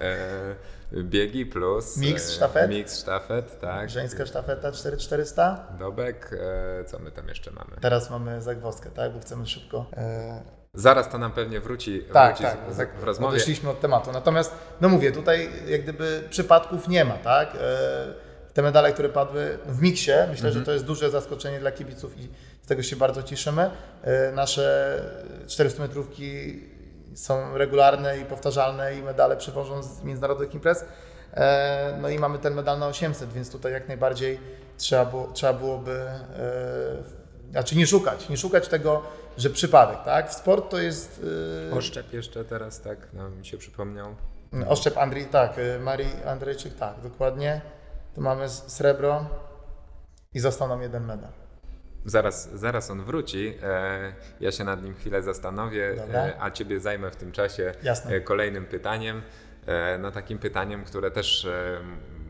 E, 0.02 1.04
biegi 1.04 1.46
plus. 1.46 1.98
E, 1.98 2.20
sztafet? 2.20 2.70
Miks 2.70 3.00
sztafet, 3.00 3.60
tak. 3.60 3.90
Żeńska 3.90 4.26
sztafeta 4.26 4.72
4400. 4.72 5.68
Dobek, 5.80 6.36
e, 6.80 6.86
co 6.86 7.00
my 7.00 7.12
tam 7.12 7.28
jeszcze 7.28 7.52
mamy? 7.52 7.72
Teraz 7.82 8.10
mamy 8.10 8.42
zagwozdkę, 8.42 8.90
tak? 8.90 9.14
Bo 9.14 9.20
chcemy 9.20 9.48
szybko 9.48 9.86
e, 9.98 10.42
Zaraz 10.74 11.10
to 11.10 11.18
nam 11.18 11.32
pewnie 11.32 11.60
wróci, 11.60 12.04
Tak, 12.14 12.38
wróci 12.38 12.44
tak, 12.44 12.74
z, 12.74 12.78
tak. 12.78 12.96
w 13.00 13.04
rozmowie. 13.04 13.36
Odeszliśmy 13.36 13.70
od 13.70 13.80
tematu. 13.82 14.12
Natomiast, 14.12 14.54
no 14.82 14.90
mówię, 14.90 15.12
tutaj 15.12 15.50
jak 15.68 15.84
gdyby 15.84 16.24
przypadków 16.30 16.88
nie 16.88 17.06
ma, 17.06 17.14
tak? 17.14 17.56
E, 17.56 18.29
Te 18.54 18.62
medale, 18.62 18.94
które 18.94 19.10
padły 19.10 19.58
w 19.66 19.82
miksie, 19.82 20.12
myślę, 20.30 20.48
Mhm. 20.48 20.54
że 20.54 20.62
to 20.62 20.72
jest 20.72 20.86
duże 20.86 21.10
zaskoczenie 21.10 21.60
dla 21.60 21.72
kibiców 21.72 22.18
i 22.20 22.30
z 22.64 22.68
tego 22.68 22.84
się 22.84 22.96
bardzo 22.96 23.24
cieszymy. 23.24 23.72
E, 24.04 24.32
Nasze 24.32 25.00
400 25.48 25.82
metrówki 25.82 26.60
są 27.16 27.58
regularne 27.58 28.18
i 28.20 28.26
powtarzalne 28.26 28.96
i 28.96 29.04
medale 29.04 29.38
przywożą 29.38 29.84
z 29.84 30.04
międzynarodowych 30.04 30.54
imprez. 30.54 30.86
E, 31.34 31.98
No 32.02 32.10
i 32.10 32.20
mamy 32.20 32.40
ten 32.40 32.54
medal 32.54 32.80
na 32.80 32.88
800, 32.88 33.34
więc 33.34 33.52
tutaj 33.52 33.72
jak 33.74 33.88
najbardziej 33.88 34.40
trzeba, 34.78 35.06
było, 35.06 35.28
trzeba 35.34 35.54
byłoby 35.54 35.92
e, 35.92 37.52
znaczy 37.52 37.76
nie 37.76 37.88
szukać, 37.88 38.30
nie 38.30 38.38
szukać 38.38 38.68
tego, 38.68 39.02
że 39.38 39.50
przypadek, 39.50 39.98
tak? 40.06 40.30
W 40.30 40.34
sport 40.34 40.70
to 40.72 40.80
jest 40.80 41.22
Oszczep 41.74 42.14
jeszcze 42.14 42.46
teraz, 42.46 42.82
tak, 42.82 42.98
no, 43.14 43.30
mi 43.30 43.46
się 43.46 43.58
przypomniał. 43.58 44.16
Oszczep 44.68 44.98
Andrzej, 44.98 45.26
tak, 45.26 45.54
Marii 45.80 46.10
Andrzejczyk, 46.26 46.76
tak, 46.76 46.94
dokładnie. 47.04 47.62
Tu 48.16 48.22
mamy 48.22 48.50
srebro 48.50 49.26
i 50.34 50.40
został 50.40 50.68
nam 50.68 50.82
jeden 50.82 51.06
medal. 51.06 51.32
Zaraz, 52.06 52.50
zaraz 52.54 52.92
on 52.92 53.04
wróci. 53.04 53.54
E, 53.64 54.14
ja 54.40 54.52
się 54.52 54.64
nad 54.64 54.84
nim 54.84 54.96
chwilę 54.96 55.22
zastanowię, 55.24 55.96
Dobra. 55.96 56.20
e, 56.20 56.42
a 56.42 56.52
ciebie 56.52 56.80
zajmę 56.80 57.12
w 57.12 57.16
tym 57.16 57.32
czasie 57.32 57.74
Jasne. 57.84 58.12
e, 58.12 58.22
kolejnym 58.22 58.66
pytaniem. 58.66 59.22
No 60.00 60.12
takim 60.12 60.38
pytaniem, 60.38 60.84
które 60.84 61.12
też 61.12 61.48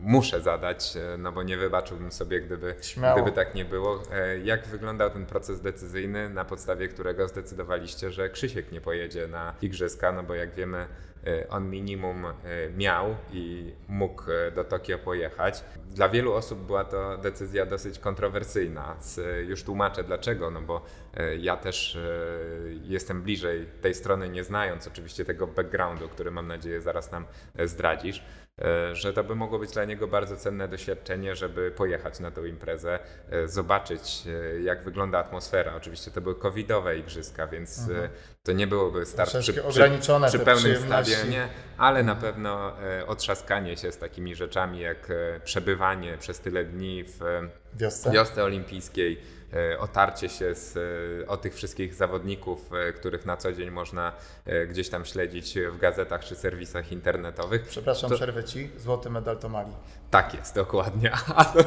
muszę 0.02 0.40
zadać, 0.40 0.96
e, 0.96 1.18
no 1.18 1.32
bo 1.32 1.42
nie 1.42 1.56
wybaczyłbym 1.56 2.12
sobie, 2.12 2.40
gdyby, 2.40 2.74
Śmiało. 2.80 3.22
gdyby 3.22 3.36
tak 3.36 3.54
nie 3.54 3.64
było. 3.64 4.02
E, 4.12 4.38
jak 4.38 4.66
wyglądał 4.66 5.10
ten 5.10 5.26
proces 5.26 5.60
decyzyjny, 5.60 6.28
na 6.28 6.44
podstawie 6.44 6.88
którego 6.88 7.28
zdecydowaliście, 7.28 8.10
że 8.10 8.30
Krzysiek 8.30 8.72
nie 8.72 8.80
pojedzie 8.80 9.26
na 9.26 9.54
igrzyska? 9.62 10.12
No 10.12 10.22
bo 10.22 10.34
jak 10.34 10.54
wiemy, 10.54 10.86
e, 11.26 11.48
on 11.48 11.70
minimum 11.70 12.26
miał 12.76 13.16
i 13.32 13.74
mógł 13.88 14.22
do 14.54 14.64
Tokio 14.64 14.98
pojechać. 14.98 15.64
Dla 15.90 16.08
wielu 16.08 16.32
osób 16.32 16.58
była 16.58 16.84
to 16.84 17.18
decyzja 17.18 17.66
dosyć 17.66 17.98
kontrowersyjna. 17.98 18.96
Już 19.46 19.62
tłumaczę 19.62 20.04
dlaczego, 20.04 20.50
no 20.50 20.62
bo 20.62 20.84
ja 21.38 21.56
też 21.56 21.98
jestem 22.82 23.22
bliżej 23.22 23.66
tej 23.80 23.94
strony, 23.94 24.28
nie 24.28 24.44
znając 24.44 24.86
oczywiście 24.88 25.24
tego 25.24 25.46
backgroundu, 25.46 26.08
który 26.08 26.30
mam 26.30 26.46
nadzieję 26.46 26.80
zaraz 26.80 27.12
nam 27.12 27.24
zdradzisz, 27.64 28.22
że 28.92 29.12
to 29.12 29.24
by 29.24 29.34
mogło 29.34 29.58
być 29.58 29.70
dla 29.70 29.84
niego 29.84 30.08
bardzo 30.08 30.36
cenne 30.36 30.68
doświadczenie, 30.68 31.36
żeby 31.36 31.70
pojechać 31.70 32.20
na 32.20 32.30
tą 32.30 32.44
imprezę, 32.44 32.98
e, 33.30 33.48
zobaczyć 33.48 34.22
e, 34.26 34.60
jak 34.60 34.84
wygląda 34.84 35.18
atmosfera. 35.18 35.74
Oczywiście 35.76 36.10
to 36.10 36.20
były 36.20 36.34
covidowe 36.34 36.98
igrzyska, 36.98 37.46
więc 37.46 37.78
e, 37.78 38.08
to 38.50 38.54
nie 38.56 38.66
byłoby 38.66 39.06
start 39.06 39.36
przy, 39.38 39.64
ograniczone 39.64 40.28
przy 40.28 40.38
pełnym 40.38 40.76
stadionie, 40.76 41.48
ale 41.78 42.02
na 42.02 42.14
pewno 42.14 42.82
e, 42.82 43.06
otrzaskanie 43.06 43.76
się 43.76 43.92
z 43.92 43.98
takimi 43.98 44.34
rzeczami 44.34 44.80
jak 44.80 45.10
e, 45.10 45.40
przebywanie 45.44 46.18
przez 46.18 46.40
tyle 46.40 46.64
dni 46.64 47.04
w 47.04 47.22
e, 47.22 47.48
Wiosce. 47.74 48.10
wiosce 48.10 48.44
olimpijskiej, 48.44 49.20
otarcie 49.78 50.28
się 50.28 50.54
z, 50.54 50.78
o 51.28 51.36
tych 51.36 51.54
wszystkich 51.54 51.94
zawodników, 51.94 52.70
których 52.96 53.26
na 53.26 53.36
co 53.36 53.52
dzień 53.52 53.70
można 53.70 54.12
gdzieś 54.68 54.88
tam 54.88 55.04
śledzić 55.04 55.58
w 55.72 55.78
gazetach 55.78 56.24
czy 56.24 56.34
serwisach 56.34 56.92
internetowych. 56.92 57.62
Przepraszam, 57.68 58.10
To- 58.10 58.16
przerwę 58.16 58.44
Ci. 58.44 58.70
Złoty 58.78 59.10
medal 59.10 59.38
to 59.38 59.48
Mali. 59.48 59.72
Tak 60.10 60.34
jest, 60.34 60.54
dokładnie. 60.54 61.10
To, 61.54 61.64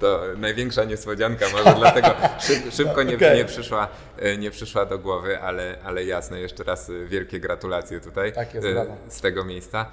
to 0.00 0.20
największa 0.36 0.84
niespodzianka, 0.84 1.46
może 1.52 1.74
dlatego 1.74 2.08
szyb, 2.40 2.72
szybko 2.72 3.02
nie, 3.02 3.16
nie, 3.16 3.44
przyszła, 3.44 3.88
e, 4.18 4.36
nie 4.36 4.50
przyszła 4.50 4.86
do 4.86 4.98
głowy, 4.98 5.40
ale, 5.40 5.78
ale 5.84 6.04
jasne, 6.04 6.40
jeszcze 6.40 6.64
raz 6.64 6.90
e, 6.90 7.04
wielkie 7.04 7.40
gratulacje 7.40 8.00
tutaj 8.00 8.32
Tak 8.32 8.54
jest, 8.54 8.66
e, 8.66 8.86
z 9.08 9.20
tego 9.20 9.44
miejsca. 9.44 9.86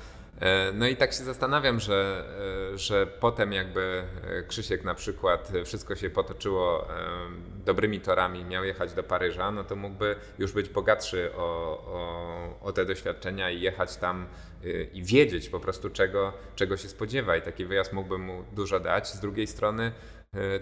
No 0.73 0.87
i 0.87 0.95
tak 0.95 1.13
się 1.13 1.23
zastanawiam, 1.23 1.79
że, 1.79 2.23
że 2.75 3.07
potem 3.07 3.53
jakby 3.53 4.03
Krzysiek 4.47 4.83
na 4.83 4.95
przykład 4.95 5.51
wszystko 5.65 5.95
się 5.95 6.09
potoczyło 6.09 6.87
dobrymi 7.65 8.01
torami, 8.01 8.45
miał 8.45 8.63
jechać 8.63 8.93
do 8.93 9.03
Paryża, 9.03 9.51
no 9.51 9.63
to 9.63 9.75
mógłby 9.75 10.15
już 10.37 10.51
być 10.51 10.69
bogatszy 10.69 11.31
o, 11.35 11.41
o, 11.41 12.67
o 12.67 12.71
te 12.71 12.85
doświadczenia 12.85 13.49
i 13.49 13.61
jechać 13.61 13.97
tam 13.97 14.27
i 14.93 15.03
wiedzieć 15.03 15.49
po 15.49 15.59
prostu 15.59 15.89
czego, 15.89 16.33
czego 16.55 16.77
się 16.77 16.87
spodziewa 16.87 17.37
i 17.37 17.41
taki 17.41 17.65
wyjazd 17.65 17.93
mógłby 17.93 18.17
mu 18.17 18.43
dużo 18.55 18.79
dać. 18.79 19.07
Z 19.07 19.19
drugiej 19.19 19.47
strony 19.47 19.91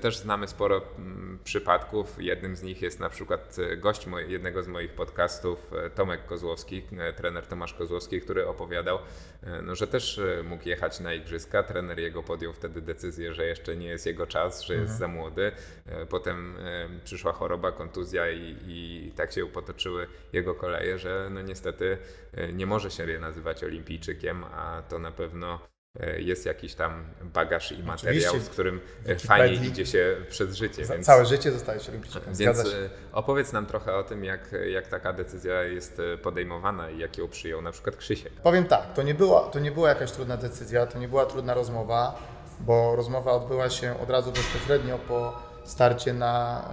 też 0.01 0.17
znamy 0.17 0.47
sporo 0.47 0.81
mm, 0.97 1.39
przypadków. 1.43 2.15
Jednym 2.19 2.55
z 2.55 2.63
nich 2.63 2.81
jest 2.81 2.99
na 2.99 3.09
przykład 3.09 3.55
e, 3.59 3.77
gość 3.77 4.07
jednego 4.27 4.63
z 4.63 4.67
moich 4.67 4.93
podcastów, 4.93 5.73
e, 5.73 5.89
Tomek 5.89 6.25
Kozłowski, 6.25 6.83
e, 6.97 7.13
trener 7.13 7.47
Tomasz 7.47 7.73
Kozłowski, 7.73 8.21
który 8.21 8.47
opowiadał, 8.47 8.99
e, 9.43 9.61
no, 9.61 9.75
że 9.75 9.87
też 9.87 10.19
e, 10.19 10.43
mógł 10.43 10.69
jechać 10.69 10.99
na 10.99 11.13
igrzyska. 11.13 11.63
Trener 11.63 11.99
jego 11.99 12.23
podjął 12.23 12.53
wtedy 12.53 12.81
decyzję, 12.81 13.33
że 13.33 13.45
jeszcze 13.45 13.77
nie 13.77 13.87
jest 13.87 14.05
jego 14.05 14.27
czas, 14.27 14.61
że 14.61 14.75
jest 14.75 14.97
za 14.97 15.07
młody. 15.07 15.51
E, 15.85 16.05
Potem 16.05 16.57
e, 16.57 16.89
przyszła 17.03 17.33
choroba, 17.33 17.71
kontuzja 17.71 18.31
i, 18.31 18.55
i 18.67 19.11
tak 19.15 19.31
się 19.31 19.45
potoczyły 19.45 20.07
jego 20.33 20.55
koleje, 20.55 20.99
że 20.99 21.29
no 21.31 21.41
niestety 21.41 21.97
e, 22.33 22.53
nie 22.53 22.65
może 22.65 22.91
się 22.91 23.19
nazywać 23.19 23.63
olimpijczykiem, 23.63 24.43
a 24.43 24.83
to 24.89 24.99
na 24.99 25.11
pewno 25.11 25.55
e, 25.55 25.76
jest 26.17 26.45
jakiś 26.45 26.75
tam 26.75 27.03
bagaż 27.33 27.71
i 27.71 27.83
materiał, 27.83 28.23
Oczywiście. 28.29 28.39
z 28.41 28.49
którym 28.49 28.81
e, 29.05 29.15
fajnie 29.15 29.67
idzie 29.67 29.85
się 29.85 30.15
przez 30.29 30.55
życie. 30.55 30.85
Więc, 30.85 31.05
Całe 31.05 31.25
życie 31.25 31.51
zostajesz 31.51 31.89
olimpijczykiem. 31.89 32.33
więc 32.35 32.57
się. 32.57 32.77
e, 32.77 32.89
opowiedz 33.11 33.53
nam 33.53 33.65
trochę 33.65 33.95
o 33.95 34.03
tym, 34.03 34.23
jak, 34.23 34.55
jak 34.71 34.87
taka 34.87 35.13
decyzja 35.13 35.63
jest 35.63 36.01
e, 36.13 36.17
podejmowana 36.17 36.89
i 36.89 36.97
jak 36.97 37.17
ją 37.17 37.27
przyjął 37.27 37.61
na 37.61 37.71
przykład 37.71 37.95
Krzysiek. 37.95 38.33
Powiem 38.33 38.65
tak, 38.65 38.93
to 38.93 39.03
nie, 39.03 39.13
była, 39.13 39.41
to 39.41 39.59
nie 39.59 39.71
była 39.71 39.89
jakaś 39.89 40.11
trudna 40.11 40.37
decyzja, 40.37 40.85
to 40.85 40.99
nie 40.99 41.07
była 41.07 41.25
trudna 41.25 41.53
rozmowa, 41.53 42.19
bo 42.59 42.95
rozmowa 42.95 43.31
odbyła 43.31 43.69
się 43.69 43.99
od 43.99 44.09
razu 44.09 44.31
bezpośrednio 44.31 44.97
po 44.97 45.47
starcie 45.65 46.13
na 46.13 46.65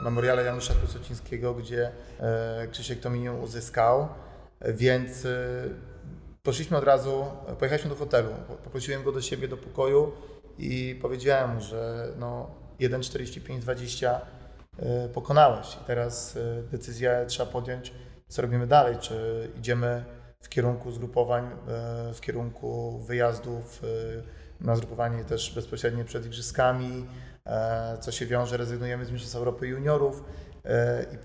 e, 0.00 0.02
memoriale 0.04 0.44
Janusza 0.44 0.74
Piłsudskiego, 0.74 1.54
gdzie 1.54 1.90
e, 2.20 2.68
Krzysiek 2.70 3.00
to 3.00 3.10
minimum 3.10 3.40
uzyskał, 3.40 4.08
więc 4.60 5.24
e, 5.24 5.28
poszliśmy 6.42 6.76
od 6.76 6.84
razu, 6.84 7.24
pojechaliśmy 7.58 7.90
do 7.90 7.96
hotelu, 7.96 8.30
poprosiłem 8.64 9.02
go 9.02 9.12
do 9.12 9.22
siebie 9.22 9.48
do 9.48 9.56
pokoju 9.56 10.12
i 10.58 10.98
powiedziałem 11.02 11.54
mu, 11.54 11.60
że 11.60 12.08
no 12.18 12.50
1,45-20 12.80 14.20
e, 14.78 15.08
pokonałeś. 15.08 15.74
I 15.82 15.84
teraz 15.86 16.36
e, 16.36 16.62
decyzję 16.62 17.24
trzeba 17.28 17.52
podjąć, 17.52 17.92
co 18.28 18.42
robimy 18.42 18.66
dalej, 18.66 18.96
czy 18.98 19.48
idziemy 19.58 20.04
w 20.40 20.48
kierunku 20.48 20.92
zgrupowań, 20.92 21.44
e, 21.44 22.14
w 22.14 22.20
kierunku 22.20 22.98
wyjazdów 22.98 23.82
na 24.60 24.76
zgrupowanie 24.76 25.24
też 25.24 25.54
bezpośrednio 25.54 26.04
przed 26.04 26.26
igrzyskami, 26.26 27.06
co 28.00 28.12
się 28.12 28.26
wiąże, 28.26 28.56
rezygnujemy 28.56 29.04
z 29.04 29.10
Mistrzostw 29.10 29.36
Europy 29.36 29.66
Juniorów 29.66 30.24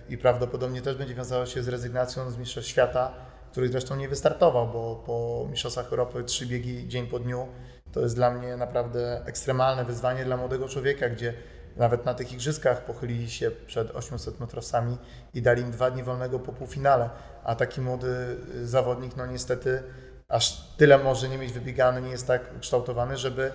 i, 0.10 0.14
i 0.14 0.18
prawdopodobnie 0.18 0.82
też 0.82 0.96
będzie 0.96 1.16
wiązało 1.16 1.46
się 1.46 1.64
z 1.64 1.68
rezygnacją 1.68 2.32
z 2.32 2.38
Mistrzostw 2.38 2.70
Świata, 2.70 3.14
który 3.56 3.70
zresztą 3.70 3.96
nie 3.96 4.10
wystartował, 4.10 4.68
bo 4.68 5.04
po 5.06 5.48
Mistrzostwach 5.52 5.92
Europy 5.92 6.24
trzy 6.24 6.46
biegi 6.46 6.88
dzień 6.88 7.08
po 7.08 7.20
dniu 7.20 7.48
to 7.92 8.00
jest 8.00 8.16
dla 8.16 8.32
mnie 8.32 8.58
naprawdę 8.58 9.22
ekstremalne 9.26 9.86
wyzwanie 9.86 10.26
dla 10.26 10.38
młodego 10.38 10.68
człowieka, 10.68 11.10
gdzie 11.10 11.34
nawet 11.76 12.06
na 12.06 12.14
tych 12.14 12.34
igrzyskach 12.34 12.86
pochylili 12.86 13.30
się 13.30 13.52
przed 13.52 13.96
800 13.96 14.40
metrowcami 14.40 14.98
i 15.34 15.42
dali 15.42 15.62
im 15.62 15.72
dwa 15.72 15.92
dni 15.92 16.04
wolnego 16.04 16.40
po 16.40 16.54
półfinale, 16.54 17.10
a 17.44 17.56
taki 17.56 17.82
młody 17.82 18.38
y, 18.56 18.68
zawodnik, 18.68 19.16
no 19.16 19.26
niestety 19.26 19.84
aż 20.28 20.76
tyle 20.78 20.98
może 20.98 21.30
nie 21.30 21.38
mieć 21.38 21.54
wybiegany, 21.54 22.02
nie 22.02 22.12
jest 22.12 22.28
tak 22.28 22.52
ukształtowany, 22.58 23.18
żeby 23.18 23.52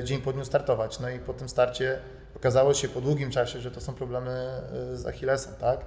y, 0.00 0.04
dzień 0.04 0.22
po 0.22 0.32
dniu 0.32 0.44
startować. 0.44 1.00
No 1.00 1.10
i 1.10 1.18
po 1.18 1.34
tym 1.34 1.48
starcie 1.48 1.98
okazało 2.36 2.74
się 2.74 2.88
po 2.88 3.00
długim 3.00 3.30
czasie, 3.30 3.60
że 3.60 3.70
to 3.70 3.80
są 3.80 3.94
problemy 3.94 4.50
y, 4.92 4.96
z 4.96 5.06
Achillesem, 5.06 5.54
tak? 5.60 5.80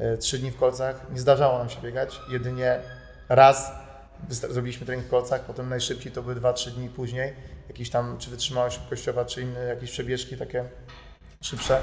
Y, 0.00 0.18
Trzy 0.18 0.38
dni 0.38 0.50
w 0.50 0.56
kolcach 0.56 1.10
nie 1.12 1.20
zdarzało 1.20 1.58
nam 1.58 1.68
się 1.68 1.80
biegać, 1.80 2.20
jedynie 2.28 2.80
raz 3.28 3.72
zrobiliśmy 4.28 4.86
trening 4.86 5.06
w 5.06 5.10
kolcach, 5.10 5.40
potem 5.40 5.68
najszybciej 5.68 6.12
to 6.12 6.22
były 6.22 6.36
2-3 6.36 6.70
dni 6.70 6.88
później, 6.88 7.32
jakieś 7.68 7.90
tam 7.90 8.18
czy 8.18 8.30
wytrzymałość 8.30 8.76
szybkościowa, 8.76 9.24
czy 9.24 9.42
inne 9.42 9.60
jakieś 9.64 9.90
przebieżki 9.90 10.36
takie 10.36 10.64
szybsze. 11.40 11.80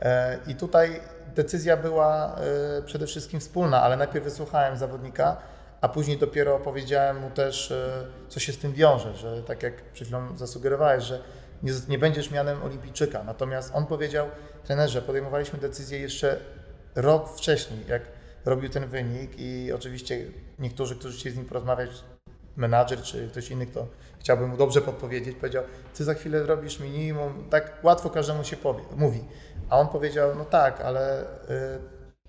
E, 0.00 0.38
I 0.46 0.54
tutaj 0.54 1.00
decyzja 1.34 1.76
była 1.76 2.36
e, 2.78 2.82
przede 2.82 3.06
wszystkim 3.06 3.40
wspólna, 3.40 3.82
ale 3.82 3.96
najpierw 3.96 4.24
wysłuchałem 4.24 4.76
zawodnika, 4.76 5.36
a 5.80 5.88
później 5.88 6.18
dopiero 6.18 6.58
powiedziałem 6.58 7.20
mu 7.20 7.30
też, 7.30 7.70
e, 7.70 8.06
co 8.28 8.40
się 8.40 8.52
z 8.52 8.58
tym 8.58 8.72
wiąże, 8.72 9.14
że 9.14 9.42
tak 9.42 9.62
jak 9.62 9.82
przed 9.82 10.08
chwilą 10.08 10.36
zasugerowałeś, 10.36 11.04
że 11.04 11.20
nie, 11.62 11.72
nie 11.88 11.98
będziesz 11.98 12.30
mianem 12.30 12.62
olimpijczyka. 12.62 13.24
Natomiast 13.24 13.70
on 13.74 13.86
powiedział, 13.86 14.26
trenerze, 14.64 15.02
podejmowaliśmy 15.02 15.58
decyzję 15.58 15.98
jeszcze 15.98 16.36
rok 16.94 17.28
wcześniej, 17.36 17.80
jak 17.88 18.02
robił 18.44 18.70
ten 18.70 18.86
wynik 18.86 19.30
i 19.38 19.72
oczywiście 19.72 20.26
niektórzy, 20.58 20.96
którzy 20.96 21.18
chcieli 21.18 21.34
z 21.34 21.38
nim 21.38 21.46
porozmawiać, 21.46 21.90
menadżer 22.56 23.02
czy 23.02 23.28
ktoś 23.28 23.50
inny, 23.50 23.66
kto 23.66 23.86
chciałby 24.18 24.46
mu 24.46 24.56
dobrze 24.56 24.80
podpowiedzieć, 24.80 25.36
powiedział, 25.36 25.64
ty 25.94 26.04
za 26.04 26.14
chwilę 26.14 26.44
zrobisz 26.44 26.80
minimum, 26.80 27.46
tak 27.50 27.72
łatwo 27.82 28.10
każdemu 28.10 28.44
się 28.44 28.56
powie, 28.56 28.82
mówi. 28.96 29.24
A 29.68 29.78
on 29.78 29.88
powiedział, 29.88 30.34
no 30.34 30.44
tak, 30.44 30.80
ale 30.80 31.22
y, 31.22 31.26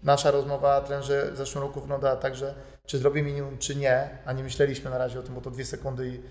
nasza 0.03 0.31
rozmowa 0.31 0.81
trenerze 0.81 1.31
w 1.31 1.37
zeszłym 1.37 1.63
roku 1.63 1.81
wyglądała 1.81 2.15
tak, 2.15 2.35
że 2.35 2.55
czy 2.85 2.97
zrobię 2.97 3.23
minimum, 3.23 3.57
czy 3.57 3.75
nie, 3.75 4.09
a 4.25 4.33
nie 4.33 4.43
myśleliśmy 4.43 4.89
na 4.89 4.97
razie 4.97 5.19
o 5.19 5.23
tym, 5.23 5.35
bo 5.35 5.41
to 5.41 5.51
dwie 5.51 5.65
sekundy 5.65 6.07
i, 6.07 6.21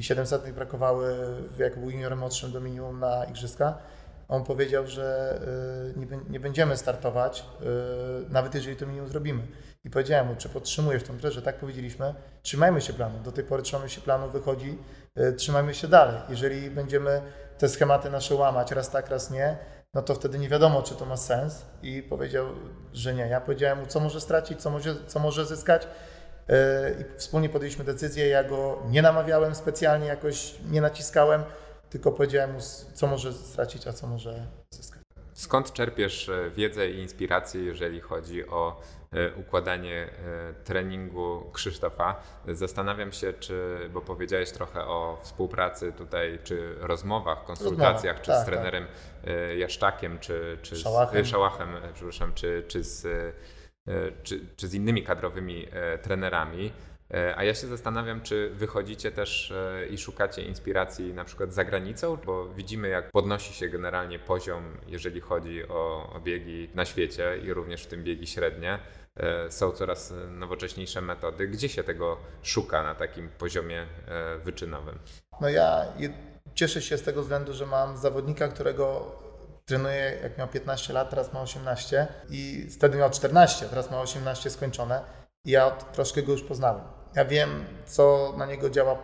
i 0.00 0.02
700 0.02 0.50
brakowały, 0.50 1.16
jak 1.58 1.78
był 1.78 1.90
juniorem 1.90 2.18
młodszym 2.18 2.52
do 2.52 2.60
minimum 2.60 3.00
na 3.00 3.24
igrzyska. 3.24 3.78
On 4.32 4.44
powiedział, 4.44 4.86
że 4.86 5.38
y, 5.96 5.98
nie, 5.98 6.06
bę- 6.06 6.30
nie 6.30 6.40
będziemy 6.40 6.76
startować, 6.76 7.44
y, 7.62 7.64
nawet 8.32 8.54
jeżeli 8.54 8.76
to 8.76 8.86
minimum 8.86 9.08
zrobimy. 9.08 9.42
I 9.84 9.90
powiedziałem 9.90 10.26
mu, 10.26 10.34
czy 10.38 10.48
podtrzymujesz 10.48 11.02
tą 11.02 11.16
grę, 11.16 11.30
że 11.30 11.42
tak 11.42 11.56
powiedzieliśmy, 11.56 12.14
trzymajmy 12.42 12.80
się 12.80 12.92
planu. 12.92 13.18
Do 13.24 13.32
tej 13.32 13.44
pory 13.44 13.62
trzymamy 13.62 13.88
się 13.88 14.00
planu, 14.00 14.30
wychodzi, 14.30 14.78
y, 15.18 15.32
trzymajmy 15.32 15.74
się 15.74 15.88
dalej. 15.88 16.14
Jeżeli 16.28 16.70
będziemy 16.70 17.22
te 17.58 17.68
schematy 17.68 18.10
nasze 18.10 18.34
łamać, 18.34 18.72
raz 18.72 18.90
tak, 18.90 19.10
raz 19.10 19.30
nie, 19.30 19.56
no 19.94 20.02
to 20.02 20.14
wtedy 20.14 20.38
nie 20.38 20.48
wiadomo, 20.48 20.82
czy 20.82 20.94
to 20.94 21.04
ma 21.06 21.16
sens. 21.16 21.62
I 21.82 22.02
powiedział, 22.02 22.46
że 22.92 23.14
nie. 23.14 23.26
Ja 23.26 23.40
powiedziałem 23.40 23.78
mu, 23.78 23.86
co 23.86 24.00
może 24.00 24.20
stracić, 24.20 24.62
co 24.62 24.70
może, 24.70 24.94
co 25.06 25.18
może 25.18 25.46
zyskać. 25.46 25.88
I 27.00 27.18
wspólnie 27.18 27.48
podjęliśmy 27.48 27.84
decyzję. 27.84 28.28
Ja 28.28 28.44
go 28.44 28.82
nie 28.90 29.02
namawiałem 29.02 29.54
specjalnie, 29.54 30.06
jakoś 30.06 30.54
nie 30.70 30.80
naciskałem, 30.80 31.42
tylko 31.92 32.12
powiedziałem 32.12 32.52
mu, 32.52 32.58
co 32.94 33.06
może 33.06 33.32
stracić, 33.32 33.86
a 33.86 33.92
co 33.92 34.06
może 34.06 34.46
zyskać. 34.70 35.02
Skąd 35.32 35.72
czerpiesz 35.72 36.28
e, 36.28 36.50
wiedzę 36.50 36.90
i 36.90 36.98
inspirację, 36.98 37.62
jeżeli 37.62 38.00
chodzi 38.00 38.48
o 38.48 38.80
e, 39.12 39.34
układanie 39.34 39.96
e, 40.02 40.54
treningu 40.64 41.50
Krzysztofa? 41.52 42.22
Zastanawiam 42.48 43.12
się, 43.12 43.32
czy, 43.32 43.78
bo 43.92 44.00
powiedziałeś 44.00 44.52
trochę 44.52 44.84
o 44.84 45.18
współpracy 45.22 45.92
tutaj, 45.92 46.38
czy 46.44 46.74
rozmowach, 46.80 47.44
konsultacjach, 47.44 48.20
czy 48.20 48.26
tak, 48.26 48.42
z 48.42 48.46
trenerem 48.46 48.86
Jaszczakiem, 49.58 50.18
czy, 50.18 50.58
czy 50.62 50.76
Szałachem. 50.76 51.24
z 51.24 51.28
Szałachem, 51.28 51.68
przepraszam, 51.94 52.34
czy, 52.34 52.64
czy, 52.68 52.84
z, 52.84 53.06
czy, 54.22 54.40
czy 54.56 54.68
z 54.68 54.74
innymi 54.74 55.02
kadrowymi 55.02 55.66
trenerami. 56.02 56.72
E, 57.12 57.36
a 57.36 57.44
ja 57.44 57.54
się 57.54 57.66
zastanawiam, 57.66 58.20
czy 58.20 58.50
wychodzicie 58.50 59.12
też 59.12 59.50
e, 59.50 59.86
i 59.86 59.98
szukacie 59.98 60.42
inspiracji 60.42 61.14
na 61.14 61.24
przykład 61.24 61.52
za 61.52 61.64
granicą, 61.64 62.16
bo 62.26 62.48
widzimy, 62.48 62.88
jak 62.88 63.10
podnosi 63.10 63.54
się 63.54 63.68
generalnie 63.68 64.18
poziom, 64.18 64.76
jeżeli 64.86 65.20
chodzi 65.20 65.68
o, 65.68 66.20
biegi 66.24 66.68
na 66.74 66.84
świecie 66.84 67.38
i 67.44 67.52
również 67.52 67.82
w 67.82 67.86
tym 67.86 68.04
biegi 68.04 68.26
średnie. 68.26 68.78
E, 69.16 69.50
są 69.50 69.70
coraz 69.70 70.14
nowocześniejsze 70.30 71.00
metody. 71.00 71.48
Gdzie 71.48 71.68
się 71.68 71.84
tego 71.84 72.16
szuka 72.42 72.82
na 72.82 72.94
takim 72.94 73.28
poziomie 73.28 73.86
wyczynowym? 74.44 74.98
No 75.40 75.48
ja 75.48 75.84
cieszę 76.54 76.82
się 76.82 76.98
z 76.98 77.02
tego 77.02 77.22
względu, 77.22 77.54
że 77.54 77.66
mam 77.66 77.96
zawodnika, 77.96 78.48
którego 78.48 79.16
trenuję 79.64 80.18
jak 80.22 80.38
miał 80.38 80.48
15 80.48 80.92
lat, 80.92 81.10
teraz 81.10 81.32
ma 81.32 81.40
18 81.40 82.06
i 82.30 82.68
wtedy 82.70 82.98
miał 82.98 83.10
14, 83.10 83.66
teraz 83.66 83.90
ma 83.90 84.00
18 84.00 84.50
skończone 84.50 85.04
i 85.44 85.50
ja 85.50 85.70
troszkę 85.70 86.22
go 86.22 86.32
już 86.32 86.42
poznałem. 86.42 87.01
Ja 87.14 87.24
wiem, 87.24 87.64
co 87.86 88.34
na 88.38 88.46
niego 88.46 88.70
działa, 88.70 88.98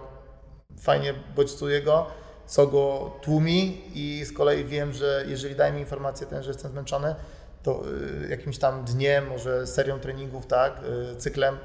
fajnie 0.81 1.15
bodźcuje 1.37 1.83
go, 1.83 2.07
co 2.47 2.67
go 2.67 3.13
tłumi 3.23 3.83
i 3.95 4.25
z 4.25 4.33
kolei 4.33 4.65
wiem, 4.65 4.93
że 4.93 5.25
jeżeli 5.29 5.55
daje 5.55 5.73
mi 5.73 5.81
informację 5.81 6.27
ten, 6.27 6.43
że 6.43 6.51
jestem 6.51 6.71
zmęczony, 6.71 7.15
to 7.63 7.83
y, 8.25 8.29
jakimś 8.29 8.59
tam 8.59 8.85
dniem, 8.85 9.27
może 9.27 9.67
serią 9.67 10.01
treningów, 10.01 10.47
tak, 10.47 10.81
y, 11.13 11.17
cyklem 11.17 11.59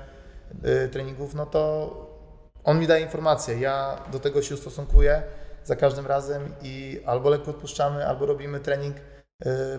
y, 0.85 0.89
treningów, 0.89 1.35
no 1.35 1.45
to 1.45 1.93
on 2.63 2.79
mi 2.79 2.87
daje 2.87 3.03
informację. 3.03 3.59
Ja 3.59 4.03
do 4.11 4.19
tego 4.19 4.41
się 4.41 4.55
ustosunkuję 4.55 5.23
za 5.63 5.75
każdym 5.75 6.07
razem 6.07 6.53
i 6.61 7.01
albo 7.05 7.29
lekko 7.29 7.51
odpuszczamy, 7.51 8.07
albo 8.07 8.25
robimy 8.25 8.59
trening, 8.59 8.95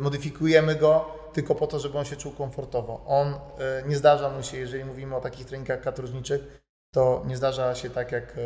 modyfikujemy 0.01 0.75
go, 0.75 1.25
tylko 1.35 1.55
po 1.55 1.67
to, 1.67 1.79
żeby 1.79 1.99
on 1.99 2.05
się 2.05 2.17
czuł 2.17 2.33
komfortowo. 2.33 3.05
On 3.07 3.29
e, 3.29 3.39
nie 3.87 3.97
zdarza 3.97 4.31
mu 4.31 4.43
się, 4.43 4.57
jeżeli 4.57 4.85
mówimy 4.85 5.17
o 5.17 5.21
takich 5.21 5.47
treningach 5.47 5.81
katorżniczych, 5.81 6.63
to 6.95 7.23
nie 7.27 7.37
zdarza 7.37 7.75
się 7.75 7.91
tak, 7.91 8.13
jak 8.13 8.33
e, 8.33 8.41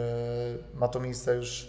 ma 0.75 0.89
to 0.89 1.01
miejsce 1.01 1.35
już 1.35 1.69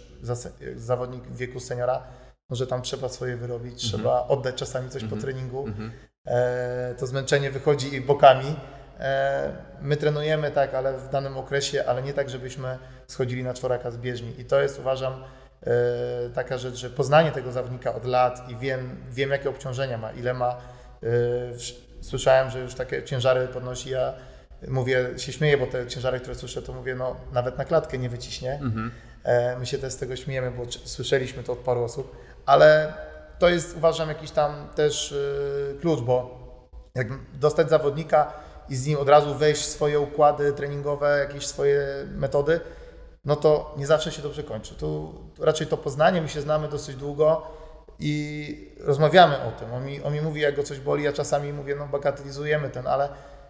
zawodnik 0.76 1.24
w 1.24 1.36
wieku 1.36 1.60
seniora, 1.60 2.02
że 2.50 2.66
tam 2.66 2.82
trzeba 2.82 3.08
swoje 3.08 3.36
wyrobić, 3.36 3.84
mhm. 3.84 4.02
trzeba 4.02 4.26
oddać 4.28 4.54
czasami 4.54 4.90
coś 4.90 5.02
mhm. 5.02 5.20
po 5.20 5.26
treningu. 5.26 5.66
Mhm. 5.66 5.92
E, 6.26 6.94
to 6.98 7.06
zmęczenie 7.06 7.50
wychodzi 7.50 7.94
i 7.94 8.00
bokami. 8.00 8.56
My 9.80 9.96
trenujemy 9.96 10.50
tak, 10.50 10.74
ale 10.74 10.98
w 10.98 11.08
danym 11.08 11.36
okresie, 11.36 11.84
ale 11.86 12.02
nie 12.02 12.12
tak, 12.12 12.30
żebyśmy 12.30 12.78
schodzili 13.06 13.44
na 13.44 13.54
czworaka 13.54 13.90
z 13.90 13.96
bieżni. 13.96 14.40
I 14.40 14.44
to 14.44 14.60
jest 14.60 14.78
uważam 14.78 15.24
taka 16.34 16.58
rzecz, 16.58 16.74
że 16.74 16.90
poznanie 16.90 17.32
tego 17.32 17.52
zawodnika 17.52 17.94
od 17.94 18.04
lat 18.04 18.48
i 18.48 18.56
wiem, 18.56 18.96
wiem 19.10 19.30
jakie 19.30 19.50
obciążenia 19.50 19.98
ma, 19.98 20.12
ile 20.12 20.34
ma 20.34 20.56
Yy, 21.02 22.00
słyszałem, 22.00 22.50
że 22.50 22.60
już 22.60 22.74
takie 22.74 23.02
ciężary 23.02 23.48
podnosi. 23.48 23.90
Ja 23.90 24.12
mówię, 24.68 25.08
się 25.16 25.32
śmieję, 25.32 25.58
bo 25.58 25.66
te 25.66 25.86
ciężary, 25.86 26.20
które 26.20 26.34
słyszę, 26.34 26.62
to 26.62 26.72
mówię, 26.72 26.94
no 26.94 27.16
nawet 27.32 27.58
na 27.58 27.64
klatkę 27.64 27.98
nie 27.98 28.08
wyciśnie. 28.08 28.52
Mhm. 28.52 28.90
E, 29.24 29.58
my 29.58 29.66
się 29.66 29.78
też 29.78 29.92
z 29.92 29.96
tego 29.96 30.16
śmiejemy, 30.16 30.50
bo 30.50 30.62
słyszeliśmy 30.84 31.42
to 31.42 31.52
od 31.52 31.58
paru 31.58 31.84
osób, 31.84 32.16
ale 32.46 32.92
to 33.38 33.48
jest 33.48 33.76
uważam 33.76 34.08
jakiś 34.08 34.30
tam 34.30 34.68
też 34.74 35.14
klucz, 35.80 36.00
bo 36.00 36.40
jak 36.94 37.08
dostać 37.34 37.70
zawodnika 37.70 38.32
i 38.68 38.76
z 38.76 38.86
nim 38.86 38.98
od 38.98 39.08
razu 39.08 39.34
wejść 39.34 39.62
w 39.62 39.66
swoje 39.66 40.00
układy 40.00 40.52
treningowe, 40.52 41.18
jakieś 41.18 41.46
swoje 41.46 41.86
metody, 42.16 42.60
no 43.24 43.36
to 43.36 43.74
nie 43.76 43.86
zawsze 43.86 44.12
się 44.12 44.22
dobrze 44.22 44.42
kończy. 44.42 44.74
Tu 44.74 45.14
raczej 45.38 45.66
to 45.66 45.76
poznanie, 45.76 46.22
my 46.22 46.28
się 46.28 46.40
znamy 46.40 46.68
dosyć 46.68 46.96
długo 46.96 47.42
i 47.98 48.74
rozmawiamy 48.80 49.42
o 49.42 49.50
tym. 49.50 49.72
On 49.72 49.84
mi, 49.84 50.02
on 50.02 50.12
mi 50.12 50.20
mówi, 50.20 50.40
jak 50.40 50.56
go 50.56 50.62
coś 50.62 50.80
boli, 50.80 51.04
ja 51.04 51.12
czasami 51.12 51.52
mówię, 51.52 51.76
no 51.76 51.86
bagatelizujemy 51.86 52.70
ten, 52.70 52.86
ale 52.86 53.08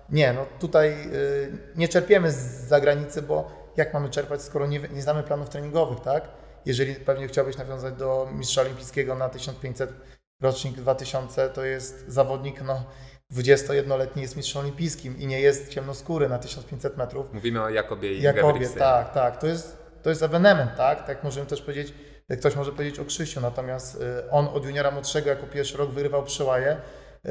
nie, 0.08 0.32
no 0.32 0.46
tutaj 0.58 0.92
y, 1.12 1.58
nie 1.76 1.88
czerpiemy 1.88 2.32
z 2.32 2.68
zagranicy, 2.68 3.22
bo 3.22 3.50
jak 3.76 3.94
mamy 3.94 4.10
czerpać, 4.10 4.42
skoro 4.42 4.66
nie, 4.66 4.80
nie 4.80 5.02
znamy 5.02 5.22
planów 5.22 5.48
treningowych, 5.48 6.00
tak? 6.00 6.28
Jeżeli 6.66 6.94
pewnie 6.94 7.28
chciałbyś 7.28 7.56
nawiązać 7.56 7.94
do 7.94 8.28
mistrza 8.32 8.60
olimpijskiego 8.60 9.14
na 9.14 9.28
1500 9.28 9.92
rocznik 10.40 10.76
2000, 10.76 11.48
to 11.48 11.64
jest 11.64 12.04
zawodnik, 12.08 12.62
no 12.62 12.84
21-letni 13.34 14.22
jest 14.22 14.36
mistrzem 14.36 14.62
olimpijskim 14.62 15.18
i 15.18 15.26
nie 15.26 15.40
jest 15.40 15.68
ciemnoskóry 15.68 16.28
na 16.28 16.38
1500 16.38 16.96
metrów. 16.96 17.32
Mówimy 17.32 17.62
o 17.62 17.68
Jakobie 17.68 18.12
i 18.12 18.22
Jakobie, 18.22 18.68
tak, 18.68 19.14
tak. 19.14 19.40
To 19.40 19.46
jest, 19.46 19.76
to 20.02 20.10
jest 20.10 20.22
ewenement, 20.22 20.76
tak? 20.76 21.06
Tak 21.06 21.24
możemy 21.24 21.46
też 21.46 21.62
powiedzieć, 21.62 21.94
ktoś 22.38 22.56
może 22.56 22.72
powiedzieć 22.72 22.98
o 22.98 23.04
Krzysiu, 23.04 23.40
natomiast 23.40 23.94
y, 23.94 24.30
on 24.30 24.48
od 24.48 24.64
juniora 24.64 24.90
młodszego 24.90 25.30
jako 25.30 25.46
pierwszy 25.46 25.78
rok 25.78 25.90
wyrywał 25.90 26.24
przełaje, 26.24 26.76
y, 27.26 27.30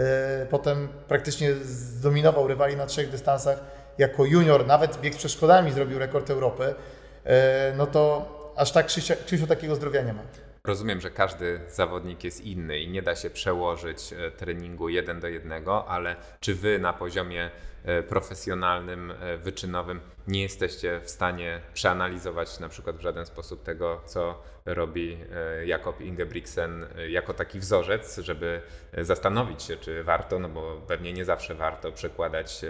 potem 0.50 0.88
praktycznie 1.08 1.54
zdominował 1.54 2.47
rywali 2.47 2.76
na 2.76 2.86
trzech 2.86 3.10
dystansach 3.10 3.60
jako 3.97 4.26
junior, 4.26 4.68
nawet 4.68 5.02
bieg 5.02 5.14
z 5.14 5.18
przeszkodami 5.18 5.72
zrobił 5.72 6.00
rekord 6.00 6.30
Europy, 6.30 6.64
y, 6.64 7.30
no 7.78 7.88
to 7.88 8.54
aż 8.56 8.72
tak 8.72 8.86
Krzysiu, 8.86 9.14
Krzysiu 9.26 9.47
takiego 9.47 9.76
zdrowia 9.76 10.02
nie 10.02 10.14
ma. 10.14 10.22
Rozumiem, 10.64 11.01
że 11.01 11.12
każdy 11.12 11.60
zawodnik 11.68 12.24
jest 12.24 12.41
inny 12.41 12.80
i 12.80 12.89
nie 12.89 13.01
da 13.01 13.16
się 13.16 13.30
przełożyć 13.30 14.14
e, 14.14 14.32
treningu 14.32 14.89
jeden 14.89 15.20
do 15.20 15.28
jednego, 15.28 15.88
ale 15.88 16.16
czy 16.39 16.55
wy 16.55 16.80
na 16.80 16.93
poziomie 16.93 17.51
e, 17.84 18.03
profesjonalnym, 18.03 19.12
e, 19.12 19.38
wyczynowym 19.38 19.99
nie 20.28 20.41
jesteście 20.41 20.99
w 21.03 21.10
stanie 21.10 21.62
przeanalizować 21.74 22.60
na 22.60 22.70
przykład 22.70 22.97
w 22.97 23.01
żaden 23.01 23.26
sposób 23.26 23.64
tego, 23.64 24.01
co 24.05 24.43
robi 24.66 25.18
Jakob 25.66 26.01
Ingebrigtsen 26.01 26.86
jako 27.07 27.34
taki 27.34 27.60
wzorzec, 27.60 28.18
żeby 28.18 28.62
zastanowić 28.97 29.64
się, 29.64 29.78
czy 29.78 30.03
warto, 30.03 30.39
no 30.39 30.49
bo 30.49 30.82
pewnie 30.88 31.14
nie 31.14 31.26
zawsze 31.26 31.55
warto 31.55 31.91
przekładać 31.91 32.62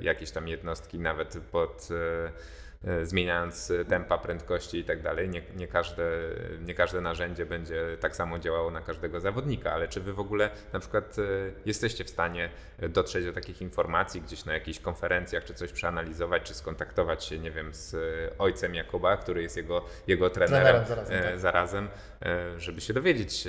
jakieś 0.00 0.30
tam 0.30 0.48
jednostki 0.48 0.98
nawet 0.98 1.38
pod 1.52 1.88
zmieniając 3.02 3.72
tempa, 3.88 4.18
prędkości 4.18 4.78
i 4.78 4.84
tak 4.84 5.02
dalej. 5.02 5.28
Nie, 5.28 5.42
nie, 5.56 5.68
każde, 5.68 6.04
nie 6.66 6.74
każde 6.74 7.00
narzędzie 7.00 7.46
będzie 7.46 7.96
tak 8.00 8.16
samo 8.16 8.38
działało 8.38 8.70
na 8.70 8.80
każdego 8.80 9.20
zawodnika, 9.20 9.72
ale 9.72 9.88
czy 9.88 10.00
wy 10.00 10.12
w 10.12 10.20
ogóle 10.20 10.50
na 10.72 10.80
przykład 10.80 11.16
e, 11.18 11.22
jesteście 11.66 12.04
w 12.04 12.10
stanie 12.10 12.50
dotrzeć 12.88 13.24
do 13.24 13.32
takich 13.32 13.62
informacji 13.62 14.20
gdzieś 14.20 14.44
na 14.44 14.54
jakichś 14.54 14.78
konferencjach, 14.78 15.44
czy 15.44 15.54
coś 15.54 15.72
przeanalizować, 15.72 16.42
czy 16.42 16.54
skontaktować 16.54 17.24
się, 17.24 17.38
nie 17.38 17.50
wiem, 17.50 17.74
z 17.74 17.96
ojcem 18.38 18.74
Jakuba, 18.74 19.16
który 19.16 19.42
jest 19.42 19.56
jego, 19.56 19.84
jego 20.06 20.30
trenerem, 20.30 20.84
trenerem 20.84 20.86
zarazem, 20.86 21.16
e, 21.16 21.22
tak. 21.22 21.40
zarazem, 21.40 21.88
żeby 22.56 22.80
się 22.80 22.92
dowiedzieć, 22.92 23.48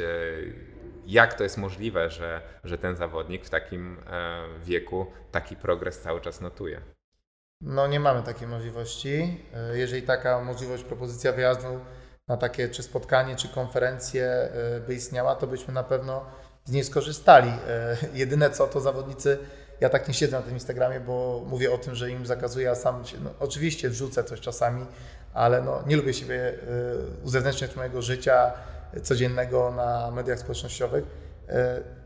jak 1.05 1.34
to 1.34 1.43
jest 1.43 1.57
możliwe, 1.57 2.09
że, 2.09 2.41
że 2.63 2.77
ten 2.77 2.95
zawodnik 2.95 3.45
w 3.45 3.49
takim 3.49 3.97
wieku 4.63 5.11
taki 5.32 5.55
progres 5.55 5.99
cały 5.99 6.21
czas 6.21 6.41
notuje. 6.41 6.82
No 7.62 7.88
nie 7.88 7.99
mamy 7.99 8.24
takiej 8.24 8.47
możliwości. 8.47 9.45
E, 9.53 9.78
jeżeli 9.78 10.01
taka 10.01 10.41
możliwość, 10.41 10.84
propozycja 10.84 11.32
wyjazdu 11.32 11.80
na 12.28 12.38
takie 12.38 12.70
czy 12.70 12.84
spotkanie, 12.84 13.36
czy 13.36 13.47
konferencję 13.47 14.26
e, 14.26 14.80
by 14.88 14.95
istniała, 14.95 15.36
to 15.36 15.47
byśmy 15.47 15.74
na 15.74 15.84
pewno 15.84 16.26
z 16.66 16.72
niej 16.72 16.84
skorzystali. 16.84 17.49
E, 17.49 17.97
jedyne 18.14 18.49
co 18.49 18.68
to 18.68 18.82
zawodnicy, 18.82 19.38
ja 19.82 19.89
tak 19.89 20.07
nie 20.07 20.14
siedzę 20.14 20.38
na 20.38 20.43
tym 20.43 20.53
Instagramie, 20.53 20.99
bo 20.99 21.43
mówię 21.47 21.72
o 21.72 21.78
tym, 21.78 21.95
że 21.95 22.12
im 22.12 22.26
zakazuję, 22.26 22.72
a 22.72 22.76
sam 22.76 23.05
się, 23.05 23.18
no, 23.24 23.30
oczywiście 23.39 23.89
wrzucę 23.89 24.24
coś 24.24 24.39
czasami, 24.39 24.86
ale 25.34 25.62
no, 25.62 25.84
nie 25.88 25.97
lubię 25.97 26.14
siebie 26.14 26.53
uzewnętrzniać 27.24 27.76
mojego 27.76 28.01
życia 28.01 28.51
codziennego 29.03 29.72
na 29.72 30.12
mediach 30.12 30.39
społecznościowych. 30.39 31.03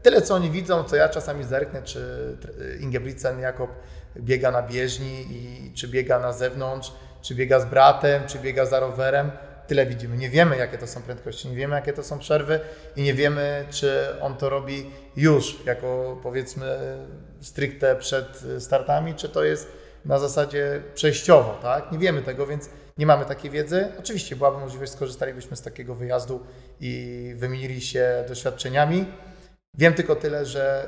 Tyle 0.02 0.22
co 0.22 0.36
oni 0.36 0.52
widzą, 0.52 0.84
co 0.84 0.96
ja 0.96 1.10
czasami 1.10 1.44
zerknę, 1.44 1.84
czy 1.84 2.38
Ingebrigtsen, 2.80 3.40
Jakob 3.40 3.70
biega 4.20 4.52
na 4.52 4.62
bieżni 4.62 5.26
i 5.30 5.72
czy 5.74 5.88
biega 5.88 6.20
na 6.20 6.34
zewnątrz, 6.34 6.92
czy 7.22 7.36
biega 7.36 7.60
z 7.60 7.66
bratem, 7.66 8.24
czy 8.28 8.40
biega 8.40 8.66
za 8.66 8.80
rowerem. 8.80 9.32
Tyle 9.68 9.86
widzimy. 9.86 10.18
Nie 10.18 10.30
wiemy, 10.30 10.58
jakie 10.58 10.78
to 10.78 10.88
są 10.88 11.02
prędkości, 11.02 11.50
nie 11.50 11.56
wiemy, 11.56 11.76
jakie 11.76 11.94
to 11.94 12.04
są 12.04 12.20
przerwy 12.20 12.60
i 12.96 13.02
nie 13.02 13.14
wiemy, 13.14 13.66
czy 13.70 14.08
on 14.22 14.38
to 14.38 14.50
robi 14.50 14.92
już, 15.16 15.66
jako 15.66 16.20
powiedzmy 16.24 16.98
stricte 17.42 17.96
przed 17.96 18.44
startami, 18.60 19.14
czy 19.14 19.30
to 19.30 19.44
jest 19.44 19.72
na 20.06 20.20
zasadzie 20.20 20.82
przejściowo, 20.94 21.60
tak? 21.62 21.92
Nie 21.92 21.98
wiemy 21.98 22.22
tego, 22.22 22.48
więc 22.48 22.70
nie 22.98 23.06
mamy 23.06 23.26
takiej 23.26 23.52
wiedzy. 23.52 23.88
Oczywiście 24.00 24.36
byłaby 24.36 24.58
możliwość, 24.58 24.92
skorzystalibyśmy 24.92 25.58
z 25.58 25.62
takiego 25.62 25.96
wyjazdu 25.96 26.44
i 26.80 27.34
wymienili 27.38 27.82
się 27.82 28.26
doświadczeniami. 28.28 29.06
Wiem 29.78 29.94
tylko 29.94 30.16
tyle, 30.16 30.46
że 30.46 30.88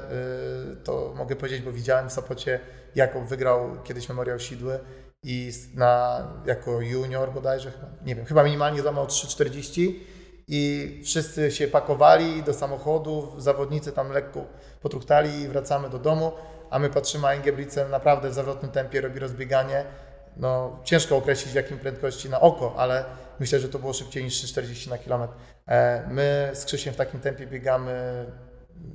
y, 0.73 0.75
to 0.83 1.13
mogę 1.15 1.35
powiedzieć, 1.35 1.61
bo 1.61 1.71
widziałem 1.71 2.09
w 2.09 2.13
Sopocie, 2.13 2.59
Jakub 2.95 3.23
wygrał 3.23 3.83
kiedyś 3.83 4.09
Memoriał 4.09 4.39
Sidły 4.39 4.79
i 5.23 5.51
na, 5.75 6.23
jako 6.45 6.81
junior 6.81 7.33
bodajże, 7.33 7.71
chyba, 7.71 7.87
nie 8.05 8.15
wiem, 8.15 8.25
chyba 8.25 8.43
minimalnie 8.43 8.81
złamał 8.81 9.05
3,40 9.05 9.93
i 10.47 11.01
wszyscy 11.05 11.51
się 11.51 11.67
pakowali 11.67 12.43
do 12.43 12.53
samochodów, 12.53 13.43
zawodnicy 13.43 13.91
tam 13.91 14.11
lekko 14.11 14.45
potruchtali 14.81 15.41
i 15.41 15.47
wracamy 15.47 15.89
do 15.89 15.99
domu, 15.99 16.31
a 16.69 16.79
my 16.79 16.89
patrzymy, 16.89 17.27
a 17.27 17.35
Ingebrigtsen 17.35 17.89
naprawdę 17.89 18.29
w 18.29 18.33
zawrotnym 18.33 18.71
tempie 18.71 19.01
robi 19.01 19.19
rozbieganie. 19.19 19.85
No, 20.37 20.79
ciężko 20.83 21.17
określić 21.17 21.51
w 21.51 21.55
jakim 21.55 21.79
prędkości 21.79 22.29
na 22.29 22.41
oko, 22.41 22.73
ale 22.77 23.05
myślę, 23.39 23.59
że 23.59 23.69
to 23.69 23.79
było 23.79 23.93
szybciej 23.93 24.23
niż 24.23 24.33
3,40 24.43 24.89
na 24.89 24.97
kilometr. 24.97 25.33
E, 25.67 26.07
My 26.11 26.51
z 26.53 26.65
Krzysiem 26.65 26.93
w 26.93 26.97
takim 26.97 27.19
tempie 27.19 27.47
biegamy 27.47 28.25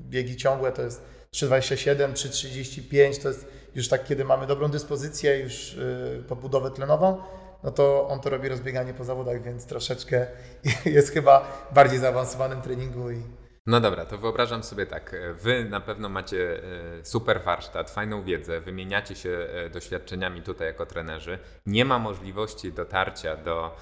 biegi 0.09 0.37
ciągłe, 0.37 0.73
to 0.73 0.83
jest 0.83 1.03
3,27, 1.35 2.13
3,35, 2.13 3.23
to 3.23 3.29
jest 3.29 3.47
już 3.75 3.89
tak, 3.89 4.05
kiedy 4.05 4.25
mamy 4.25 4.47
dobrą 4.47 4.69
dyspozycję, 4.69 5.39
już 5.39 5.75
yy, 5.75 6.25
podbudowę 6.29 6.71
tlenową, 6.71 7.23
no 7.63 7.71
to 7.71 8.09
on 8.09 8.21
to 8.21 8.31
robi 8.31 8.49
rozbieganie 8.49 8.95
po 8.95 9.05
zawodach, 9.05 9.43
więc 9.43 9.67
troszeczkę 9.67 10.27
jest 10.85 11.13
chyba 11.13 11.69
bardziej 11.75 11.99
zaawansowanym 11.99 12.63
treningu 12.63 13.11
i 13.11 13.23
No 13.67 13.81
dobra, 13.81 14.07
to 14.07 14.19
wyobrażam 14.19 14.63
sobie 14.63 14.87
tak. 14.87 15.17
Wy 15.35 15.65
na 15.65 15.81
pewno 15.81 16.09
macie 16.09 16.63
e, 17.01 17.05
super 17.05 17.43
warsztat, 17.43 17.91
fajną 17.91 18.23
wiedzę, 18.23 18.61
wymieniacie 18.61 19.15
się 19.15 19.31
e, 19.31 19.71
doświadczeniami 19.71 20.43
tutaj 20.43 20.67
jako 20.67 20.87
trenerzy. 20.87 21.39
Nie 21.67 21.85
ma 21.85 21.99
możliwości 21.99 22.73
dotarcia 22.73 23.37
do, 23.37 23.77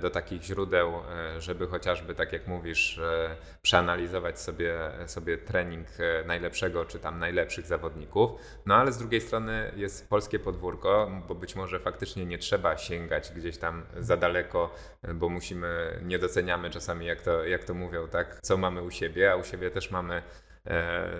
do 0.00 0.10
takich 0.10 0.42
źródeł, 0.42 0.92
e, 1.36 1.40
żeby 1.40 1.66
chociażby, 1.66 2.14
tak 2.14 2.32
jak 2.32 2.46
mówisz, 2.46 2.98
e, 2.98 3.36
przeanalizować 3.62 4.40
sobie, 4.40 4.78
sobie 5.06 5.38
trening 5.38 5.86
e, 5.98 6.24
najlepszego 6.24 6.84
czy 6.84 6.98
tam 6.98 7.18
najlepszych 7.18 7.66
zawodników. 7.66 8.30
No 8.66 8.74
ale 8.74 8.92
z 8.92 8.98
drugiej 8.98 9.20
strony 9.20 9.72
jest 9.76 10.08
polskie 10.08 10.38
podwórko, 10.38 11.10
bo 11.28 11.34
być 11.34 11.56
może 11.56 11.80
faktycznie 11.80 12.26
nie 12.26 12.38
trzeba 12.38 12.78
sięgać 12.78 13.32
gdzieś 13.36 13.58
tam 13.58 13.82
za 13.98 14.16
daleko, 14.16 14.74
e, 15.02 15.14
bo 15.14 15.28
musimy, 15.28 16.00
nie 16.02 16.18
doceniamy 16.18 16.70
czasami, 16.70 17.06
jak 17.06 17.22
to, 17.22 17.44
jak 17.44 17.64
to 17.64 17.74
mówią, 17.74 18.08
tak, 18.08 18.38
co 18.42 18.56
mamy 18.56 18.82
u 18.82 18.90
siebie, 18.90 19.32
a 19.32 19.36
u 19.36 19.44
siebie 19.44 19.70
też 19.70 19.90
mamy, 19.90 20.14
e, 20.14 20.49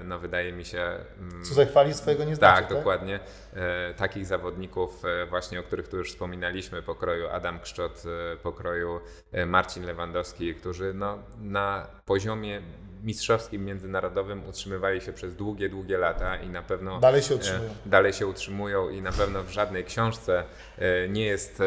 no 0.05 0.19
wydaje 0.19 0.53
mi 0.53 0.65
się... 0.65 0.81
mm, 1.19 1.45
co 1.45 1.55
zachwali 1.55 1.95
swojego 1.95 2.25
nie 2.25 2.37
znaczy. 2.37 2.61
tak, 2.63 2.71
dokładnie. 2.71 3.21
E, 3.55 3.95
takich 3.95 4.27
zawodników, 4.27 5.05
e, 5.05 5.27
właśnie 5.27 5.61
o 5.61 5.63
których 5.63 5.89
tu 5.89 5.97
już 5.97 6.11
wspominaliśmy, 6.11 6.83
pokroju 6.83 7.29
Adam 7.29 7.61
Kszczot, 7.61 8.03
e, 8.33 8.37
pokroju 8.37 9.01
e, 9.33 9.47
Marcin 9.47 9.85
Lewandowski, 9.85 10.55
którzy 10.55 10.95
no, 10.95 11.19
na 11.41 11.87
poziomie 12.05 12.63
mistrzowskim, 13.05 13.65
międzynarodowym 13.65 14.49
utrzymywali 14.49 15.01
się 15.01 15.13
przez 15.13 15.35
długie, 15.37 15.69
długie 15.69 15.99
lata 15.99 16.37
i 16.37 16.49
na 16.49 16.63
pewno 16.63 17.01
Dalej 17.01 17.23
się 17.23 17.35
utrzymują. 17.35 17.71
e, 17.71 17.89
dalej 17.89 18.13
się 18.13 18.27
utrzymują 18.27 18.89
i 18.91 19.03
na 19.03 19.13
pewno 19.13 19.43
w 19.43 19.51
żadnej 19.51 19.85
książce 19.85 20.45
e, 20.79 21.09
nie 21.09 21.27
jest 21.27 21.61
e, 21.61 21.65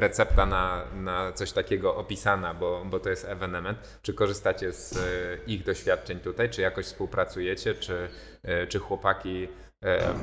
recepta 0.00 0.46
na, 0.46 0.84
na 0.94 1.32
coś 1.32 1.52
takiego 1.52 1.96
opisana, 1.96 2.54
bo, 2.54 2.84
bo 2.84 3.00
to 3.00 3.10
jest 3.10 3.24
ewenement. 3.24 3.78
Czy 4.02 4.14
korzystacie 4.14 4.72
z 4.72 4.98
ich 5.46 5.64
doświadczeń 5.64 6.20
tutaj, 6.20 6.50
czy 6.50 6.62
jakoś 6.62 6.86
współpracujecie, 6.86 7.74
czy, 7.74 8.08
czy 8.68 8.78
chłopaki 8.78 9.48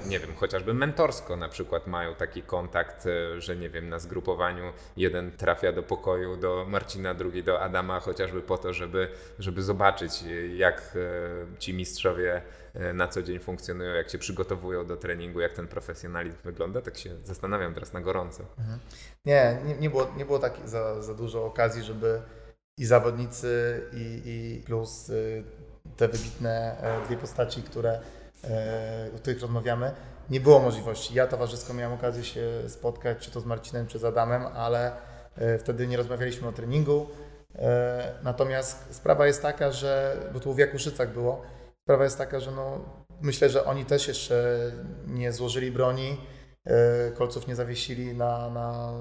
nie 0.06 0.20
wiem, 0.20 0.36
chociażby 0.36 0.74
mentorsko 0.74 1.36
na 1.36 1.50
przykład 1.50 1.88
mają 1.88 2.16
taki 2.16 2.42
kontakt, 2.42 3.06
e, 3.06 3.42
że 3.42 3.56
nie 3.56 3.70
wiem, 3.70 3.90
na 3.90 4.00
zgrupowaniu 4.00 4.74
jeden 4.98 5.32
trafia 5.32 5.72
do 5.72 5.84
pokoju 5.84 6.38
do 6.38 6.66
Marcina, 6.70 7.14
drugi 7.14 7.44
do 7.44 7.62
Adama, 7.62 8.00
chociażby 8.00 8.42
po 8.42 8.58
to, 8.58 8.74
żeby, 8.74 9.08
żeby 9.40 9.64
zobaczyć, 9.64 10.24
e, 10.24 10.48
jak 10.48 10.96
e, 10.96 11.60
ci 11.60 11.74
mistrzowie 11.74 12.42
e, 12.74 12.94
na 12.94 13.08
co 13.08 13.24
dzień 13.24 13.40
funkcjonują, 13.40 13.94
jak 13.94 14.10
się 14.10 14.18
przygotowują 14.18 14.86
do 14.86 14.98
treningu, 14.98 15.40
jak 15.40 15.54
ten 15.54 15.68
profesjonalizm 15.68 16.38
wygląda. 16.44 16.82
Tak 16.82 16.98
się 16.98 17.10
zastanawiam 17.24 17.74
teraz 17.74 17.94
na 17.94 18.02
gorąco. 18.02 18.46
Nie, 19.26 19.58
nie, 19.66 19.76
nie 19.76 19.90
było, 19.90 20.14
nie 20.18 20.26
było 20.26 20.40
tak 20.40 20.54
za, 20.66 21.02
za 21.02 21.14
dużo 21.14 21.46
okazji, 21.46 21.84
żeby 21.84 22.22
i 22.78 22.86
zawodnicy, 22.86 23.82
i, 23.94 24.22
i 24.26 24.64
plus 24.66 25.10
y, 25.10 25.44
te 25.98 26.08
wybitne 26.08 26.78
e, 26.82 27.06
dwie 27.06 27.18
postaci, 27.18 27.64
które, 27.64 27.92
e, 27.92 28.23
o 29.16 29.18
których 29.18 29.42
rozmawiamy, 29.42 29.92
nie 30.30 30.40
było 30.40 30.60
możliwości. 30.60 31.16
Ja 31.16 31.28
towarzysko 31.28 31.74
miałem 31.74 31.94
okazję 31.94 32.24
się 32.24 32.42
spotkać, 32.68 33.18
czy 33.18 33.32
to 33.32 33.40
z 33.40 33.46
Marcinem, 33.46 33.88
czy 33.88 34.00
z 34.00 34.06
Adamem, 34.06 34.46
ale 34.46 34.92
e, 35.36 35.58
wtedy 35.58 35.88
nie 35.88 35.98
rozmawialiśmy 35.98 36.48
o 36.48 36.52
treningu. 36.52 37.08
E, 37.56 38.14
Natomiast 38.24 38.96
sprawa 38.96 39.28
jest 39.28 39.42
taka, 39.42 39.72
że, 39.72 40.18
bo 40.34 40.40
tu 40.40 40.54
w 40.54 40.58
Jakuszycach 40.58 41.14
było, 41.14 41.42
sprawa 41.82 42.04
jest 42.04 42.18
taka, 42.18 42.40
że 42.40 42.52
no, 42.52 42.86
myślę, 43.22 43.50
że 43.50 43.66
oni 43.66 43.86
też 43.86 44.08
jeszcze 44.08 44.72
nie 45.08 45.32
złożyli 45.32 45.72
broni, 45.72 46.18
e, 46.66 47.12
kolców 47.12 47.48
nie 47.48 47.56
zawiesili 47.56 48.14
na, 48.14 48.50
na, 48.50 48.94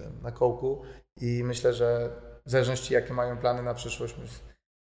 e, 0.00 0.22
na 0.22 0.32
kołku 0.32 0.82
i 1.20 1.44
myślę, 1.44 1.72
że 1.72 2.10
w 2.46 2.50
zależności 2.50 2.94
jakie 2.94 3.12
mają 3.12 3.38
plany 3.38 3.62
na 3.62 3.74
przyszłość, 3.74 4.14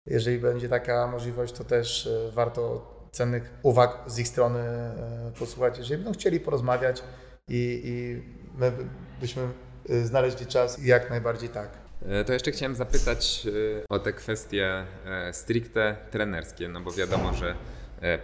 jeżeli 0.07 0.39
będzie 0.39 0.69
taka 0.69 1.07
możliwość, 1.07 1.53
to 1.53 1.65
też 1.65 2.07
e, 2.07 2.31
warto 2.31 2.96
cennych 3.17 3.51
uwag 3.63 3.99
z 4.07 4.19
ich 4.19 4.29
strony 4.29 4.59
e, 4.59 5.33
posłuchać, 5.39 5.79
jeżeli 5.79 6.03
będą 6.03 6.19
chcieli 6.19 6.41
porozmawiać 6.41 7.03
i, 7.49 7.83
i 7.85 8.23
my 8.59 8.71
by- 8.71 8.87
byśmy 9.21 9.43
e, 9.91 10.05
znaleźli 10.05 10.47
czas 10.47 10.79
jak 10.85 11.11
najbardziej 11.11 11.49
tak. 11.49 11.69
E, 12.09 12.25
To 12.25 12.33
jeszcze 12.33 12.51
chciałem 12.53 12.75
zapytać 12.75 13.47
o 13.89 13.99
te 13.99 14.13
kwestie 14.13 14.85
stricte 15.33 15.97
trenerskie, 16.11 16.69
no 16.69 16.81
bo 16.81 16.93
wiadomo, 16.93 17.33
że 17.35 17.55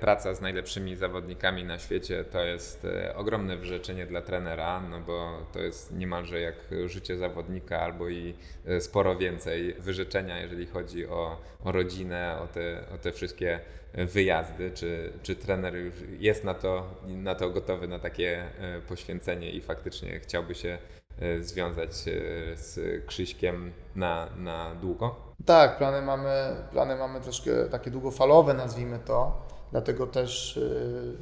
praca 0.00 0.34
z 0.34 0.40
najlepszymi 0.40 0.96
zawodnikami 0.96 1.64
na 1.64 1.78
świecie 1.78 2.24
to 2.24 2.44
jest 2.44 2.84
e, 2.84 3.16
ogromne 3.16 3.56
wyrzeczenie 3.56 4.06
dla 4.06 4.22
trenera, 4.22 4.80
no 4.80 5.00
bo 5.00 5.46
to 5.52 5.58
jest 5.58 5.92
niemalże 5.92 6.40
jak 6.40 6.54
życie 6.86 7.16
zawodnika 7.16 7.80
albo 7.80 8.08
i 8.08 8.34
e, 8.66 8.80
sporo 8.80 9.16
więcej 9.16 9.74
wyrzeczenia, 9.74 10.40
jeżeli 10.40 10.66
chodzi 10.66 11.06
o, 11.06 11.40
o 11.64 11.72
rodzinę, 11.72 12.38
o 12.42 12.46
te, 12.46 12.84
o 12.94 12.98
te 12.98 13.12
wszystkie 13.12 13.60
e, 13.92 14.06
wyjazdy. 14.06 14.70
Czy, 14.70 15.12
czy 15.22 15.36
trener 15.36 15.76
już 15.76 15.94
jest 16.18 16.44
na 16.44 16.54
to, 16.54 17.00
na 17.06 17.34
to 17.34 17.50
gotowy, 17.50 17.88
na 17.88 17.98
takie 17.98 18.44
e, 18.60 18.80
poświęcenie 18.80 19.50
i 19.50 19.60
faktycznie 19.60 20.20
chciałby 20.20 20.54
się 20.54 20.78
e, 21.18 21.42
związać 21.42 21.90
e, 21.90 22.12
z 22.56 23.06
Krzyśkiem 23.06 23.72
na, 23.96 24.28
na 24.36 24.74
długo? 24.74 25.16
Tak, 25.46 25.78
plany 25.78 26.02
mamy, 26.02 26.56
plany 26.70 26.96
mamy 26.96 27.20
troszkę 27.20 27.50
takie 27.70 27.90
długofalowe, 27.90 28.54
nazwijmy 28.54 28.98
to, 28.98 29.46
dlatego 29.72 30.06
też 30.06 30.56
y, 30.56 31.12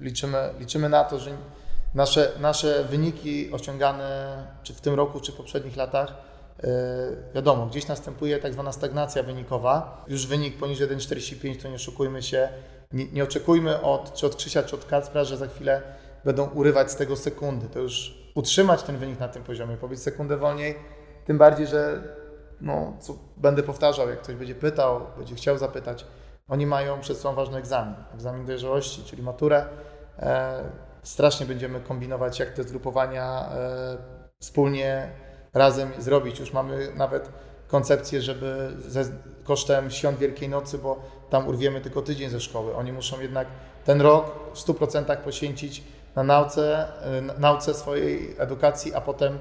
liczymy, 0.00 0.38
liczymy 0.58 0.88
na 0.88 1.04
to, 1.04 1.18
że 1.18 1.30
nasze, 1.94 2.32
nasze 2.40 2.84
wyniki 2.84 3.52
osiągane 3.52 4.42
czy 4.62 4.74
w 4.74 4.80
tym 4.80 4.94
roku, 4.94 5.20
czy 5.20 5.32
w 5.32 5.34
poprzednich 5.34 5.76
latach, 5.76 6.14
y, 6.64 6.66
wiadomo, 7.34 7.66
gdzieś 7.66 7.86
następuje 7.86 8.38
tak 8.38 8.52
zwana 8.52 8.72
stagnacja 8.72 9.22
wynikowa. 9.22 10.04
Już 10.08 10.26
wynik 10.26 10.58
poniżej 10.58 10.88
1,45 10.88 11.62
to 11.62 11.68
nie 11.68 11.74
oszukujmy 11.74 12.22
się, 12.22 12.48
nie, 12.92 13.06
nie 13.12 13.24
oczekujmy 13.24 13.82
od, 13.82 14.14
czy 14.14 14.26
od 14.26 14.36
Krzysia, 14.36 14.62
czy 14.62 14.76
od 14.76 14.84
Kacpra, 14.84 15.24
że 15.24 15.36
za 15.36 15.46
chwilę 15.46 15.82
będą 16.24 16.46
urywać 16.46 16.90
z 16.90 16.96
tego 16.96 17.16
sekundy. 17.16 17.68
To 17.68 17.78
już 17.78 18.18
utrzymać 18.34 18.82
ten 18.82 18.96
wynik 18.98 19.20
na 19.20 19.28
tym 19.28 19.42
poziomie, 19.42 19.76
pobić 19.76 20.02
sekundę 20.02 20.36
wolniej, 20.36 20.74
tym 21.24 21.38
bardziej, 21.38 21.66
że 21.66 22.02
no, 22.60 22.96
co 23.00 23.18
będę 23.36 23.62
powtarzał, 23.62 24.08
jak 24.08 24.22
ktoś 24.22 24.34
będzie 24.34 24.54
pytał, 24.54 25.00
będzie 25.18 25.34
chciał 25.34 25.58
zapytać, 25.58 26.06
oni 26.48 26.66
mają 26.66 27.00
przed 27.00 27.18
sobą 27.18 27.34
ważny 27.34 27.58
egzamin, 27.58 27.94
egzamin 28.14 28.46
dojrzałości, 28.46 29.02
czyli 29.04 29.22
maturę. 29.22 29.66
E, 30.18 30.64
strasznie 31.02 31.46
będziemy 31.46 31.80
kombinować, 31.80 32.38
jak 32.38 32.52
te 32.52 32.62
zgrupowania 32.62 33.48
e, 33.52 33.96
wspólnie 34.38 35.10
razem 35.54 35.92
zrobić. 35.98 36.40
Już 36.40 36.52
mamy 36.52 36.88
nawet 36.94 37.28
koncepcję, 37.68 38.22
żeby 38.22 38.76
ze 38.88 39.04
kosztem 39.44 39.90
świąt 39.90 40.18
Wielkiej 40.18 40.48
Nocy, 40.48 40.78
bo 40.78 41.02
tam 41.30 41.48
urwiemy 41.48 41.80
tylko 41.80 42.02
tydzień 42.02 42.30
ze 42.30 42.40
szkoły. 42.40 42.76
Oni 42.76 42.92
muszą 42.92 43.20
jednak 43.20 43.48
ten 43.84 44.00
rok 44.00 44.32
w 44.54 44.58
100% 44.58 45.16
poświęcić 45.16 45.84
na 46.16 46.22
nauce, 46.22 46.88
e, 47.02 47.20
na 47.20 47.34
nauce 47.34 47.74
swojej 47.74 48.36
edukacji, 48.38 48.94
a 48.94 49.00
potem 49.00 49.38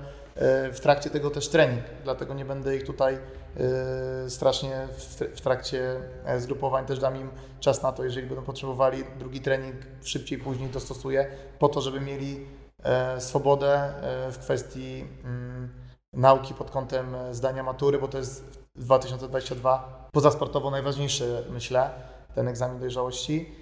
w 0.73 0.79
trakcie 0.81 1.09
tego 1.09 1.29
też 1.29 1.47
trening. 1.49 1.83
Dlatego 2.03 2.33
nie 2.33 2.45
będę 2.45 2.75
ich 2.75 2.85
tutaj 2.85 3.17
strasznie 4.27 4.87
w 5.35 5.41
trakcie 5.41 6.01
e, 6.25 6.39
zgrupowań 6.39 6.85
też 6.85 6.99
dam 6.99 7.15
im 7.15 7.29
czas 7.59 7.83
na 7.83 7.91
to, 7.91 8.03
jeżeli 8.03 8.27
będą 8.27 8.43
potrzebowali 8.43 9.03
drugi 9.19 9.41
trening, 9.41 9.75
szybciej, 10.03 10.37
później 10.37 10.69
dostosuję, 10.69 11.27
po 11.59 11.69
to, 11.69 11.81
żeby 11.81 12.01
mieli 12.01 12.45
e, 12.83 13.21
swobodę 13.21 13.73
e, 13.73 14.31
w 14.31 14.39
kwestii 14.39 15.05
mm, 15.23 15.69
nauki 16.13 16.53
pod 16.53 16.71
kątem 16.71 17.15
zdania 17.31 17.63
matury, 17.63 17.99
bo 17.99 18.07
to 18.07 18.17
jest 18.17 18.43
w 18.75 18.83
2022 18.83 20.09
pozasportowo 20.11 20.71
najważniejszy, 20.71 21.43
myślę, 21.49 21.89
ten 22.35 22.47
egzamin 22.47 22.79
dojrzałości. 22.79 23.55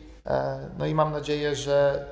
No 0.78 0.86
i 0.86 0.96
mam 0.96 1.12
nadzieję, 1.12 1.56
że 1.56 2.06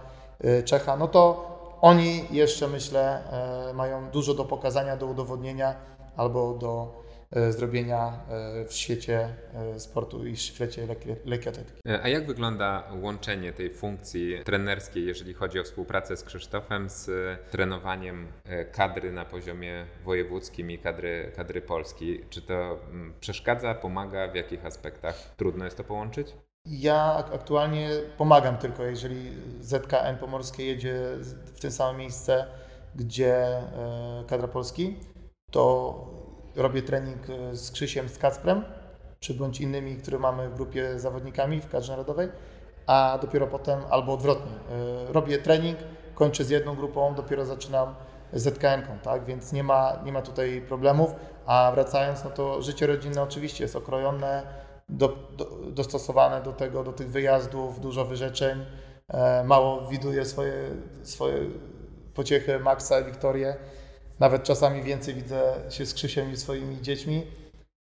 Czecha, 0.66 0.98
no 0.98 1.08
to 1.08 1.50
oni 1.82 2.26
jeszcze 2.32 2.68
myślę 2.68 3.24
mają 3.74 4.10
dużo 4.10 4.34
do 4.34 4.46
pokazania, 4.46 4.98
do 4.98 5.06
udowodnienia 5.06 5.76
albo 6.18 6.54
do 6.54 7.03
zrobienia 7.52 8.20
e, 8.30 8.66
w 8.66 8.74
świecie 8.74 9.36
e, 9.54 9.80
sportu 9.80 10.26
i 10.28 10.36
w 10.36 10.40
świecie 10.40 10.88
lekki- 10.88 11.16
lekkiej 11.26 11.50
atletyki. 11.50 11.82
E, 11.88 12.04
A 12.04 12.08
jak 12.08 12.28
wygląda 12.28 12.84
łączenie 13.02 13.54
tej 13.54 13.74
funkcji 13.74 14.44
trenerskiej, 14.46 15.06
jeżeli 15.06 15.34
chodzi 15.34 15.60
o 15.60 15.64
współpracę 15.64 16.18
z 16.18 16.24
Krzysztofem, 16.24 16.90
z 16.90 17.10
trenowaniem 17.52 18.28
e, 18.46 18.66
kadry 18.66 19.12
na 19.12 19.26
poziomie 19.26 19.86
wojewódzkim 20.06 20.72
i 20.72 20.78
kadry, 20.80 21.32
kadry 21.36 21.62
Polski? 21.62 22.20
Czy 22.30 22.42
to 22.42 22.80
mm, 22.90 23.14
przeszkadza, 23.20 23.76
pomaga, 23.76 24.28
w 24.28 24.36
jakich 24.36 24.66
aspektach 24.66 25.16
trudno 25.38 25.66
jest 25.66 25.78
to 25.78 25.84
połączyć? 25.84 26.34
Ja 26.66 27.14
ak- 27.18 27.34
aktualnie 27.36 27.90
pomagam 28.18 28.58
tylko, 28.58 28.84
jeżeli 28.84 29.32
ZKN 29.60 30.18
Pomorskie 30.20 30.66
jedzie 30.66 30.96
w 31.56 31.60
tym 31.62 31.72
samym 31.72 31.98
miejsce, 32.02 32.46
gdzie 32.96 33.36
e, 33.38 34.24
kadra 34.28 34.48
Polski, 34.48 34.96
to 35.52 36.12
robię 36.56 36.82
trening 36.82 37.30
e, 37.30 37.56
z 37.56 37.72
Krzysiem, 37.72 38.10
z 38.10 38.18
Kacprem, 38.18 38.64
czy 39.20 39.34
bądź 39.34 39.62
innymi, 39.62 39.95
które 39.95 40.20
mamy 40.20 40.49
w 40.49 40.56
grupie 40.56 40.99
zawodnikami 40.99 41.62
w 41.62 41.70
kadrze 41.70 41.91
narodowej, 41.91 42.30
a 42.88 43.20
dopiero 43.22 43.47
potem 43.47 43.80
albo 43.89 44.14
odwrotnie. 44.14 44.51
e, 45.10 45.14
Robię 45.14 45.38
trening, 45.38 45.78
kończę 46.16 46.43
z 46.43 46.49
jedną 46.49 46.76
grupą, 46.76 47.16
dopiero 47.16 47.45
zaczynam 47.45 47.95
z 48.34 48.43
ZKN-ką, 48.43 48.99
tak? 49.04 49.26
Więc 49.26 49.54
nie 49.54 49.64
ma, 49.64 49.93
nie 50.06 50.12
ma 50.12 50.22
tutaj 50.22 50.62
problemów. 50.68 51.16
A 51.45 51.72
wracając, 51.74 52.24
no 52.24 52.30
to 52.30 52.62
życie 52.62 52.88
rodzinne 52.88 53.22
oczywiście 53.22 53.64
jest 53.64 53.76
okrojone, 53.76 54.43
do, 54.89 55.18
do, 55.38 55.45
dostosowane 55.72 56.41
do 56.41 56.54
tego, 56.54 56.84
do 56.84 56.93
tych 56.93 57.10
wyjazdów, 57.10 57.80
dużo 57.80 58.06
wyrzeczeń. 58.06 58.66
E, 59.08 59.43
mało 59.43 59.88
widuję 59.88 60.26
swoje, 60.26 60.54
swoje 61.04 61.39
pociechy 62.14 62.60
Maxa 62.60 62.99
i 62.99 63.06
Wiktorię. 63.06 63.56
Nawet 64.24 64.44
czasami 64.44 64.84
więcej 64.84 65.14
widzę 65.14 65.54
się 65.70 65.86
z 65.86 65.94
Krzysiem 65.94 66.32
i 66.32 66.38
swoimi 66.38 66.82
dziećmi. 66.82 67.24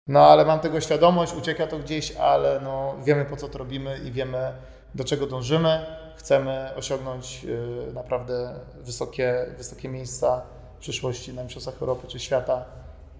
No 0.06 0.20
ale 0.20 0.44
mam 0.44 0.60
tego 0.60 0.80
świadomość, 0.80 1.34
ucieka 1.34 1.66
to 1.66 1.78
gdzieś, 1.78 2.16
ale 2.16 2.60
no, 2.60 2.96
wiemy 3.04 3.24
po 3.24 3.36
co 3.36 3.48
to 3.48 3.58
robimy 3.58 4.00
i 4.04 4.12
wiemy 4.12 4.52
do 4.94 5.04
czego 5.04 5.26
dążymy. 5.26 5.86
Chcemy 6.16 6.70
osiągnąć 6.76 7.46
e, 7.88 7.92
naprawdę 7.92 8.60
wysokie, 8.74 9.46
wysokie 9.56 9.88
miejsca 9.88 10.42
w 10.76 10.78
przyszłości 10.78 11.34
na 11.34 11.42
Mistrzostwach 11.42 11.82
Europy 11.82 12.06
czy 12.06 12.18
świata 12.18 12.64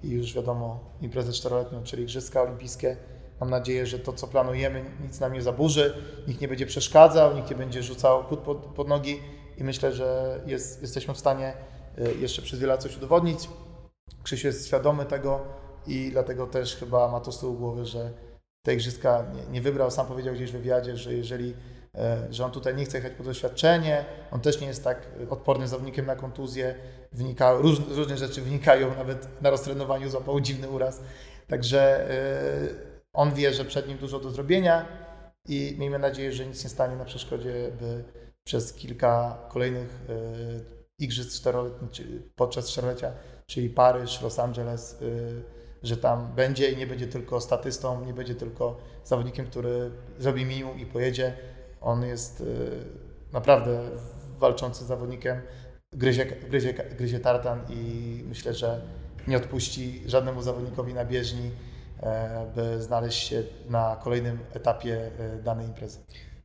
i 0.03 0.11
już 0.11 0.35
wiadomo 0.35 0.81
imprezę 1.01 1.33
czteroletnią, 1.33 1.83
czyli 1.83 2.03
Igrzyska 2.03 2.43
Olimpijskie. 2.43 2.97
Mam 3.41 3.51
nadzieję, 3.51 3.87
że 3.87 3.99
to 3.99 4.13
co 4.13 4.27
planujemy 4.27 4.85
nic 5.01 5.21
nam 5.21 5.33
nie 5.33 5.43
zaburzy, 5.43 5.95
nikt 6.29 6.41
nie 6.41 6.49
będzie 6.49 6.67
przeszkadzał, 6.67 7.37
nikt 7.37 7.51
nie 7.51 7.57
będzie 7.57 7.83
rzucał 7.83 8.25
kłód 8.25 8.41
pod, 8.41 8.59
pod 8.59 8.89
nogi 8.89 9.21
i 9.59 9.65
myślę, 9.65 9.93
że 9.93 10.41
jest, 10.47 10.83
jesteśmy 10.83 11.15
w 11.15 11.19
stanie 11.19 11.76
jeszcze 12.19 12.43
przez 12.43 12.61
wiele 12.61 12.73
lat 12.73 12.83
coś 12.83 12.97
udowodnić. 12.97 13.49
Krzysiu 14.23 14.47
jest 14.47 14.67
świadomy 14.67 15.05
tego 15.05 15.41
i 15.87 16.11
dlatego 16.13 16.47
też 16.47 16.77
chyba 16.77 17.09
ma 17.09 17.21
to 17.21 17.33
z 17.33 17.41
tyłu 17.41 17.55
głowy, 17.55 17.87
że 17.87 18.11
te 18.63 18.75
igrzyska 18.75 19.25
nie, 19.35 19.53
nie 19.53 19.61
wybrał. 19.61 19.91
Sam 19.91 20.07
powiedział 20.07 20.35
gdzieś 20.35 20.51
w 20.51 20.53
wywiadzie, 20.53 20.97
że 20.97 21.15
jeżeli 21.15 21.55
e, 21.95 22.27
że 22.31 22.45
on 22.45 22.51
tutaj 22.51 22.75
nie 22.75 22.85
chce 22.85 22.99
jechać 22.99 23.13
po 23.13 23.25
doświadczenie, 23.25 24.05
on 24.31 24.41
też 24.41 24.61
nie 24.61 24.67
jest 24.67 24.85
tak 24.85 25.07
odporny 25.31 25.69
zawodnikiem 25.69 26.07
na 26.07 26.17
kontuzję, 26.17 26.75
wynika, 27.13 27.53
róż, 27.53 27.79
różne 27.89 28.17
rzeczy 28.17 28.43
wynikają, 28.43 28.97
nawet 28.97 29.43
na 29.43 29.51
roztrenowaniu 29.51 30.11
złapał 30.11 30.41
dziwny 30.41 30.69
uraz. 30.69 31.01
Także 31.49 32.11
e, 32.11 32.17
on 33.13 33.35
wie, 33.35 33.53
że 33.53 33.65
przed 33.65 33.89
nim 33.89 33.99
dużo 33.99 34.21
do 34.21 34.31
zrobienia 34.31 34.87
i 35.49 35.77
miejmy 35.79 35.99
nadzieję, 35.99 36.33
że 36.33 36.47
nic 36.47 36.65
nie 36.65 36.71
stanie 36.71 36.97
na 36.97 37.05
przeszkodzie, 37.05 37.71
by 37.81 38.05
przez 38.45 38.73
kilka 38.73 39.39
kolejnych 39.49 40.03
igrzysk 40.99 41.31
czteroletnich, 41.41 41.91
podczas 42.37 42.71
czterolecia, 42.71 43.13
czyli 43.47 43.71
Paryż, 43.71 44.23
Los 44.23 44.39
Angeles, 44.39 45.03
y, 45.03 45.43
że 45.83 45.97
tam 45.97 46.35
będzie 46.35 46.71
i 46.71 46.77
nie 46.77 46.87
będzie 46.87 47.07
tylko 47.07 47.41
statystą, 47.41 48.05
nie 48.05 48.15
będzie 48.15 48.35
tylko 48.35 48.77
zawodnikiem, 49.05 49.47
który 49.47 49.91
zrobi 50.19 50.45
minimum 50.45 50.79
i 50.79 50.87
pojedzie. 50.87 51.37
On 51.81 52.03
jest 52.03 52.41
y, 52.41 52.71
naprawdę 53.33 53.91
walczącym 54.39 54.87
zawodnikiem, 54.87 55.43
gryzie, 55.93 56.27
gryzie, 56.27 56.73
gryzie 56.73 57.21
tartan 57.21 57.61
i 57.69 58.23
myślę, 58.29 58.55
że 58.55 58.81
nie 59.29 59.37
odpuści 59.37 60.03
żadnemu 60.07 60.43
zawodnikowi 60.43 60.95
na 60.95 61.05
bieżni, 61.05 61.51
e, 62.01 62.47
by 62.55 62.83
znaleźć 62.83 63.29
się 63.29 63.43
na 63.69 63.97
kolejnym 64.05 64.39
etapie 64.53 65.11
e, 65.19 65.43
danej 65.43 65.67
imprezy. 65.67 65.99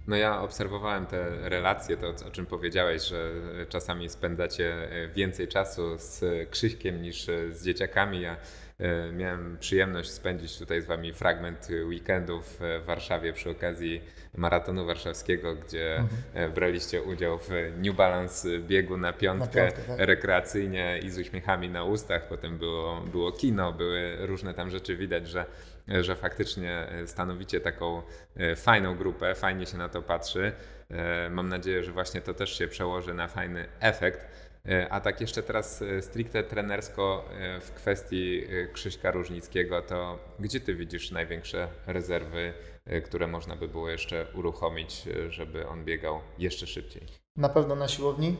No 0.07 0.15
ja 0.15 0.41
obserwowałem 0.41 1.05
te 1.05 1.49
relacje, 1.49 1.97
to 1.97 2.27
o 2.27 2.31
czym 2.31 2.45
powiedziałeś, 2.45 3.07
że 3.07 3.31
czasami 3.69 4.09
spędzacie 4.09 4.87
więcej 5.13 5.47
czasu 5.47 5.97
z 5.97 6.23
Krzyśkiem 6.49 7.01
niż 7.01 7.27
z 7.51 7.65
dzieciakami. 7.65 8.21
Ja 8.21 8.37
e, 8.79 9.11
miałem 9.11 9.57
przyjemność 9.59 10.11
spędzić 10.11 10.57
tutaj 10.57 10.81
z 10.81 10.85
Wami 10.85 11.13
fragment 11.13 11.67
weekendu 11.87 12.41
w 12.41 12.59
Warszawie 12.85 13.33
przy 13.33 13.49
okazji 13.49 14.01
maratonu 14.35 14.85
warszawskiego, 14.85 15.55
gdzie 15.55 16.03
e, 16.33 16.49
braliście 16.49 17.01
udział 17.03 17.37
w 17.37 17.49
New 17.77 17.95
Balance 17.95 18.59
biegu 18.59 18.97
na 18.97 19.13
piątkę, 19.13 19.61
piątkę, 19.61 19.81
tak. 19.87 19.99
rekreacyjnie 19.99 20.99
i 21.03 21.09
z 21.09 21.17
uśmiechami 21.17 21.69
na 21.69 21.83
ustach. 21.83 22.27
Potem 22.27 22.57
było, 22.57 23.01
było 23.01 23.31
kino, 23.31 23.73
były 23.73 24.15
różne 24.19 24.53
tam 24.53 24.69
rzeczy. 24.69 24.95
Widać, 24.95 25.27
że, 25.27 25.45
że 25.87 26.15
faktycznie 26.15 26.87
stanowicie 27.05 27.59
taką 27.61 28.01
e, 28.35 28.55
fajną 28.55 28.95
grupę, 28.95 29.35
fajnie 29.35 29.65
się 29.65 29.77
na 29.77 29.89
to 29.89 30.01
patrzy. 30.01 30.51
E, 30.89 31.29
Mam 31.29 31.49
nadzieję, 31.49 31.83
że 31.83 31.91
właśnie 31.91 32.21
to 32.21 32.33
też 32.33 32.57
się 32.57 32.67
przełoży 32.67 33.13
na 33.13 33.27
fajny 33.27 33.65
efekt. 33.79 34.27
E, 34.69 34.89
A 34.89 34.99
tak 35.01 35.21
jeszcze 35.21 35.43
teraz 35.43 35.81
e, 35.81 36.01
stricte 36.01 36.43
trenersko 36.43 37.25
e, 37.39 37.59
w 37.61 37.71
kwestii 37.73 38.43
e, 38.49 38.67
Krzyśka 38.67 39.11
Różnickiego, 39.11 39.81
to 39.81 40.19
gdzie 40.39 40.59
ty 40.59 40.75
widzisz 40.75 41.11
największe 41.11 41.67
rezerwy, 41.87 42.53
e, 42.85 43.01
które 43.01 43.27
można 43.27 43.55
by 43.55 43.67
było 43.67 43.89
jeszcze 43.89 44.25
uruchomić, 44.35 45.07
e, 45.07 45.31
żeby 45.31 45.67
on 45.67 45.85
biegał 45.85 46.19
jeszcze 46.37 46.67
szybciej? 46.67 47.03
Na 47.35 47.49
pewno 47.49 47.75
na 47.75 47.87
siłowni, 47.87 48.37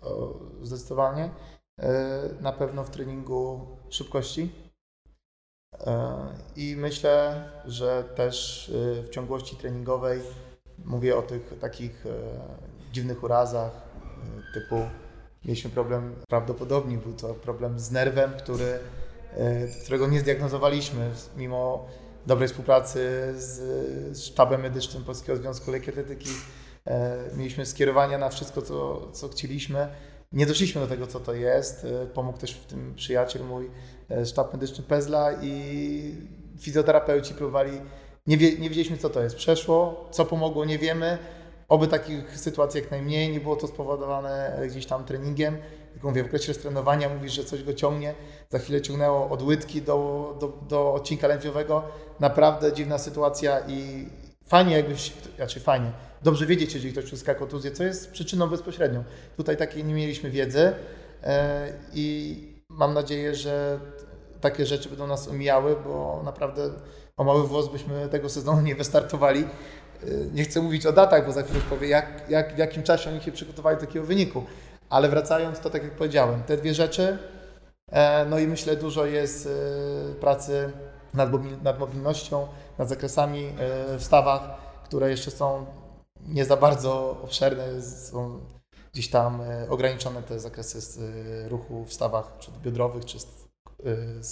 to 0.00 0.38
zdecydowanie. 0.62 1.30
E, 1.78 2.28
Na 2.40 2.52
pewno 2.52 2.84
w 2.84 2.90
treningu 2.90 3.66
szybkości. 3.90 4.67
E, 5.86 6.16
I 6.56 6.76
myślę, 6.76 7.44
że 7.64 8.04
też 8.16 8.68
e, 8.98 9.02
w 9.02 9.08
ciągłości 9.08 9.56
treningowej 9.56 10.20
mówię 10.84 11.16
o 11.16 11.22
tych 11.22 11.58
takich 11.60 12.06
e, 12.06 12.10
dziwnych 12.92 13.22
urazach 13.22 13.88
typu 14.54 14.76
mieliśmy 15.44 15.70
problem, 15.70 16.14
prawdopodobnie 16.28 16.98
był 16.98 17.12
to 17.12 17.34
problem 17.34 17.78
z 17.78 17.90
nerwem, 17.90 18.32
który, 18.38 18.78
którego 19.82 20.06
nie 20.06 20.20
zdiagnozowaliśmy 20.20 21.10
mimo 21.36 21.86
dobrej 22.26 22.48
współpracy 22.48 22.98
z, 23.36 24.18
sztabem 24.18 24.60
medycznym 24.60 25.04
Polskiego 25.04 25.36
Związku. 25.36 25.72
E, 26.84 27.16
Mieliśmy 27.36 27.66
skierowania 27.66 28.18
na 28.18 28.28
wszystko, 28.28 28.62
co, 28.62 29.08
co 29.12 29.28
chcieliśmy. 29.28 29.88
Nie 30.32 30.46
doszliśmy 30.46 30.80
do 30.80 30.86
tego, 30.86 31.06
co 31.06 31.20
to 31.20 31.34
jest. 31.34 31.86
Pomógł 32.14 32.38
też 32.38 32.54
w 32.54 32.66
tym 32.66 32.94
przyjaciel 32.94 33.44
mój, 33.44 33.70
sztab 34.24 34.52
medyczny 34.52 34.84
Pezla 34.84 35.32
i 35.42 36.14
fizjoterapeuci 36.60 37.34
próbowali, 37.34 37.72
nie, 38.26 38.36
wie, 38.36 38.58
nie 38.58 38.68
wiedzieliśmy 38.68 38.96
co 38.96 39.10
to 39.10 39.22
jest. 39.22 39.36
Przeszło, 39.36 40.08
co 40.10 40.24
pomogło, 40.24 40.64
nie 40.64 40.78
wiemy. 40.78 41.18
Oby 41.68 41.88
takich 41.88 42.38
sytuacji 42.38 42.80
jak 42.80 42.90
najmniej, 42.90 43.32
nie 43.32 43.40
było 43.40 43.56
to 43.56 43.66
spowodowane 43.66 44.60
gdzieś 44.70 44.86
tam 44.86 45.04
treningiem. 45.04 45.58
Tylko 45.92 46.08
mówię, 46.08 46.22
w 46.22 46.26
okresie 46.26 46.54
trenowania 46.54 47.08
mówisz, 47.08 47.32
że 47.32 47.44
coś 47.44 47.62
go 47.62 47.74
ciągnie, 47.74 48.14
za 48.50 48.58
chwilę 48.58 48.80
ciągnęło 48.80 49.30
od 49.30 49.42
łydki 49.42 49.82
do, 49.82 50.36
do, 50.40 50.48
do 50.68 50.92
odcinka 50.94 51.26
lędźwiowego. 51.26 51.82
Naprawdę 52.20 52.72
dziwna 52.72 52.98
sytuacja 52.98 53.60
i 53.68 54.08
fajnie 54.46 54.76
jakbyś, 54.76 55.12
znaczy 55.36 55.60
fajnie, 55.60 55.92
dobrze 56.22 56.46
wiedzieć, 56.46 56.74
jeżeli 56.74 56.92
ktoś 56.92 57.04
uzyska 57.04 57.34
kontuzję, 57.34 57.70
co 57.70 57.84
jest 57.84 58.10
przyczyną 58.10 58.46
bezpośrednią. 58.46 59.04
Tutaj 59.36 59.56
takiej 59.56 59.84
nie 59.84 59.94
mieliśmy 59.94 60.30
wiedzy 60.30 60.72
e, 61.22 61.72
i 61.94 62.57
mam 62.78 62.94
nadzieję, 62.94 63.34
że 63.34 63.80
takie 64.40 64.66
rzeczy 64.66 64.88
będą 64.88 65.06
nas 65.06 65.28
omijały, 65.28 65.76
bo 65.84 66.22
naprawdę 66.24 66.70
o 67.16 67.24
mały 67.24 67.46
włos 67.46 67.68
byśmy 67.68 68.08
tego 68.08 68.28
sezonu 68.28 68.60
nie 68.60 68.74
wystartowali. 68.74 69.40
E, 69.40 69.46
nie 70.32 70.44
chcę 70.44 70.60
mówić 70.60 70.86
o 70.86 70.92
datach, 70.92 71.26
bo 71.26 71.32
za 71.32 71.42
chwilę 71.42 71.60
powie, 71.70 71.88
jak, 71.88 72.30
jak, 72.30 72.54
w 72.54 72.58
jakim 72.58 72.82
czasie 72.82 73.10
oni 73.10 73.20
się 73.20 73.32
przygotowali 73.32 73.76
do 73.76 73.86
takiego 73.86 74.06
wyniku. 74.06 74.44
Ale 74.90 75.08
wracając, 75.08 75.60
to 75.60 75.70
tak 75.70 75.82
jak 75.82 75.92
powiedziałem, 75.92 76.42
te 76.42 76.56
dwie 76.56 76.74
rzeczy, 76.74 77.18
e, 77.92 78.24
no 78.24 78.38
i 78.38 78.46
myślę 78.46 78.76
dużo 78.76 79.06
jest 79.06 79.48
pracy 80.20 80.72
nad, 81.14 81.30
nad 81.62 81.78
mobilnością, 81.78 82.48
nad 82.78 82.88
zakresami 82.88 83.52
w 83.98 84.04
stawach, 84.04 84.42
które 84.84 85.10
jeszcze 85.10 85.30
są 85.30 85.66
nie 86.28 86.44
za 86.44 86.56
bardzo 86.56 87.20
obszerne, 87.24 87.82
są 87.82 88.40
gdzieś 88.92 89.10
tam 89.10 89.40
e, 89.40 89.68
ograniczone 89.70 90.22
te 90.22 90.40
zakresy 90.40 91.02
e, 91.02 91.48
ruchu 91.48 91.84
w 91.84 91.92
stawach 91.92 92.32
czy 92.38 92.50
biodrowych, 92.62 93.04
czy 93.04 93.18
e, 93.18 94.22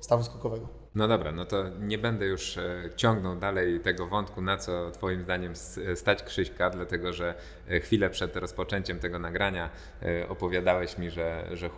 stawu 0.00 0.22
skokowego. 0.22 0.68
No 0.94 1.08
dobra, 1.08 1.32
no 1.32 1.44
to 1.44 1.68
nie 1.68 1.98
będę 1.98 2.26
już 2.26 2.58
ciągnął 2.96 3.36
dalej 3.36 3.80
tego 3.80 4.06
wątku, 4.06 4.42
na 4.42 4.56
co 4.56 4.90
Twoim 4.90 5.22
zdaniem 5.22 5.52
stać 5.94 6.22
Krzyśka, 6.22 6.70
dlatego 6.70 7.12
że 7.12 7.34
chwilę 7.82 8.10
przed 8.10 8.36
rozpoczęciem 8.36 8.98
tego 8.98 9.18
nagrania 9.18 9.70
e, 10.02 10.28
opowiadałeś 10.28 10.98
mi, 10.98 11.10
że, 11.10 11.44
że 11.52 11.70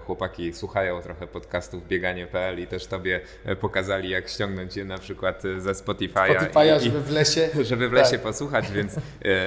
chłopaki 0.00 0.52
słuchają 0.52 1.02
trochę 1.02 1.26
podcastów 1.26 1.88
bieganie.pl 1.88 2.60
i 2.60 2.66
też 2.66 2.86
Tobie 2.86 3.20
pokazali, 3.60 4.10
jak 4.10 4.28
ściągnąć 4.28 4.76
je 4.76 4.84
na 4.84 4.98
przykład 4.98 5.42
ze 5.42 5.72
Spotify'a. 5.72 6.38
Spotify'a, 6.38 6.80
żeby 6.80 7.00
w 7.00 7.10
lesie. 7.10 7.48
Żeby 7.72 7.88
w 7.88 7.92
lesie 7.92 8.10
tak. 8.10 8.20
posłuchać, 8.20 8.70
więc 8.70 8.96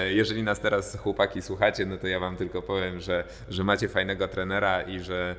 jeżeli 0.10 0.44
nas 0.44 0.60
teraz 0.60 0.98
chłopaki 0.98 1.42
słuchacie, 1.42 1.86
no 1.86 1.98
to 1.98 2.08
ja 2.08 2.20
Wam 2.20 2.38
tylko 2.38 2.62
powiem, 2.62 3.00
że, 3.00 3.24
że 3.50 3.64
macie 3.64 3.88
fajnego 3.88 4.28
trenera 4.28 4.82
i 4.82 5.00
że 5.00 5.36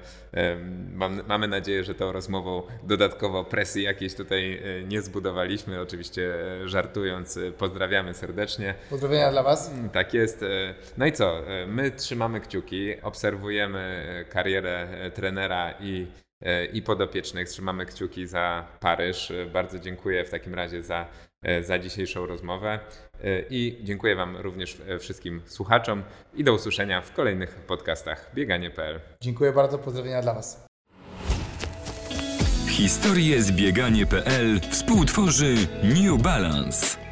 mam, 0.95 1.23
mamy 1.29 1.49
nadzieję, 1.49 1.85
że 1.85 1.95
tą 1.95 2.13
rozmową 2.13 2.63
dodatkowo 2.83 3.45
presji 3.45 3.83
jakiejś 3.83 4.15
tutaj 4.15 4.63
e, 4.81 4.85
nie 4.85 5.03
zbudowaliśmy. 5.03 5.81
Oczywiście 5.81 6.35
e, 6.63 6.69
żartując, 6.69 7.37
e, 7.37 7.53
pozdrawiamy 7.53 8.15
serdecznie. 8.15 8.75
Pozdrowienia 8.91 9.31
dla 9.31 9.43
Was. 9.43 9.71
Tak 9.93 10.15
jest. 10.15 10.45
No 10.97 11.07
i 11.07 11.13
co? 11.13 11.43
My 11.67 11.91
trzymamy 11.91 12.41
kciuki, 12.41 13.03
obserwujemy 13.03 14.05
karierę 14.31 14.89
trenera 15.15 15.75
i 15.81 16.07
i 16.73 16.83
podopiecznych. 16.83 17.49
Trzymamy 17.49 17.87
kciuki 17.87 18.27
za 18.27 18.65
Paryż. 18.81 19.33
Bardzo 19.53 19.79
dziękuję 19.79 20.25
w 20.25 20.31
takim 20.31 20.55
razie 20.55 20.83
za, 20.83 21.07
za 21.63 21.79
dzisiejszą 21.79 22.27
rozmowę 22.27 22.79
i 23.51 23.79
dziękuję 23.83 24.17
Wam 24.17 24.37
również 24.37 24.83
wszystkim 25.01 25.43
słuchaczom 25.47 26.03
i 26.35 26.45
do 26.45 26.55
usłyszenia 26.55 27.01
w 27.01 27.13
kolejnych 27.13 27.55
podcastach 27.55 28.31
bieganie.pl. 28.35 29.01
Dziękuję 29.21 29.53
bardzo, 29.53 29.79
pozdrowienia 29.79 30.23
dla 30.23 30.35
Was. 30.35 30.67
Historie 32.69 33.43
zbieganie.pl 33.43 34.61
współtworzy 34.71 35.55
New 35.83 36.23
Balance. 36.23 37.06